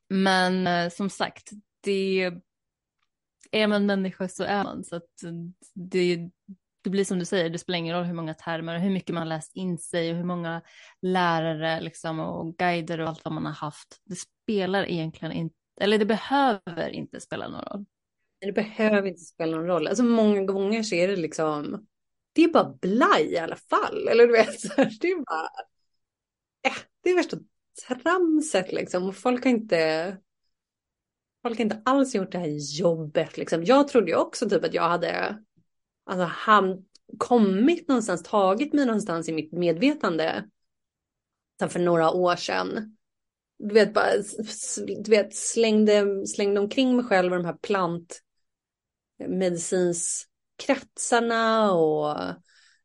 Men 0.09 0.67
eh, 0.67 0.91
som 0.91 1.11
sagt, 1.11 1.51
det 1.81 2.31
är 3.51 3.67
man 3.67 3.87
människa 3.87 4.29
så 4.29 4.45
är 4.45 4.65
man. 4.65 4.85
Så 4.85 4.97
att 4.97 5.11
det, 5.75 6.31
det 6.85 6.91
blir 6.91 7.05
som 7.05 7.19
du 7.19 7.25
säger, 7.25 7.51
det 7.51 7.59
spelar 7.59 7.79
ingen 7.79 7.97
roll 7.97 8.05
hur 8.05 8.15
många 8.15 8.35
termer 8.35 8.75
och 8.75 8.81
hur 8.81 8.91
mycket 8.91 9.15
man 9.15 9.29
läst 9.29 9.57
in 9.57 9.79
sig 9.79 10.11
och 10.11 10.17
hur 10.17 10.25
många 10.25 10.63
lärare 11.03 11.81
liksom, 11.81 12.21
och 12.21 12.57
guider 12.57 13.01
och 13.01 13.09
allt 13.09 13.25
vad 13.25 13.35
man 13.35 13.47
har 13.47 13.53
haft. 13.53 14.03
Det 14.05 14.17
spelar 14.17 14.91
egentligen 14.91 15.33
inte, 15.33 15.57
eller 15.81 15.99
det 15.99 16.07
behöver 16.07 16.89
inte 16.91 17.21
spela 17.21 17.49
någon 17.49 17.65
roll. 17.65 17.85
Det 18.39 18.53
behöver 18.53 19.09
inte 19.09 19.21
spela 19.21 19.57
någon 19.57 19.67
roll. 19.67 19.87
Alltså 19.87 20.05
många 20.05 20.45
gånger 20.45 20.83
så 20.83 20.95
är 20.95 21.09
det 21.09 21.17
liksom, 21.17 21.87
det 22.33 22.45
är 22.45 22.49
bara 22.49 22.79
blaj 22.81 23.33
i 23.33 23.39
alla 23.39 23.57
fall. 23.57 24.09
Eller 24.09 24.27
du 24.27 24.33
vet, 24.33 24.61
så 24.61 24.69
här, 24.69 24.93
det 25.01 25.09
är 25.09 25.17
bara, 25.17 25.49
äh, 26.63 26.83
det 27.03 27.11
är 27.11 27.15
värsta 27.15 27.37
tramset 28.03 28.73
liksom. 28.73 29.09
Och 29.09 29.17
folk 29.17 29.45
har 29.45 29.51
inte, 29.51 30.17
folk 31.43 31.59
har 31.59 31.65
inte 31.65 31.83
alls 31.85 32.15
gjort 32.15 32.33
det 32.33 32.39
här 32.39 32.79
jobbet 32.79 33.37
liksom. 33.37 33.65
Jag 33.65 33.89
trodde 33.89 34.11
ju 34.11 34.17
också 34.17 34.49
typ 34.49 34.65
att 34.65 34.75
jag 34.75 34.89
hade, 34.89 35.39
alltså 36.05 36.25
han 36.25 36.85
kommit 37.19 37.89
någonstans, 37.89 38.23
tagit 38.23 38.73
mig 38.73 38.87
någonstans 38.87 39.29
i 39.29 39.33
mitt 39.33 39.53
medvetande. 39.53 40.49
För 41.69 41.81
några 41.81 42.11
år 42.11 42.37
sedan 42.37 42.97
du 43.59 43.75
vet, 43.75 43.95
bara, 43.95 44.11
du 44.87 45.11
vet, 45.11 45.35
slängde, 45.35 46.27
slängde 46.27 46.61
omkring 46.61 46.97
mig 46.97 47.05
själv 47.05 47.33
och 47.33 47.39
de 47.39 47.45
här 47.45 47.57
plant 47.63 48.21
medicinskretsarna 49.19 51.73
och 51.73 52.17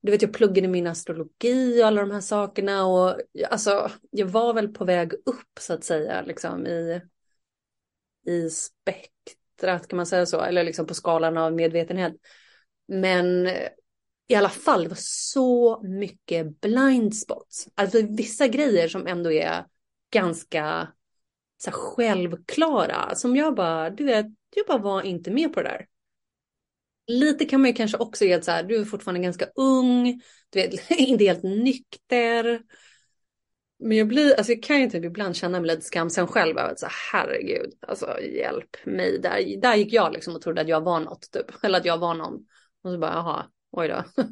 du 0.01 0.11
vet 0.11 0.21
jag 0.21 0.33
pluggade 0.33 0.67
min 0.67 0.87
astrologi 0.87 1.83
och 1.83 1.87
alla 1.87 2.01
de 2.01 2.11
här 2.11 2.21
sakerna 2.21 2.85
och 2.85 3.17
alltså 3.49 3.91
jag 4.11 4.25
var 4.25 4.53
väl 4.53 4.67
på 4.67 4.85
väg 4.85 5.13
upp 5.13 5.59
så 5.59 5.73
att 5.73 5.83
säga 5.83 6.21
liksom 6.21 6.67
i, 6.67 7.01
i 8.25 8.49
spektrat 8.49 9.87
kan 9.87 9.97
man 9.97 10.05
säga 10.05 10.25
så 10.25 10.41
eller 10.41 10.63
liksom 10.63 10.85
på 10.85 10.93
skalan 10.93 11.37
av 11.37 11.53
medvetenhet. 11.53 12.13
Men 12.87 13.47
i 14.27 14.35
alla 14.35 14.49
fall 14.49 14.83
det 14.83 14.89
var 14.89 14.97
så 14.99 15.81
mycket 15.83 16.61
blind 16.61 17.15
spots. 17.15 17.67
Alltså 17.75 18.01
vissa 18.01 18.47
grejer 18.47 18.87
som 18.87 19.07
ändå 19.07 19.31
är 19.31 19.65
ganska 20.11 20.87
så 21.57 21.69
här, 21.69 21.77
självklara 21.77 23.15
som 23.15 23.35
jag 23.35 23.55
bara, 23.55 23.89
du 23.89 24.03
vet, 24.03 24.25
jag 24.55 24.67
bara 24.67 24.77
var 24.77 25.01
inte 25.01 25.31
med 25.31 25.53
på 25.53 25.61
det 25.61 25.69
där 25.69 25.87
lite 27.09 27.45
kan 27.45 27.61
man 27.61 27.69
ju 27.69 27.73
kanske 27.73 27.97
också 27.97 28.25
ge 28.25 28.41
så 28.41 28.51
här, 28.51 28.63
du 28.63 28.75
är 28.75 28.85
fortfarande 28.85 29.19
ganska 29.19 29.45
ung, 29.55 30.21
du 30.49 30.59
är 30.59 30.91
inte 31.01 31.23
helt 31.23 31.43
nykter. 31.43 32.61
Men 33.79 33.97
jag 33.97 34.07
blir, 34.07 34.35
alltså 34.37 34.51
jag 34.51 34.63
kan 34.63 34.81
ju 34.81 34.89
typ 34.89 35.05
ibland 35.05 35.35
känna 35.35 35.59
mig 35.59 35.67
lite 35.67 35.81
skamsen 35.81 36.27
själv 36.27 36.57
över 36.57 36.71
att 36.71 36.79
så 36.79 36.87
herregud, 37.11 37.73
alltså 37.87 38.21
hjälp 38.21 38.85
mig. 38.85 39.19
Där, 39.19 39.61
där 39.61 39.75
gick 39.75 39.93
jag 39.93 40.13
liksom 40.13 40.35
och 40.35 40.41
trodde 40.41 40.61
att 40.61 40.67
jag 40.67 40.81
var 40.81 40.99
något 40.99 41.31
typ, 41.31 41.45
eller 41.63 41.79
att 41.79 41.85
jag 41.85 41.97
var 41.97 42.13
någon. 42.13 42.33
Och 42.83 42.91
så 42.91 42.97
bara, 42.97 43.13
jaha, 43.13 43.45
oj 43.71 43.87
då. 43.87 44.03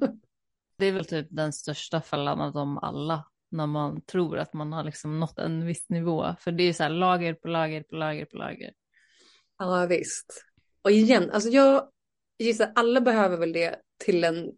det 0.78 0.86
är 0.86 0.92
väl 0.92 1.06
typ 1.06 1.28
den 1.30 1.54
största 1.54 2.02
fällan 2.02 2.42
av 2.42 2.54
dem 2.54 2.78
alla, 2.78 3.26
när 3.50 3.68
man 3.68 4.02
tror 4.02 4.38
att 4.38 4.54
man 4.54 4.74
har 4.74 4.84
liksom 4.84 5.20
nått 5.20 5.40
en 5.40 5.66
viss 5.66 5.90
nivå. 5.90 6.36
För 6.40 6.52
det 6.52 6.64
är 6.64 6.74
så 6.74 6.84
här 6.84 6.90
lager 6.90 7.34
på 7.34 7.48
lager 7.48 7.84
på 7.84 7.96
lager 7.96 8.26
på 8.26 8.38
lager. 8.38 8.72
Ja 9.58 9.86
visst. 9.86 10.44
Och 10.82 10.92
igen, 10.92 11.32
alltså 11.32 11.50
jag 11.50 11.90
gissar 12.40 12.72
alla 12.76 13.02
behöver 13.02 13.38
väl 13.38 13.54
det 13.54 13.76
till 13.98 14.24
en, 14.24 14.52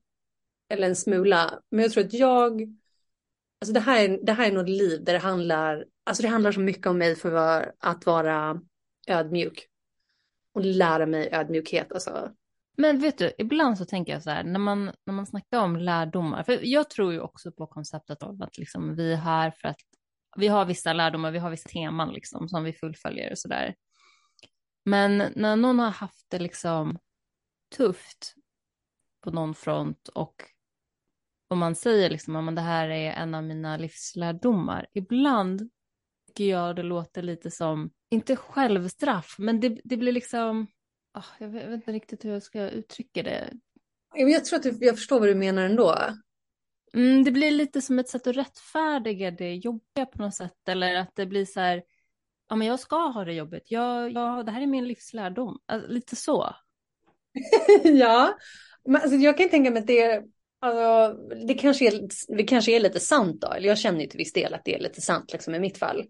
eller 0.69 0.87
en 0.87 0.95
smula. 0.95 1.59
Men 1.71 1.79
jag 1.79 1.91
tror 1.91 2.03
att 2.03 2.13
jag, 2.13 2.61
alltså 3.61 3.73
det 3.73 3.79
här, 3.79 4.09
är, 4.09 4.19
det 4.23 4.33
här 4.33 4.47
är 4.47 4.51
något 4.51 4.69
liv 4.69 5.03
där 5.03 5.13
det 5.13 5.19
handlar, 5.19 5.85
alltså 6.03 6.23
det 6.23 6.29
handlar 6.29 6.51
så 6.51 6.59
mycket 6.59 6.87
om 6.87 6.97
mig 6.97 7.15
för 7.15 7.71
att 7.79 8.05
vara 8.05 8.61
ödmjuk. 9.07 9.65
Och 10.53 10.65
lära 10.65 11.05
mig 11.05 11.29
ödmjukhet 11.31 11.91
alltså. 11.91 12.31
Men 12.77 12.99
vet 12.99 13.17
du, 13.17 13.31
ibland 13.37 13.77
så 13.77 13.85
tänker 13.85 14.13
jag 14.13 14.23
så 14.23 14.29
här, 14.29 14.43
när 14.43 14.59
man, 14.59 14.91
när 15.05 15.13
man 15.13 15.25
snackar 15.25 15.59
om 15.59 15.75
lärdomar, 15.75 16.43
för 16.43 16.59
jag 16.63 16.89
tror 16.89 17.13
ju 17.13 17.19
också 17.19 17.51
på 17.51 17.67
konceptet 17.67 18.23
av 18.23 18.43
att 18.43 18.57
liksom 18.57 18.95
vi 18.95 19.13
är 19.13 19.17
här 19.17 19.51
för 19.51 19.67
att 19.67 19.79
vi 20.37 20.47
har 20.47 20.65
vissa 20.65 20.93
lärdomar, 20.93 21.31
vi 21.31 21.39
har 21.39 21.49
vissa 21.49 21.69
teman 21.69 22.13
liksom 22.13 22.49
som 22.49 22.63
vi 22.63 22.73
fullföljer 22.73 23.31
och 23.31 23.37
så 23.37 23.47
där. 23.47 23.75
Men 24.85 25.17
när 25.35 25.55
någon 25.55 25.79
har 25.79 25.89
haft 25.89 26.25
det 26.29 26.39
liksom 26.39 26.97
tufft 27.69 28.35
på 29.21 29.31
någon 29.31 29.55
front 29.55 30.07
och 30.07 30.43
om 31.49 31.59
man 31.59 31.75
säger 31.75 32.09
liksom 32.09 32.47
att 32.47 32.55
det 32.55 32.61
här 32.61 32.89
är 32.89 33.11
en 33.11 33.35
av 33.35 33.43
mina 33.43 33.77
livslärdomar, 33.77 34.87
ibland 34.93 35.69
tycker 36.27 36.43
jag 36.43 36.75
det 36.75 36.83
låter 36.83 37.21
lite 37.21 37.51
som, 37.51 37.91
inte 38.09 38.35
självstraff, 38.35 39.35
men 39.39 39.59
det, 39.59 39.81
det 39.83 39.97
blir 39.97 40.11
liksom, 40.11 40.67
oh, 41.13 41.25
jag, 41.39 41.47
vet, 41.47 41.69
inte 41.69 41.91
riktigt 41.91 42.25
hur 42.25 42.31
jag 42.31 42.43
ska 42.43 42.69
uttrycka 42.69 43.23
det. 43.23 43.53
Jag 44.13 44.45
tror 44.45 44.59
att 44.59 44.81
jag 44.81 44.95
förstår 44.95 45.19
vad 45.19 45.29
du 45.29 45.35
menar 45.35 45.63
ändå. 45.63 45.95
Mm, 46.93 47.23
det 47.23 47.31
blir 47.31 47.51
lite 47.51 47.81
som 47.81 47.99
ett 47.99 48.09
sätt 48.09 48.27
att 48.27 48.37
rättfärdiga 48.37 49.31
det 49.31 49.55
jobbiga 49.55 50.05
på 50.05 50.21
något 50.21 50.35
sätt, 50.35 50.69
eller 50.69 50.95
att 50.95 51.15
det 51.15 51.25
blir 51.25 51.45
så 51.45 51.59
här, 51.59 51.83
ja 52.49 52.55
men 52.55 52.67
jag 52.67 52.79
ska 52.79 52.95
ha 52.95 53.25
det 53.25 53.33
jobbet, 53.33 53.71
jag, 53.71 54.11
jag, 54.11 54.45
det 54.45 54.51
här 54.51 54.61
är 54.61 54.67
min 54.67 54.87
livslärdom, 54.87 55.59
alltså, 55.65 55.91
lite 55.91 56.15
så. 56.15 56.55
ja, 57.83 58.37
men 58.85 59.01
alltså, 59.01 59.17
jag 59.17 59.37
kan 59.37 59.49
tänka 59.49 59.71
mig 59.71 59.79
att 59.79 59.87
det, 59.87 60.23
alltså, 60.59 61.17
det, 61.47 61.53
kanske 61.53 61.87
är, 61.87 62.07
det 62.37 62.43
kanske 62.43 62.71
är 62.71 62.79
lite 62.79 62.99
sant 62.99 63.41
då. 63.41 63.47
Eller 63.47 63.67
jag 63.67 63.77
känner 63.77 64.01
ju 64.01 64.07
till 64.07 64.17
viss 64.17 64.33
del 64.33 64.53
att 64.53 64.65
det 64.65 64.75
är 64.75 64.79
lite 64.79 65.01
sant 65.01 65.33
liksom, 65.33 65.55
i 65.55 65.59
mitt 65.59 65.77
fall. 65.77 66.05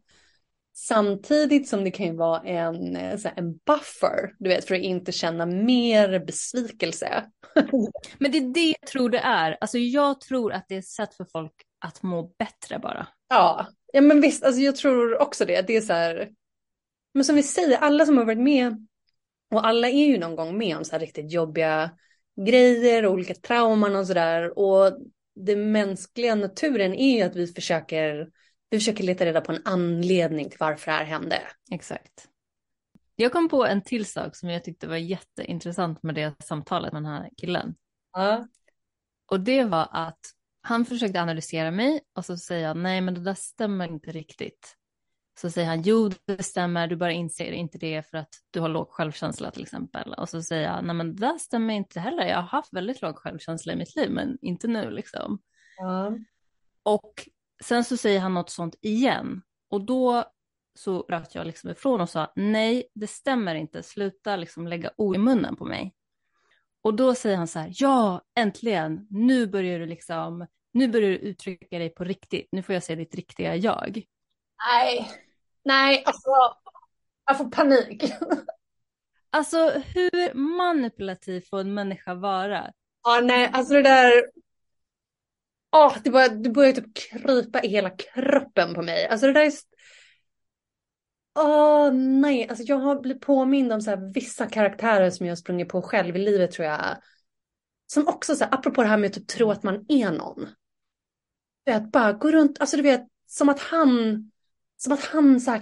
Samtidigt 0.74 1.68
som 1.68 1.84
det 1.84 1.92
kan 1.92 2.06
ju 2.06 2.16
vara 2.16 2.42
en, 2.42 2.96
eh, 2.96 3.20
en 3.36 3.58
buffer, 3.58 4.36
du 4.40 4.50
vet, 4.50 4.66
för 4.66 4.76
att 4.76 4.82
inte 4.82 5.12
känna 5.12 5.46
mer 5.46 6.26
besvikelse. 6.26 7.26
Men 8.18 8.32
det 8.32 8.38
är 8.38 8.54
det 8.54 8.76
jag 8.82 8.90
tror 8.90 9.10
det 9.10 9.20
är. 9.20 9.58
Alltså 9.62 9.78
jag 9.78 10.22
tror 10.22 10.54
att 10.54 10.66
det 10.68 10.76
är 10.76 10.80
ett 10.80 10.88
sätt 10.88 11.14
för 11.14 11.26
folk 11.32 11.54
att 11.86 12.04
må 12.04 12.34
bättre 12.40 12.80
bara. 12.80 13.08
Ja, 13.30 13.68
ja 13.94 14.02
men 14.02 14.22
visst, 14.22 14.44
alltså 14.44 14.62
jag 14.62 14.76
tror 14.76 15.22
också 15.22 15.46
det. 15.46 15.68
Det 15.68 15.76
är 15.76 15.82
så 15.82 15.94
här, 15.94 16.30
men 17.14 17.26
som 17.26 17.36
vi 17.36 17.44
säger, 17.44 17.78
alla 17.78 18.06
som 18.06 18.18
har 18.18 18.26
varit 18.26 18.40
med, 18.40 18.88
och 19.52 19.68
alla 19.68 19.90
är 19.90 20.06
ju 20.08 20.18
någon 20.18 20.36
gång 20.36 20.58
med 20.58 20.78
om 20.78 20.86
så 20.86 20.92
här 20.92 21.00
riktigt 21.00 21.32
jobbiga 21.32 21.92
grejer 22.46 23.06
och 23.06 23.14
olika 23.14 23.34
trauman 23.34 23.96
och 23.96 24.08
sådär. 24.08 24.60
Och 24.60 25.00
den 25.36 25.72
mänskliga 25.72 26.36
naturen 26.36 26.94
är 26.94 27.18
ju 27.18 27.22
att 27.22 27.36
vi 27.36 27.48
försöker 27.48 28.30
vi 28.70 28.78
försöker 28.78 29.04
leta 29.04 29.26
reda 29.26 29.42
på 29.42 29.52
en 29.52 29.62
anledning 29.66 30.50
till 30.50 30.60
varför 30.60 30.92
det 30.92 30.98
här 30.98 31.06
hände. 31.06 31.42
Exakt. 31.72 32.28
Jag 33.16 33.32
kom 33.32 33.50
på 33.50 33.66
en 33.66 33.82
till 33.82 34.06
sak 34.06 34.36
som 34.36 34.50
jag 34.50 34.64
tyckte 34.64 34.88
var 34.88 34.96
jätteintressant 34.96 36.04
med 36.04 36.16
det 36.16 36.44
samtalet 36.44 36.94
med 36.94 37.04
den 37.04 37.12
här 37.12 37.30
killen. 37.38 37.76
Ja. 38.14 38.48
Och 39.26 39.40
det 39.40 39.64
var 39.64 39.88
att 39.92 40.20
han 40.62 40.86
försökte 40.86 41.22
analysera 41.22 41.72
mig 41.72 42.02
och 42.14 42.26
så 42.26 42.38
säger 42.38 42.68
jag 42.68 42.78
nej 42.78 43.02
men 43.02 43.14
det 43.14 43.24
där 43.24 43.34
stämmer 43.34 43.88
inte 43.88 44.12
riktigt. 44.12 44.76
Så 45.42 45.50
säger 45.50 45.68
han 45.68 45.82
jo 45.82 46.10
det 46.26 46.44
stämmer, 46.44 46.88
du 46.88 46.96
bara 46.96 47.12
inser 47.12 47.52
inte 47.52 47.78
det 47.78 48.10
för 48.10 48.18
att 48.18 48.30
du 48.52 48.60
har 48.60 48.70
låg 48.70 48.90
självkänsla 48.90 49.52
till 49.52 49.64
exempel. 49.64 50.14
Och 50.14 50.30
så 50.30 50.42
säger 50.42 50.64
jag 50.64 50.86
nej 50.86 50.96
men 50.96 51.16
det 51.16 51.28
där 51.28 51.38
stämmer 51.38 51.74
inte 51.74 52.00
heller, 52.00 52.28
jag 52.28 52.36
har 52.36 52.44
haft 52.44 52.74
väldigt 52.74 53.02
låg 53.02 53.16
självkänsla 53.16 53.74
i 53.74 53.76
mitt 53.76 53.96
liv 53.96 54.12
men 54.12 54.38
inte 54.42 54.68
nu 54.68 54.90
liksom. 54.90 55.40
Ja. 55.78 56.18
Och 56.84 57.30
sen 57.64 57.84
så 57.84 57.98
säger 57.98 58.20
han 58.20 58.34
något 58.34 58.50
sånt 58.50 58.76
igen 58.82 59.42
och 59.70 59.86
då 59.86 60.24
så 60.80 61.04
bröt 61.08 61.36
jag 61.36 61.48
liksom 61.48 61.70
ifrån 61.70 62.02
och 62.02 62.10
sa 62.10 62.32
nej, 62.36 62.90
det 62.94 63.08
stämmer 63.08 63.56
inte, 63.56 63.84
sluta 63.84 64.36
liksom 64.36 64.68
lägga 64.68 64.92
ord 64.98 65.16
i 65.16 65.20
munnen 65.20 65.56
på 65.56 65.66
mig. 65.66 65.96
Och 66.82 66.94
då 66.94 67.16
säger 67.16 67.38
han 67.38 67.48
så 67.48 67.60
här, 67.60 67.72
ja, 67.76 68.22
äntligen, 68.36 69.08
nu 69.10 69.48
börjar 69.48 69.80
du 69.80 69.86
liksom, 69.86 70.48
nu 70.72 70.88
börjar 70.88 71.10
du 71.10 71.18
uttrycka 71.18 71.80
dig 71.80 71.90
på 71.90 72.04
riktigt, 72.04 72.48
nu 72.52 72.64
får 72.64 72.74
jag 72.74 72.84
se 72.84 72.96
ditt 72.96 73.16
riktiga 73.16 73.56
jag. 73.56 74.04
Nej, 74.72 75.10
nej, 75.70 76.04
alltså, 76.06 76.30
jag 77.26 77.38
får 77.38 77.50
panik. 77.50 78.14
Alltså 79.32 79.70
hur 79.70 80.34
manipulativ 80.34 81.42
får 81.50 81.60
en 81.60 81.74
människa 81.74 82.14
vara? 82.14 82.72
Ja, 83.04 83.20
nej, 83.24 83.50
alltså 83.54 83.74
det 83.74 83.82
där, 83.82 84.12
oh, 85.72 85.98
det, 86.04 86.10
börjar, 86.10 86.30
det 86.30 86.50
börjar 86.50 86.74
typ 86.74 86.98
krypa 86.98 87.64
i 87.64 87.68
hela 87.68 87.90
kroppen 87.90 88.74
på 88.74 88.82
mig. 88.82 89.08
Alltså 89.08 89.28
det 89.28 89.34
där 89.34 89.46
är... 89.46 89.52
Åh 91.40 91.88
oh, 91.88 91.94
nej, 91.94 92.50
alltså 92.50 92.64
jag 92.64 92.78
har 92.78 93.00
blivit 93.00 93.22
påmind 93.22 93.74
om 93.74 93.82
så 93.82 93.90
här, 93.90 94.14
vissa 94.14 94.46
karaktärer 94.48 95.10
som 95.10 95.26
jag 95.26 95.32
har 95.32 95.36
sprungit 95.38 95.70
på 95.70 95.82
själv 95.82 96.16
i 96.16 96.20
livet 96.20 96.52
tror 96.52 96.68
jag. 96.68 96.98
Som 97.88 98.08
också 98.08 98.36
så 98.36 98.44
här, 98.44 98.54
apropå 98.54 98.82
det 98.82 98.88
här 98.88 98.98
med 98.98 99.08
att 99.08 99.14
typ 99.14 99.28
tro 99.28 99.52
att 99.52 99.64
man 99.64 99.86
är 99.90 100.12
någon. 100.12 100.48
Att 101.72 101.92
bara 101.92 102.14
gå 102.14 102.32
runt, 102.32 102.60
alltså 102.60 102.78
du 102.78 102.84
vet, 102.84 103.08
som 103.28 103.50
att 103.50 103.60
han, 103.60 104.32
som 104.84 104.94
att 104.94 105.06
han 105.06 105.40
så 105.40 105.52
här, 105.52 105.62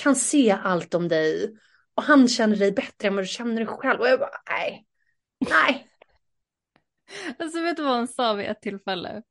kan 0.00 0.16
se 0.16 0.50
allt 0.50 0.94
om 0.94 1.08
dig. 1.08 1.56
Och 1.94 2.02
han 2.02 2.28
känner 2.28 2.56
dig 2.56 2.72
bättre 2.72 3.08
än 3.08 3.14
vad 3.14 3.24
du 3.24 3.28
känner 3.28 3.56
dig 3.56 3.66
själv. 3.66 4.00
Och 4.00 4.08
jag 4.08 4.20
bara, 4.20 4.42
nej, 4.50 4.86
nej. 5.48 5.84
Alltså 7.38 7.60
vet 7.60 7.76
du 7.76 7.82
vad 7.82 7.94
han 7.94 8.08
sa 8.08 8.34
vid 8.34 8.46
ett 8.46 8.62
tillfälle? 8.62 9.22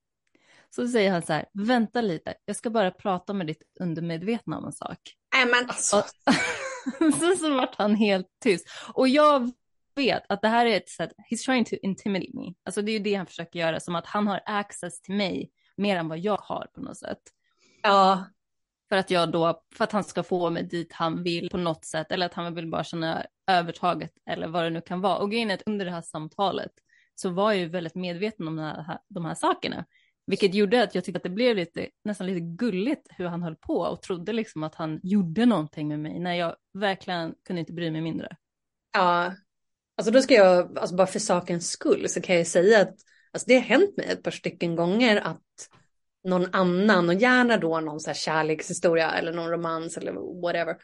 Så 0.76 0.88
säger 0.88 1.12
han 1.12 1.22
så 1.22 1.34
här, 1.34 1.46
vänta 1.54 2.02
lite, 2.02 2.34
jag 2.46 2.56
ska 2.56 2.70
bara 2.70 2.92
prata 2.92 3.34
med 3.34 3.48
ditt 3.48 3.64
undermedvetna 3.80 4.58
om 4.58 4.66
en 4.66 4.74
sak. 4.74 5.00
Nej 5.34 5.46
men 5.46 5.70
alltså. 5.70 6.04
så, 7.20 7.36
så 7.36 7.54
vart 7.54 7.76
han 7.76 7.96
helt 7.96 8.28
tyst. 8.44 8.68
Och 8.94 9.08
jag 9.08 9.52
vet 9.96 10.24
att 10.30 10.42
det 10.42 10.48
här 10.48 10.66
är 10.66 10.78
ett 10.78 10.90
sätt, 10.90 11.12
he's 11.32 11.46
trying 11.46 11.66
to 11.66 11.76
intimidate 11.82 12.32
me. 12.34 12.54
Alltså 12.66 12.82
det 12.82 12.92
är 12.92 12.94
ju 12.94 13.00
det 13.00 13.14
han 13.14 13.26
försöker 13.26 13.60
göra, 13.60 13.80
som 13.80 13.96
att 13.96 14.06
han 14.06 14.28
har 14.28 14.42
access 14.46 15.02
till 15.02 15.16
mig 15.16 15.52
mer 15.78 15.98
än 15.98 16.08
vad 16.08 16.20
jag 16.20 16.38
har 16.38 16.68
på 16.74 16.82
något 16.82 16.98
sätt. 16.98 17.22
Ja. 17.84 18.26
För 18.90 18.96
att 18.96 19.12
jag 19.12 19.32
då, 19.32 19.62
för 19.76 19.84
att 19.84 19.92
han 19.92 20.04
ska 20.04 20.24
få 20.24 20.50
mig 20.50 20.64
dit 20.64 20.94
han 20.94 21.24
vill 21.24 21.50
på 21.50 21.58
något 21.58 21.86
sätt, 21.86 22.12
eller 22.12 22.26
att 22.26 22.34
han 22.34 22.56
vill 22.56 22.68
bara 22.68 22.84
känna 22.84 23.26
övertaget, 23.48 24.12
eller 24.30 24.48
vad 24.48 24.64
det 24.64 24.70
nu 24.70 24.82
kan 24.82 25.02
vara. 25.02 25.18
Och 25.18 25.32
grejen 25.32 25.52
är 25.52 25.54
att 25.54 25.64
under 25.66 25.86
det 25.86 25.92
här 25.92 26.02
samtalet 26.02 26.72
så 27.16 27.30
var 27.30 27.52
jag 27.52 27.62
ju 27.62 27.68
väldigt 27.68 27.96
medveten 27.96 28.48
om 28.48 28.56
de 28.56 28.64
här, 28.64 29.00
de 29.08 29.26
här 29.26 29.36
sakerna. 29.36 29.86
Vilket 30.28 30.54
gjorde 30.54 30.84
att 30.84 30.96
jag 30.96 31.04
tyckte 31.04 31.18
att 31.18 31.24
det 31.24 31.30
blev 31.30 31.56
lite, 31.56 31.88
nästan 32.04 32.28
lite 32.28 32.40
gulligt 32.40 33.08
hur 33.10 33.26
han 33.26 33.44
höll 33.44 33.56
på 33.56 33.80
och 33.80 34.02
trodde 34.02 34.34
liksom 34.34 34.64
att 34.64 34.76
han 34.76 35.00
gjorde 35.04 35.46
någonting 35.46 35.88
med 35.88 36.00
mig 36.00 36.20
när 36.20 36.34
jag 36.34 36.56
verkligen 36.74 37.34
kunde 37.48 37.60
inte 37.60 37.74
bry 37.74 37.92
mig 37.92 38.02
mindre. 38.02 38.38
Ja, 38.94 39.34
alltså 39.98 40.12
då 40.12 40.22
ska 40.22 40.34
jag, 40.34 40.78
alltså 40.78 40.96
bara 40.96 41.08
för 41.08 41.20
sakens 41.20 41.70
skull 41.70 42.10
så 42.10 42.22
kan 42.22 42.36
jag 42.36 42.48
säga 42.48 42.82
att 42.82 42.96
alltså 43.32 43.46
det 43.48 43.54
har 43.54 43.62
hänt 43.62 43.98
mig 43.98 44.06
ett 44.06 44.24
par 44.24 44.32
stycken 44.32 44.76
gånger 44.76 45.18
att 45.18 45.70
någon 46.28 46.56
annan 46.56 47.10
och 47.10 47.16
gärna 47.16 47.58
då 47.58 47.80
någon 47.80 48.00
så 48.00 48.10
här 48.10 48.16
kärlekshistoria 48.16 49.12
eller 49.12 49.34
någon 49.34 49.50
romans 49.50 49.98
eller 49.98 50.42
whatever 50.42 50.76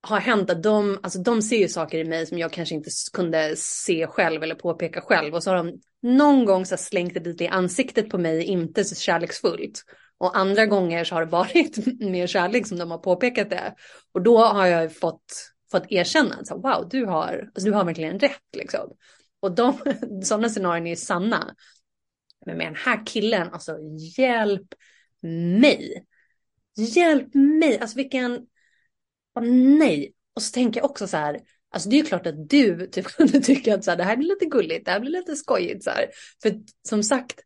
har 0.00 0.20
hänt 0.20 0.50
att 0.50 0.62
de, 0.62 0.98
alltså 1.02 1.18
de 1.18 1.42
ser 1.42 1.56
ju 1.56 1.68
saker 1.68 1.98
i 1.98 2.04
mig 2.04 2.26
som 2.26 2.38
jag 2.38 2.52
kanske 2.52 2.74
inte 2.74 2.90
kunde 3.12 3.54
se 3.56 4.06
själv 4.06 4.42
eller 4.42 4.54
påpeka 4.54 5.00
själv. 5.00 5.34
Och 5.34 5.42
så 5.42 5.50
har 5.50 5.56
de 5.56 5.80
någon 6.02 6.44
gång 6.44 6.66
så 6.66 6.76
slängt 6.76 7.14
det 7.14 7.20
lite 7.20 7.44
i 7.44 7.48
ansiktet 7.48 8.10
på 8.10 8.18
mig, 8.18 8.44
inte 8.44 8.84
så 8.84 8.94
kärleksfullt. 8.94 9.84
Och 10.18 10.38
andra 10.38 10.66
gånger 10.66 11.04
så 11.04 11.14
har 11.14 11.24
det 11.24 11.30
varit 11.30 12.00
mer 12.00 12.26
kärlek 12.26 12.66
som 12.66 12.78
de 12.78 12.90
har 12.90 12.98
påpekat 12.98 13.50
det. 13.50 13.74
Och 14.12 14.22
då 14.22 14.38
har 14.38 14.66
jag 14.66 14.96
fått, 14.96 15.52
fått 15.70 15.92
erkänna, 15.92 16.34
att 16.34 16.50
wow, 16.50 16.88
du 16.90 17.04
har, 17.04 17.50
alltså, 17.54 17.70
du 17.70 17.72
har 17.72 17.84
verkligen 17.84 18.18
rätt 18.18 18.56
liksom. 18.56 18.96
Och 19.40 19.54
de, 19.54 19.78
sådana 20.24 20.48
scenarion 20.48 20.86
är 20.86 20.90
ju 20.90 20.96
sanna. 20.96 21.54
Men 22.48 22.56
med 22.56 22.66
den 22.66 22.76
här 22.76 23.06
killen, 23.06 23.52
alltså 23.52 23.78
hjälp 24.16 24.74
mig. 25.52 26.04
Hjälp 26.76 27.34
mig, 27.34 27.78
alltså 27.78 27.96
vilken 27.96 28.32
oh, 29.34 29.42
nej. 29.78 30.12
Och 30.34 30.42
så 30.42 30.52
tänker 30.52 30.80
jag 30.80 30.90
också 30.90 31.06
så 31.06 31.16
här, 31.16 31.40
alltså 31.70 31.88
det 31.88 31.96
är 31.96 31.98
ju 31.98 32.04
klart 32.04 32.26
att 32.26 32.48
du 32.48 32.86
typ 32.86 33.06
kunde 33.16 33.40
tycka 33.40 33.74
att 33.74 33.84
så 33.84 33.90
här, 33.90 33.98
det 33.98 34.04
här 34.04 34.16
blir 34.16 34.28
lite 34.28 34.46
gulligt, 34.46 34.84
det 34.84 34.90
här 34.90 35.00
blir 35.00 35.10
lite 35.10 35.36
skojigt 35.36 35.84
så 35.84 35.90
här. 35.90 36.06
För 36.42 36.60
som 36.88 37.02
sagt, 37.02 37.40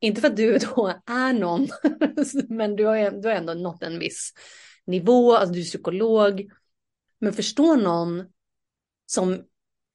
inte 0.00 0.20
för 0.20 0.28
att 0.28 0.36
du 0.36 0.58
då 0.58 1.00
är 1.06 1.32
någon, 1.32 1.68
men 2.48 2.76
du 2.76 2.84
har, 2.84 3.22
du 3.22 3.28
har 3.28 3.34
ändå 3.34 3.54
nått 3.54 3.82
en 3.82 3.98
viss 3.98 4.32
nivå, 4.86 5.36
alltså 5.36 5.54
du 5.54 5.60
är 5.60 5.64
psykolog. 5.64 6.50
Men 7.18 7.32
förstå 7.32 7.76
någon 7.76 8.24
som 9.06 9.44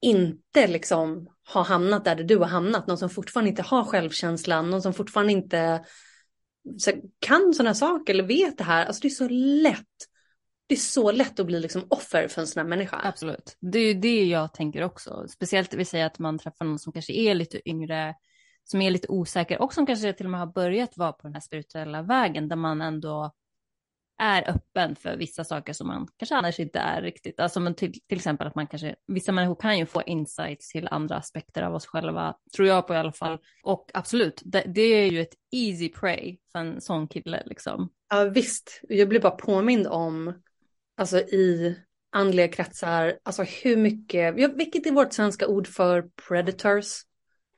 inte 0.00 0.66
liksom 0.66 1.28
har 1.46 1.64
hamnat 1.64 2.04
där 2.04 2.16
du 2.16 2.36
har 2.36 2.46
hamnat, 2.46 2.86
någon 2.86 2.98
som 2.98 3.10
fortfarande 3.10 3.50
inte 3.50 3.62
har 3.62 3.84
självkänslan, 3.84 4.70
någon 4.70 4.82
som 4.82 4.94
fortfarande 4.94 5.32
inte 5.32 5.84
så, 6.78 6.90
kan 7.18 7.54
sådana 7.54 7.74
saker 7.74 8.14
eller 8.14 8.24
vet 8.24 8.58
det 8.58 8.64
här. 8.64 8.86
Alltså 8.86 9.02
det 9.02 9.08
är 9.08 9.10
så 9.10 9.28
lätt 9.28 9.86
det 10.66 10.74
är 10.74 10.78
så 10.78 11.12
lätt 11.12 11.40
att 11.40 11.46
bli 11.46 11.60
liksom 11.60 11.86
offer 11.88 12.28
för 12.28 12.40
en 12.40 12.46
sån 12.46 12.60
här 12.60 12.68
människa. 12.68 13.00
Absolut. 13.04 13.56
Det 13.60 13.78
är 13.78 13.94
ju 13.94 14.00
det 14.00 14.24
jag 14.24 14.54
tänker 14.54 14.82
också. 14.82 15.26
Speciellt 15.28 15.70
det 15.70 15.76
vill 15.76 15.86
säga 15.86 16.06
att 16.06 16.18
man 16.18 16.38
träffar 16.38 16.64
någon 16.64 16.78
som 16.78 16.92
kanske 16.92 17.12
är 17.12 17.34
lite 17.34 17.68
yngre, 17.68 18.14
som 18.64 18.82
är 18.82 18.90
lite 18.90 19.08
osäker 19.08 19.62
och 19.62 19.74
som 19.74 19.86
kanske 19.86 20.12
till 20.12 20.26
och 20.26 20.30
med 20.30 20.40
har 20.40 20.46
börjat 20.46 20.96
vara 20.96 21.12
på 21.12 21.22
den 21.22 21.34
här 21.34 21.40
spirituella 21.40 22.02
vägen 22.02 22.48
där 22.48 22.56
man 22.56 22.82
ändå 22.82 23.32
är 24.18 24.50
öppen 24.50 24.96
för 24.96 25.16
vissa 25.16 25.44
saker 25.44 25.72
som 25.72 25.86
man 25.86 26.08
kanske 26.16 26.36
annars 26.36 26.60
inte 26.60 26.78
är 26.78 27.02
riktigt. 27.02 27.40
Alltså 27.40 27.60
men 27.60 27.74
till, 27.74 27.92
till 27.92 28.18
exempel 28.18 28.46
att 28.46 28.54
man 28.54 28.66
kanske, 28.66 28.94
vissa 29.06 29.32
människor 29.32 29.54
kan 29.54 29.78
ju 29.78 29.86
få 29.86 30.02
insights 30.02 30.68
till 30.68 30.88
andra 30.90 31.16
aspekter 31.16 31.62
av 31.62 31.74
oss 31.74 31.86
själva, 31.86 32.36
tror 32.56 32.68
jag 32.68 32.86
på 32.86 32.94
i 32.94 32.96
alla 32.96 33.12
fall. 33.12 33.38
Och 33.62 33.90
absolut, 33.94 34.42
det, 34.44 34.64
det 34.66 34.80
är 34.80 35.10
ju 35.10 35.20
ett 35.20 35.34
easy 35.52 35.88
prey 35.88 36.36
för 36.52 36.58
en 36.58 36.80
sån 36.80 37.08
kille 37.08 37.42
liksom. 37.46 37.88
Ja 38.10 38.24
visst, 38.24 38.80
jag 38.88 39.08
blir 39.08 39.20
bara 39.20 39.36
påmind 39.36 39.86
om 39.86 40.34
alltså 40.96 41.18
i 41.18 41.78
andliga 42.12 42.48
kretsar, 42.48 43.18
alltså 43.22 43.42
hur 43.42 43.76
mycket, 43.76 44.38
ja, 44.38 44.48
vilket 44.48 44.86
är 44.86 44.92
vårt 44.92 45.12
svenska 45.12 45.46
ord 45.46 45.66
för 45.66 46.10
predators? 46.28 46.86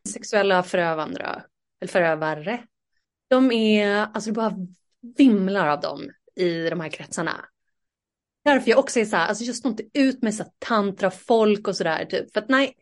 Sexuella 0.09 0.63
förövandra, 0.63 1.43
eller 1.81 1.93
förövare. 1.93 2.63
De 3.29 3.53
är, 3.53 4.07
alltså 4.15 4.31
det 4.31 4.35
bara 4.35 4.55
vimlar 5.17 5.69
av 5.69 5.81
dem 5.81 6.11
i 6.39 6.71
de 6.71 6.81
här 6.81 6.89
kretsarna. 6.89 7.45
Därför 8.45 8.71
jag 8.71 8.79
också 8.79 9.01
är 9.01 9.05
så 9.05 9.17
här, 9.17 9.27
alltså 9.27 9.45
jag 9.45 9.57
står 9.57 9.71
inte 9.71 9.85
ut 9.95 10.23
med 10.23 10.35
så 10.35 10.45
tantra 10.59 11.11
folk 11.11 11.69
och 11.69 11.77
sådär, 11.77 12.05
typ. 12.05 12.33
för 12.33 12.41
att 12.41 12.49
nej, 12.49 12.75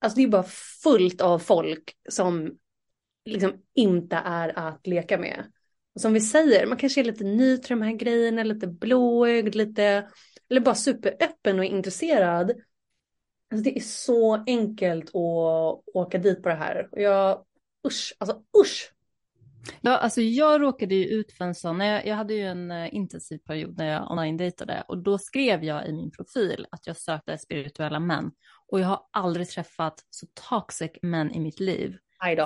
alltså 0.00 0.16
det 0.16 0.22
är 0.22 0.28
bara 0.28 0.46
fullt 0.82 1.20
av 1.20 1.38
folk 1.38 1.96
som 2.08 2.58
liksom 3.24 3.52
inte 3.74 4.16
är 4.16 4.58
att 4.58 4.86
leka 4.86 5.18
med. 5.18 5.52
Och 5.94 6.00
som 6.00 6.12
vi 6.12 6.20
säger, 6.20 6.66
man 6.66 6.78
kanske 6.78 7.00
är 7.00 7.04
lite 7.04 7.24
ny 7.24 7.56
till 7.56 7.68
de 7.68 7.82
här 7.82 7.92
grejerna, 7.92 8.42
lite 8.42 8.66
blåögd, 8.66 9.54
lite, 9.54 10.10
eller 10.50 10.60
bara 10.60 10.74
superöppen 10.74 11.58
och 11.58 11.64
intresserad. 11.64 12.50
Alltså 13.50 13.64
det 13.64 13.78
är 13.78 13.82
så 13.82 14.44
enkelt 14.46 15.08
att 15.08 15.82
åka 15.94 16.18
dit 16.18 16.42
på 16.42 16.48
det 16.48 16.54
här. 16.54 16.88
Och 16.92 17.00
jag, 17.00 17.44
usch, 17.86 18.14
alltså 18.18 18.42
usch. 18.60 18.92
Ja, 19.80 19.96
alltså 19.96 20.20
jag 20.20 20.62
råkade 20.62 20.94
ju 20.94 21.04
ut 21.04 21.32
för 21.32 21.44
en 21.44 21.54
sån, 21.54 21.80
jag, 21.80 22.06
jag 22.06 22.16
hade 22.16 22.34
ju 22.34 22.46
en 22.46 22.70
uh, 22.70 22.94
intensiv 22.94 23.38
period 23.38 23.78
när 23.78 23.92
jag 23.92 24.10
online-dejtade 24.10 24.84
och 24.88 24.98
då 24.98 25.18
skrev 25.18 25.64
jag 25.64 25.88
i 25.88 25.92
min 25.92 26.10
profil 26.10 26.66
att 26.70 26.86
jag 26.86 26.96
sökte 26.96 27.38
spirituella 27.38 28.00
män 28.00 28.30
och 28.72 28.80
jag 28.80 28.86
har 28.86 29.00
aldrig 29.12 29.48
träffat 29.48 29.94
så 30.10 30.26
toxic 30.50 30.90
män 31.02 31.30
i 31.30 31.40
mitt 31.40 31.60
liv. 31.60 31.96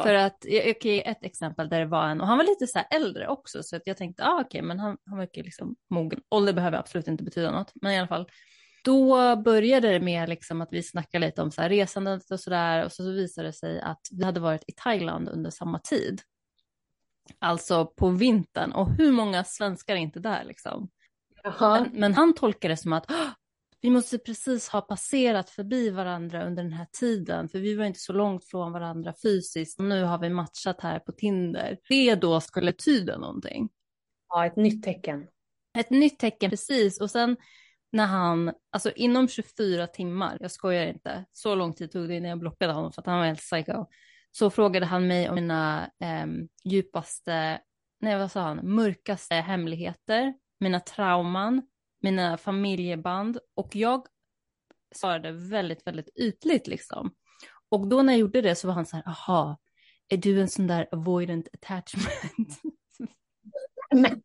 För 0.03 0.15
att, 0.15 0.45
jag 0.49 0.81
kan 0.81 0.91
ge 0.91 1.09
ett 1.09 1.25
exempel 1.25 1.69
där 1.69 1.81
det 1.81 1.87
var 1.87 2.09
en, 2.09 2.21
och 2.21 2.27
han 2.27 2.39
var 2.39 2.45
lite 2.45 2.67
så 2.67 2.79
äldre 2.91 3.29
också, 3.29 3.63
så 3.63 3.77
att 3.77 3.87
jag 3.87 3.97
tänkte, 3.97 4.25
ah, 4.25 4.35
okej, 4.35 4.45
okay, 4.45 4.63
men 4.63 4.79
han, 4.79 4.97
han 5.07 5.19
verkar 5.19 5.43
liksom 5.43 5.77
mogen. 5.91 6.21
Ålder 6.31 6.53
behöver 6.53 6.79
absolut 6.79 7.09
inte 7.09 7.25
betyda 7.25 7.51
något, 7.51 7.73
men 7.75 7.93
i 7.93 7.99
alla 7.99 8.09
fall. 8.09 8.29
Då 8.85 9.37
började 9.37 9.89
det 9.89 10.01
med 10.01 10.29
liksom 10.29 10.61
att 10.61 10.69
vi 10.73 10.83
snackade 10.83 11.27
lite 11.27 11.43
om 11.43 11.51
så 11.51 11.63
här 11.63 11.69
resandet 11.69 12.31
och 12.31 12.41
sådär, 12.41 12.85
och 12.85 12.93
så 12.93 13.11
visade 13.11 13.49
det 13.49 13.53
sig 13.53 13.81
att 13.81 14.01
vi 14.11 14.25
hade 14.25 14.41
varit 14.41 14.65
i 14.67 14.73
Thailand 14.73 15.29
under 15.29 15.51
samma 15.51 15.79
tid. 15.79 16.21
Alltså 17.39 17.87
på 17.87 18.09
vintern, 18.09 18.73
och 18.73 18.91
hur 18.91 19.13
många 19.13 19.45
svenskar 19.45 19.95
är 19.95 19.99
inte 19.99 20.21
där 20.21 20.45
liksom? 20.45 20.89
Men, 21.61 21.91
men, 21.93 22.15
han 22.15 22.35
tolkade 22.35 22.73
det 22.73 22.77
som 22.77 22.93
att 22.93 23.11
vi 23.81 23.91
måste 23.91 24.19
precis 24.19 24.69
ha 24.69 24.81
passerat 24.81 25.51
förbi 25.51 25.91
varandra 25.91 26.47
under 26.47 26.63
den 26.63 26.73
här 26.73 26.87
tiden, 26.93 27.49
för 27.49 27.59
vi 27.59 27.75
var 27.75 27.85
inte 27.85 28.01
så 28.01 28.13
långt 28.13 28.45
från 28.45 28.73
varandra 28.73 29.15
fysiskt. 29.23 29.79
Och 29.79 29.85
nu 29.85 30.05
har 30.05 30.19
vi 30.19 30.29
matchat 30.29 30.81
här 30.81 30.99
på 30.99 31.13
Tinder. 31.13 31.79
Det 31.89 32.15
då 32.15 32.41
skulle 32.41 32.73
tyda 32.73 33.19
någonting. 33.19 33.69
Ja, 34.29 34.47
ett 34.47 34.57
nytt 34.57 34.83
tecken. 34.83 35.27
Ett 35.79 35.91
nytt 35.91 36.19
tecken, 36.19 36.51
precis. 36.51 37.01
Och 37.01 37.11
sen 37.11 37.37
när 37.93 38.07
han, 38.07 38.53
alltså 38.71 38.91
inom 38.91 39.29
24 39.29 39.87
timmar, 39.87 40.37
jag 40.41 40.51
skojar 40.51 40.87
inte, 40.87 41.25
så 41.33 41.55
lång 41.55 41.73
tid 41.73 41.93
tog 41.93 42.09
det 42.09 42.15
innan 42.15 42.31
jag 42.31 42.39
blockade 42.39 42.73
honom 42.73 42.93
för 42.93 43.03
att 43.03 43.07
han 43.07 43.19
var 43.19 43.27
helt 43.27 43.41
psycho. 43.41 43.87
Så 44.37 44.51
frågade 44.51 44.87
han 44.87 45.07
mig 45.07 45.29
om 45.29 45.35
mina 45.35 45.91
eh, 46.01 46.27
djupaste, 46.65 47.61
nej 48.01 48.19
vad 48.19 48.31
sa 48.31 48.41
han, 48.41 48.75
mörkaste 48.75 49.35
hemligheter, 49.35 50.35
mina 50.61 50.81
trauman, 50.81 51.63
mina 52.03 52.39
familjeband 52.39 53.39
och 53.55 53.77
jag 53.77 54.07
svarade 54.95 55.33
väldigt, 55.33 55.87
väldigt 55.87 56.09
ytligt 56.19 56.67
liksom. 56.67 57.15
Och 57.69 57.89
då 57.89 58.03
när 58.03 58.13
jag 58.13 58.21
gjorde 58.21 58.41
det 58.41 58.55
så 58.55 58.67
var 58.67 58.75
han 58.75 58.87
så 58.87 58.97
här, 58.97 59.09
aha, 59.09 59.59
är 60.09 60.17
du 60.17 60.41
en 60.41 60.49
sån 60.49 60.67
där 60.67 60.89
avoidant 60.93 61.49
attachment? 61.53 62.63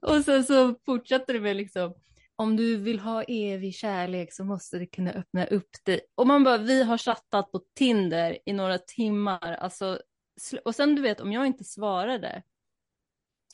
och 0.00 0.24
sen 0.24 0.44
så 0.44 0.74
fortsatte 0.84 1.32
det 1.32 1.40
med 1.40 1.56
liksom, 1.56 1.94
om 2.38 2.56
du 2.56 2.76
vill 2.76 2.98
ha 2.98 3.22
evig 3.22 3.74
kärlek 3.74 4.32
så 4.32 4.44
måste 4.44 4.78
du 4.78 4.86
kunna 4.86 5.12
öppna 5.12 5.46
upp 5.46 5.84
dig. 5.84 6.00
Och 6.14 6.26
man 6.26 6.44
bara, 6.44 6.58
vi 6.58 6.82
har 6.82 6.98
chattat 6.98 7.52
på 7.52 7.60
Tinder 7.74 8.38
i 8.46 8.52
några 8.52 8.78
timmar, 8.78 9.52
alltså, 9.52 10.00
och 10.64 10.74
sen 10.74 10.94
du 10.94 11.02
vet, 11.02 11.20
om 11.20 11.32
jag 11.32 11.46
inte 11.46 11.64
svarade, 11.64 12.42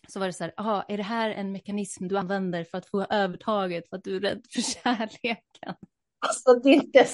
så 0.09 0.21
var 0.21 0.27
det 0.27 0.33
så 0.33 0.45
här, 0.45 0.55
aha, 0.57 0.85
är 0.89 0.97
det 0.97 1.03
här 1.03 1.31
en 1.31 1.53
mekanism 1.53 2.09
du 2.09 2.19
använder 2.19 2.65
för 2.65 2.79
att 2.79 2.87
få 2.87 3.05
övertaget 3.05 3.89
för 3.89 3.97
att 3.97 4.05
du 4.05 4.17
är 4.17 4.21
rädd 4.21 4.47
för 4.51 4.61
kärleken? 4.83 5.75
Alltså 6.19 6.55
det 6.55 6.69
är 6.69 6.75
inte 6.75 7.05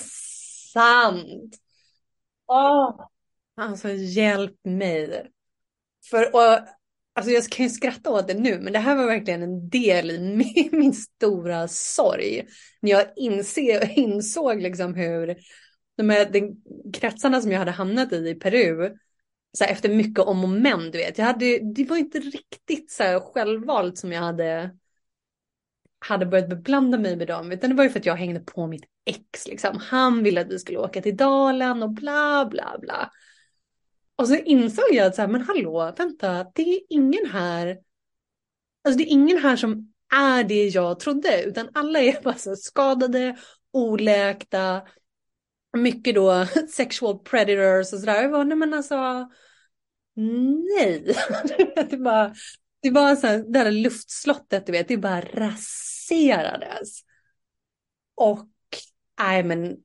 sant. 0.73 1.55
Oh. 2.47 3.07
Alltså 3.57 3.89
hjälp 3.89 4.65
mig. 4.65 5.31
För, 6.11 6.35
och, 6.35 6.69
alltså 7.21 7.33
jag 7.33 7.45
kan 7.45 7.67
ju 7.67 7.71
skratta 7.71 8.11
åt 8.11 8.29
det 8.29 8.35
nu, 8.35 8.61
men 8.61 8.73
det 8.73 8.79
här 8.79 8.97
var 8.97 9.07
verkligen 9.07 9.43
en 9.43 9.69
del 9.69 10.11
i 10.11 10.19
min, 10.37 10.69
min 10.73 10.93
stora 10.93 11.69
sorg. 11.69 12.47
När 12.81 12.91
jag 12.91 13.07
inse, 13.17 13.93
insåg 13.97 14.61
liksom 14.61 14.95
hur 14.95 15.37
de 15.97 16.11
här 16.11 16.31
de 16.31 16.63
kretsarna 16.93 17.41
som 17.41 17.53
jag 17.53 17.59
hade 17.59 17.71
hamnat 17.71 18.13
i 18.13 18.17
i 18.17 18.35
Peru 18.35 18.97
så 19.59 19.65
här, 19.65 19.73
efter 19.73 19.89
mycket 19.89 20.19
om 20.19 20.45
och 20.45 20.51
men, 20.51 20.91
du 20.91 20.99
vet. 20.99 21.19
Jag 21.19 21.25
hade, 21.25 21.59
det 21.59 21.85
var 21.85 21.97
inte 21.97 22.19
riktigt 22.19 22.91
så 22.91 23.03
här 23.03 23.21
självvalt 23.21 23.99
som 23.99 24.13
jag 24.13 24.21
hade, 24.21 24.71
hade 25.99 26.27
börjat 26.27 26.49
beblanda 26.49 26.99
mig 26.99 27.17
med 27.17 27.27
dem, 27.27 27.53
utan 27.53 27.71
det 27.71 27.77
var 27.77 27.85
ju 27.85 27.91
för 27.91 27.99
att 27.99 28.07
jag 28.07 28.17
hängde 28.17 28.41
på 28.41 28.67
mitt 28.67 28.85
ex, 29.05 29.49
liksom. 29.49 29.79
Han 29.79 30.23
ville 30.23 30.41
att 30.41 30.51
vi 30.51 30.59
skulle 30.59 30.79
åka 30.79 31.03
till 31.03 31.17
Dalen 31.17 31.83
och 31.83 31.91
bla 31.91 32.49
bla 32.51 32.79
bla. 32.81 33.11
Och 34.21 34.29
så 34.29 34.37
insåg 34.37 34.85
jag 34.91 35.07
att 35.07 35.15
så 35.15 35.23
här, 35.23 35.29
men 35.29 35.43
hallå, 35.43 35.95
vänta, 35.99 36.47
det 36.55 36.63
är 36.63 36.81
ingen 36.89 37.27
här, 37.31 37.79
alltså 38.85 38.99
det 38.99 39.05
är 39.05 39.13
ingen 39.13 39.39
här 39.39 39.57
som 39.57 39.93
är 40.13 40.45
det 40.45 40.69
jag 40.69 41.01
trodde, 41.01 41.43
utan 41.43 41.69
alla 41.75 42.01
är 42.01 42.23
bara 42.25 42.35
så 42.35 42.57
skadade, 42.57 43.37
oläkta, 43.73 44.83
mycket 45.77 46.15
då 46.15 46.47
sexual 46.69 47.19
predators 47.19 47.93
och 47.93 48.01
sådär. 48.01 48.23
Jag 48.23 48.31
bara, 48.31 48.45
nej 48.45 48.57
men 48.57 48.75
alltså, 48.75 49.29
nej. 50.15 51.17
det 51.91 51.97
bara, 51.97 52.35
det 52.83 52.91
var 52.91 53.17
så 53.17 53.27
här, 53.27 53.45
det 53.53 53.59
här 53.59 53.71
luftslottet, 53.71 54.67
du 54.67 54.73
vet, 54.73 54.89
det 54.89 54.97
bara 54.97 55.21
raserades. 55.21 57.01
Och, 58.15 58.49
nej 59.19 59.43
men, 59.43 59.77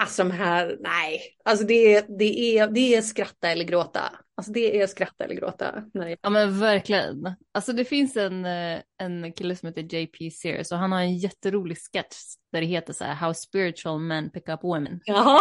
alltså 0.00 0.24
de 0.24 0.30
här, 0.30 0.76
nej, 0.80 1.20
alltså 1.44 1.66
det 1.66 1.94
är, 1.94 2.04
det 2.18 2.58
är, 2.58 2.68
det 2.68 2.94
är 2.94 3.02
skratta 3.02 3.50
eller 3.50 3.64
gråta. 3.64 4.12
Alltså 4.34 4.52
det 4.52 4.80
är 4.80 4.86
skratta 4.86 5.24
eller 5.24 5.34
gråta. 5.34 5.84
Nej. 5.94 6.16
Ja 6.22 6.30
men 6.30 6.58
verkligen. 6.58 7.34
Alltså 7.54 7.72
det 7.72 7.84
finns 7.84 8.16
en, 8.16 8.44
eh, 8.44 8.80
en 8.98 9.32
kille 9.32 9.56
som 9.56 9.66
heter 9.66 9.94
JP 9.94 10.30
Sears 10.30 10.72
och 10.72 10.78
han 10.78 10.92
har 10.92 11.00
en 11.00 11.16
jätterolig 11.16 11.78
sketch 11.78 12.16
där 12.52 12.60
det 12.60 12.66
heter 12.66 12.92
så 12.92 13.04
här 13.04 13.14
How 13.14 13.34
spiritual 13.34 14.00
men 14.00 14.30
pick 14.30 14.48
up 14.48 14.64
women. 14.64 15.00
Jaha. 15.04 15.40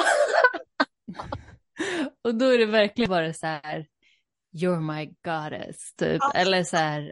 och 2.24 2.36
då 2.36 2.46
är 2.46 2.58
det 2.58 2.66
verkligen 2.66 3.10
bara 3.10 3.34
så 3.34 3.48
här 3.48 3.88
You're 4.56 4.96
my 4.96 5.06
goddess 5.06 5.96
typ. 5.96 6.18
Ja. 6.20 6.32
Eller 6.36 6.64
så 6.64 6.78
här 6.78 7.12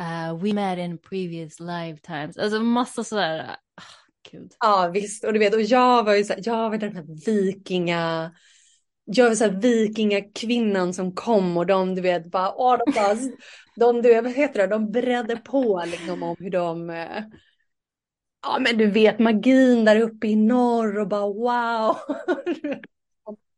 uh, 0.00 0.42
We 0.42 0.52
met 0.52 0.78
in 0.78 0.98
previous 0.98 1.60
lifetimes. 1.60 2.38
Alltså 2.38 2.60
massa 2.60 3.04
sådär. 3.04 3.44
Oh, 3.44 3.50
ah, 3.74 4.03
Gud. 4.30 4.52
Ja 4.60 4.90
visst 4.94 5.24
och 5.24 5.32
du 5.32 5.38
vet 5.38 5.54
och 5.54 5.62
jag 5.62 6.04
var 6.04 6.14
ju 6.14 6.24
så 6.24 6.32
här, 6.32 6.40
jag 6.44 6.70
var 6.70 6.78
den 6.78 6.96
här 6.96 7.24
vikinga 7.26 8.32
jag 9.04 9.30
är 9.30 9.34
så 9.34 9.44
här 9.44 9.60
vikingakvinnan 9.60 10.94
som 10.94 11.14
kom 11.14 11.56
och 11.56 11.66
de 11.66 11.94
du 11.94 12.00
vet 12.02 12.30
bara, 12.30 12.54
åh, 12.54 12.78
de, 12.86 12.92
bara, 12.92 13.16
de 13.76 14.02
du 14.02 14.20
vad 14.20 14.32
heter 14.32 14.60
det, 14.60 14.66
de 14.66 14.90
bredde 14.90 15.36
på 15.36 15.84
liksom 15.86 16.22
om 16.22 16.36
hur 16.38 16.50
de, 16.50 16.90
eh, 16.90 17.22
ja 18.42 18.58
men 18.60 18.78
du 18.78 18.86
vet 18.86 19.18
magin 19.18 19.84
där 19.84 20.00
uppe 20.00 20.26
i 20.26 20.36
norr 20.36 20.98
och 20.98 21.08
bara 21.08 21.26
wow. 21.26 21.96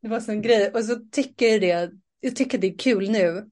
Det 0.01 0.07
var 0.07 0.19
sån 0.19 0.41
grej 0.41 0.71
och 0.73 0.83
så 0.83 0.95
tycker 1.11 1.47
jag 1.47 1.61
det, 1.61 1.91
jag 2.19 2.35
tycker 2.35 2.57
det 2.57 2.67
är 2.67 2.77
kul 2.77 3.11
nu 3.11 3.49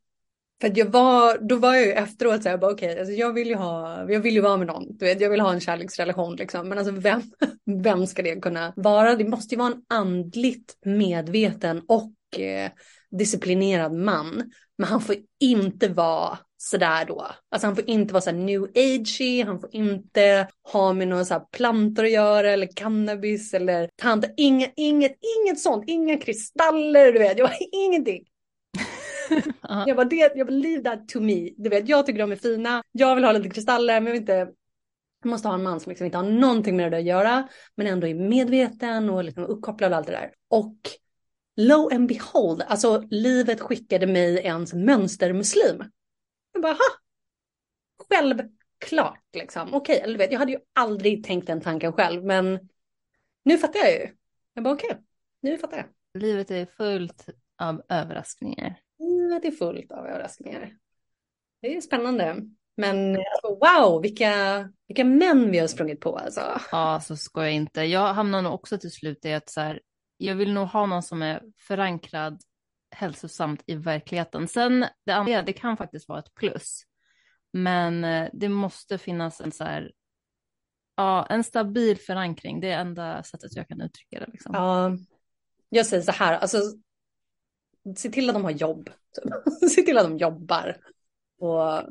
för 0.62 0.72
jag 0.76 0.86
var, 0.86 1.38
då 1.38 1.56
var 1.56 1.76
jag 1.76 1.86
ju 1.86 1.92
efteråt 1.92 2.44
så 2.44 2.50
här, 2.50 2.58
bara 2.58 2.72
okej, 2.72 2.90
okay, 2.90 3.00
alltså 3.00 3.14
jag 3.14 3.34
vill 3.34 3.48
ju 3.48 3.56
ha, 3.56 4.06
jag 4.12 4.20
vill 4.20 4.34
ju 4.34 4.42
vara 4.42 4.58
med 4.58 4.68
någon, 4.68 4.98
du 4.98 5.06
vet, 5.06 5.22
jag 5.22 5.30
vill 5.30 5.42
ha 5.42 5.54
en 5.54 5.60
kärleksrelation 5.60 6.36
liksom, 6.36 6.70
men 6.70 6.78
alltså 6.78 6.94
vem, 6.94 7.22
vem 7.84 8.08
ska 8.08 8.22
det 8.22 8.42
kunna 8.42 8.74
vara? 8.76 9.16
Det 9.16 9.28
måste 9.28 9.56
ju 9.56 9.60
vara 9.60 9.72
en 9.74 9.82
andligt 9.90 10.78
medveten 10.86 11.82
och 11.88 12.40
eh, 12.40 12.72
disciplinerad 13.12 13.94
man, 13.94 14.52
men 14.78 14.88
han 14.88 15.02
får 15.02 15.16
inte 15.40 15.88
vara 15.88 16.38
sådär 16.58 17.06
då. 17.06 17.28
Alltså 17.52 17.68
han 17.68 17.76
får 17.76 17.90
inte 17.90 18.14
vara 18.14 18.22
så 18.22 18.32
new 18.32 18.64
agey, 18.64 19.44
han 19.44 19.60
får 19.60 19.70
inte 19.76 20.48
ha 20.74 20.94
med 20.94 21.08
några 21.08 21.26
så 21.26 21.40
plantor 21.40 22.06
att 22.06 22.12
göra 22.12 22.52
eller 22.52 22.68
cannabis 22.76 23.54
eller 23.54 23.90
tanta, 23.96 24.28
inget, 24.38 24.74
inget, 24.76 25.18
inget 25.40 25.60
sånt, 25.60 25.84
inga 25.88 26.18
kristaller, 26.18 27.12
du 27.12 27.20
vet, 27.20 27.38
jag 27.38 27.52
ingenting 27.72 28.24
jag 29.88 29.96
bara, 29.98 30.06
det, 30.06 30.32
jag 30.36 30.48
bara, 30.48 30.54
leave 30.54 30.84
that 30.84 31.08
to 31.08 31.20
me. 31.20 31.50
Du 31.58 31.70
vet, 31.70 31.90
jag 31.90 32.06
tycker 32.06 32.20
de 32.20 32.32
är 32.32 32.36
fina. 32.36 32.84
Jag 32.92 33.16
vill 33.16 33.24
ha 33.24 33.32
lite 33.32 33.50
kristaller, 33.50 33.94
men 33.94 34.06
jag 34.06 34.12
vill 34.12 34.22
inte 34.22 34.52
jag 35.26 35.30
måste 35.30 35.48
ha 35.48 35.56
en 35.56 35.64
man 35.64 35.80
som 35.80 35.90
liksom 35.90 36.06
inte 36.06 36.18
har 36.18 36.26
någonting 36.26 36.76
med 36.76 36.92
det 36.92 36.98
att 36.98 37.04
göra, 37.04 37.48
men 37.76 37.88
ändå 37.88 38.08
är 38.08 38.16
medveten 38.16 39.10
och 39.10 39.24
liksom 39.24 39.44
uppkopplad 39.44 39.92
och 39.92 39.98
allt 39.98 40.08
det 40.08 40.14
där. 40.14 40.34
Och 40.48 40.78
lo 41.56 41.90
and 41.94 42.08
behold, 42.08 42.62
alltså 42.62 43.04
livet 43.10 43.62
skickade 43.62 44.08
mig 44.08 44.38
ens 44.38 44.74
mönstermuslim. 44.74 45.84
Jag 46.54 46.62
bara, 46.62 46.74
ha! 46.74 47.00
Självklart 48.10 49.24
liksom. 49.34 49.74
Okej, 49.74 50.00
eller 50.00 50.18
vet, 50.18 50.32
jag 50.32 50.40
hade 50.40 50.52
ju 50.52 50.60
aldrig 50.74 51.24
tänkt 51.24 51.48
den 51.48 51.62
tanken 51.62 51.94
själv, 51.94 52.24
men 52.24 52.60
nu 53.44 53.58
fattar 53.58 53.80
jag 53.80 53.92
ju. 53.92 54.08
Jag 54.54 54.64
bara, 54.64 54.74
okej, 54.74 54.98
nu 55.42 55.58
fattar 55.58 55.78
jag. 55.78 56.22
Livet 56.22 56.52
är 56.52 56.66
fullt 56.66 57.26
av 57.58 57.82
överraskningar 57.90 58.85
livet 59.30 59.46
är 59.46 59.52
fullt 59.52 59.92
av 59.92 60.08
överraskningar. 60.08 60.78
Det 61.62 61.76
är 61.76 61.82
spännande. 61.82 62.42
Men 62.78 63.16
alltså, 63.16 63.48
wow, 63.48 64.02
vilka, 64.02 64.34
vilka 64.88 65.04
män 65.04 65.52
vi 65.52 65.60
har 65.60 65.68
sprungit 65.68 66.00
på 66.00 66.18
alltså. 66.18 66.60
Ja, 66.72 67.02
så 67.04 67.18
ska 67.18 67.44
jag 67.44 67.54
inte. 67.54 67.82
Jag 67.82 68.14
hamnar 68.14 68.42
nog 68.42 68.54
också 68.54 68.78
till 68.78 68.92
slut 68.92 69.26
i 69.26 69.34
att 69.34 69.50
så 69.50 69.62
här, 69.62 69.82
jag 70.18 70.36
vill 70.36 70.54
nog 70.54 70.68
ha 70.68 70.86
någon 70.86 71.04
som 71.04 71.22
är 71.22 71.42
förankrad 71.68 72.42
hälsosamt 72.92 73.64
i 73.66 73.76
verkligheten. 73.76 74.48
Sen 74.48 74.86
det 75.06 75.12
andra, 75.12 75.42
det 75.42 75.54
kan 75.54 75.78
faktiskt 75.78 76.10
vara 76.10 76.20
ett 76.20 76.34
plus. 76.34 76.84
Men 77.54 78.04
eh, 78.04 78.30
det 78.34 78.50
måste 78.50 78.98
finnas 78.98 79.42
en 79.42 79.52
så 79.52 79.64
här 79.64 79.92
Ja, 80.96 81.26
en 81.30 81.44
stabil 81.44 81.98
förankring, 81.98 82.60
det 82.60 82.72
är 82.72 82.80
enda 82.80 83.24
sättet 83.24 83.56
jag 83.56 83.68
kan 83.68 83.82
uttrycka 83.82 84.20
det. 84.20 84.32
Liksom. 84.32 84.52
Ja, 84.56 84.98
jag 85.70 85.86
säger 85.86 86.04
så 86.04 86.12
här, 86.12 86.38
alltså 86.38 86.58
se 87.98 88.10
till 88.10 88.30
att 88.30 88.36
de 88.36 88.44
har 88.44 88.52
jobb. 88.52 88.90
se 89.70 89.82
till 89.82 89.98
att 89.98 90.04
de 90.04 90.18
jobbar. 90.18 90.78
Och... 91.40 91.84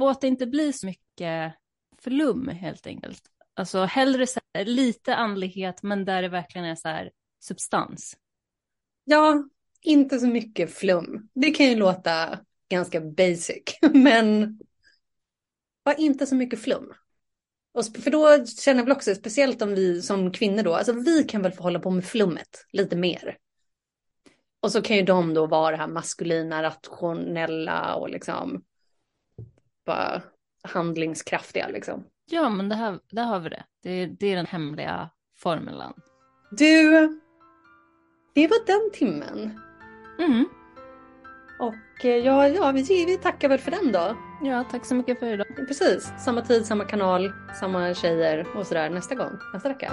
och 0.00 0.10
att 0.10 0.20
det 0.20 0.28
inte 0.28 0.46
blir 0.46 0.72
så 0.72 0.86
mycket 0.86 1.54
flum 1.98 2.48
helt 2.48 2.86
enkelt. 2.86 3.22
Alltså 3.54 3.84
hellre 3.84 4.26
här, 4.54 4.64
lite 4.64 5.14
andlighet 5.14 5.82
men 5.82 6.04
där 6.04 6.22
det 6.22 6.28
verkligen 6.28 6.66
är 6.66 6.74
så 6.74 6.88
här 6.88 7.10
substans. 7.40 8.16
Ja, 9.04 9.48
inte 9.82 10.18
så 10.18 10.26
mycket 10.26 10.74
flum. 10.74 11.28
Det 11.34 11.50
kan 11.50 11.66
ju 11.66 11.76
låta 11.76 12.38
ganska 12.68 13.00
basic, 13.00 13.62
men 13.94 14.58
var 15.82 16.00
inte 16.00 16.26
så 16.26 16.34
mycket 16.34 16.60
flum. 16.60 16.92
Och 17.72 17.84
för 17.84 18.10
då 18.10 18.46
känner 18.46 18.78
jag 18.78 18.84
väl 18.84 18.96
också, 18.96 19.14
speciellt 19.14 19.62
om 19.62 19.74
vi 19.74 20.02
som 20.02 20.32
kvinnor 20.32 20.62
då, 20.62 20.74
alltså 20.74 20.92
vi 20.92 21.24
kan 21.24 21.42
väl 21.42 21.52
få 21.52 21.62
hålla 21.62 21.80
på 21.80 21.90
med 21.90 22.04
flummet 22.04 22.66
lite 22.72 22.96
mer. 22.96 23.36
Och 24.62 24.72
så 24.72 24.82
kan 24.82 24.96
ju 24.96 25.02
de 25.02 25.34
då 25.34 25.46
vara 25.46 25.70
det 25.70 25.76
här 25.76 25.86
maskulina, 25.86 26.62
rationella 26.62 27.94
och 27.94 28.10
liksom 28.10 28.62
bara 29.86 30.22
handlingskraftiga 30.62 31.68
liksom. 31.68 32.04
Ja, 32.30 32.48
men 32.48 32.68
det 32.68 32.74
här, 32.74 32.98
där 33.10 33.24
har 33.24 33.40
vi 33.40 33.48
det. 33.48 33.64
det. 33.82 34.06
Det 34.06 34.26
är 34.26 34.36
den 34.36 34.46
hemliga 34.46 35.10
formulan. 35.36 35.94
Du, 36.50 36.90
det 38.34 38.46
var 38.46 38.66
den 38.66 38.90
timmen. 38.92 39.60
Mm. 40.18 40.48
Och 41.58 42.04
eh, 42.04 42.16
ja, 42.16 42.48
ja 42.48 42.72
vi, 42.72 43.04
vi 43.04 43.16
tackar 43.16 43.48
väl 43.48 43.58
för 43.58 43.70
den 43.70 43.92
då. 43.92 44.16
Ja, 44.42 44.64
tack 44.70 44.84
så 44.84 44.94
mycket 44.94 45.18
för 45.18 45.26
idag. 45.26 45.46
Precis, 45.56 46.12
samma 46.24 46.40
tid, 46.40 46.66
samma 46.66 46.84
kanal, 46.84 47.32
samma 47.60 47.94
tjejer 47.94 48.46
och 48.56 48.66
sådär 48.66 48.90
nästa 48.90 49.14
gång, 49.14 49.32
nästa 49.52 49.68
vecka. 49.68 49.92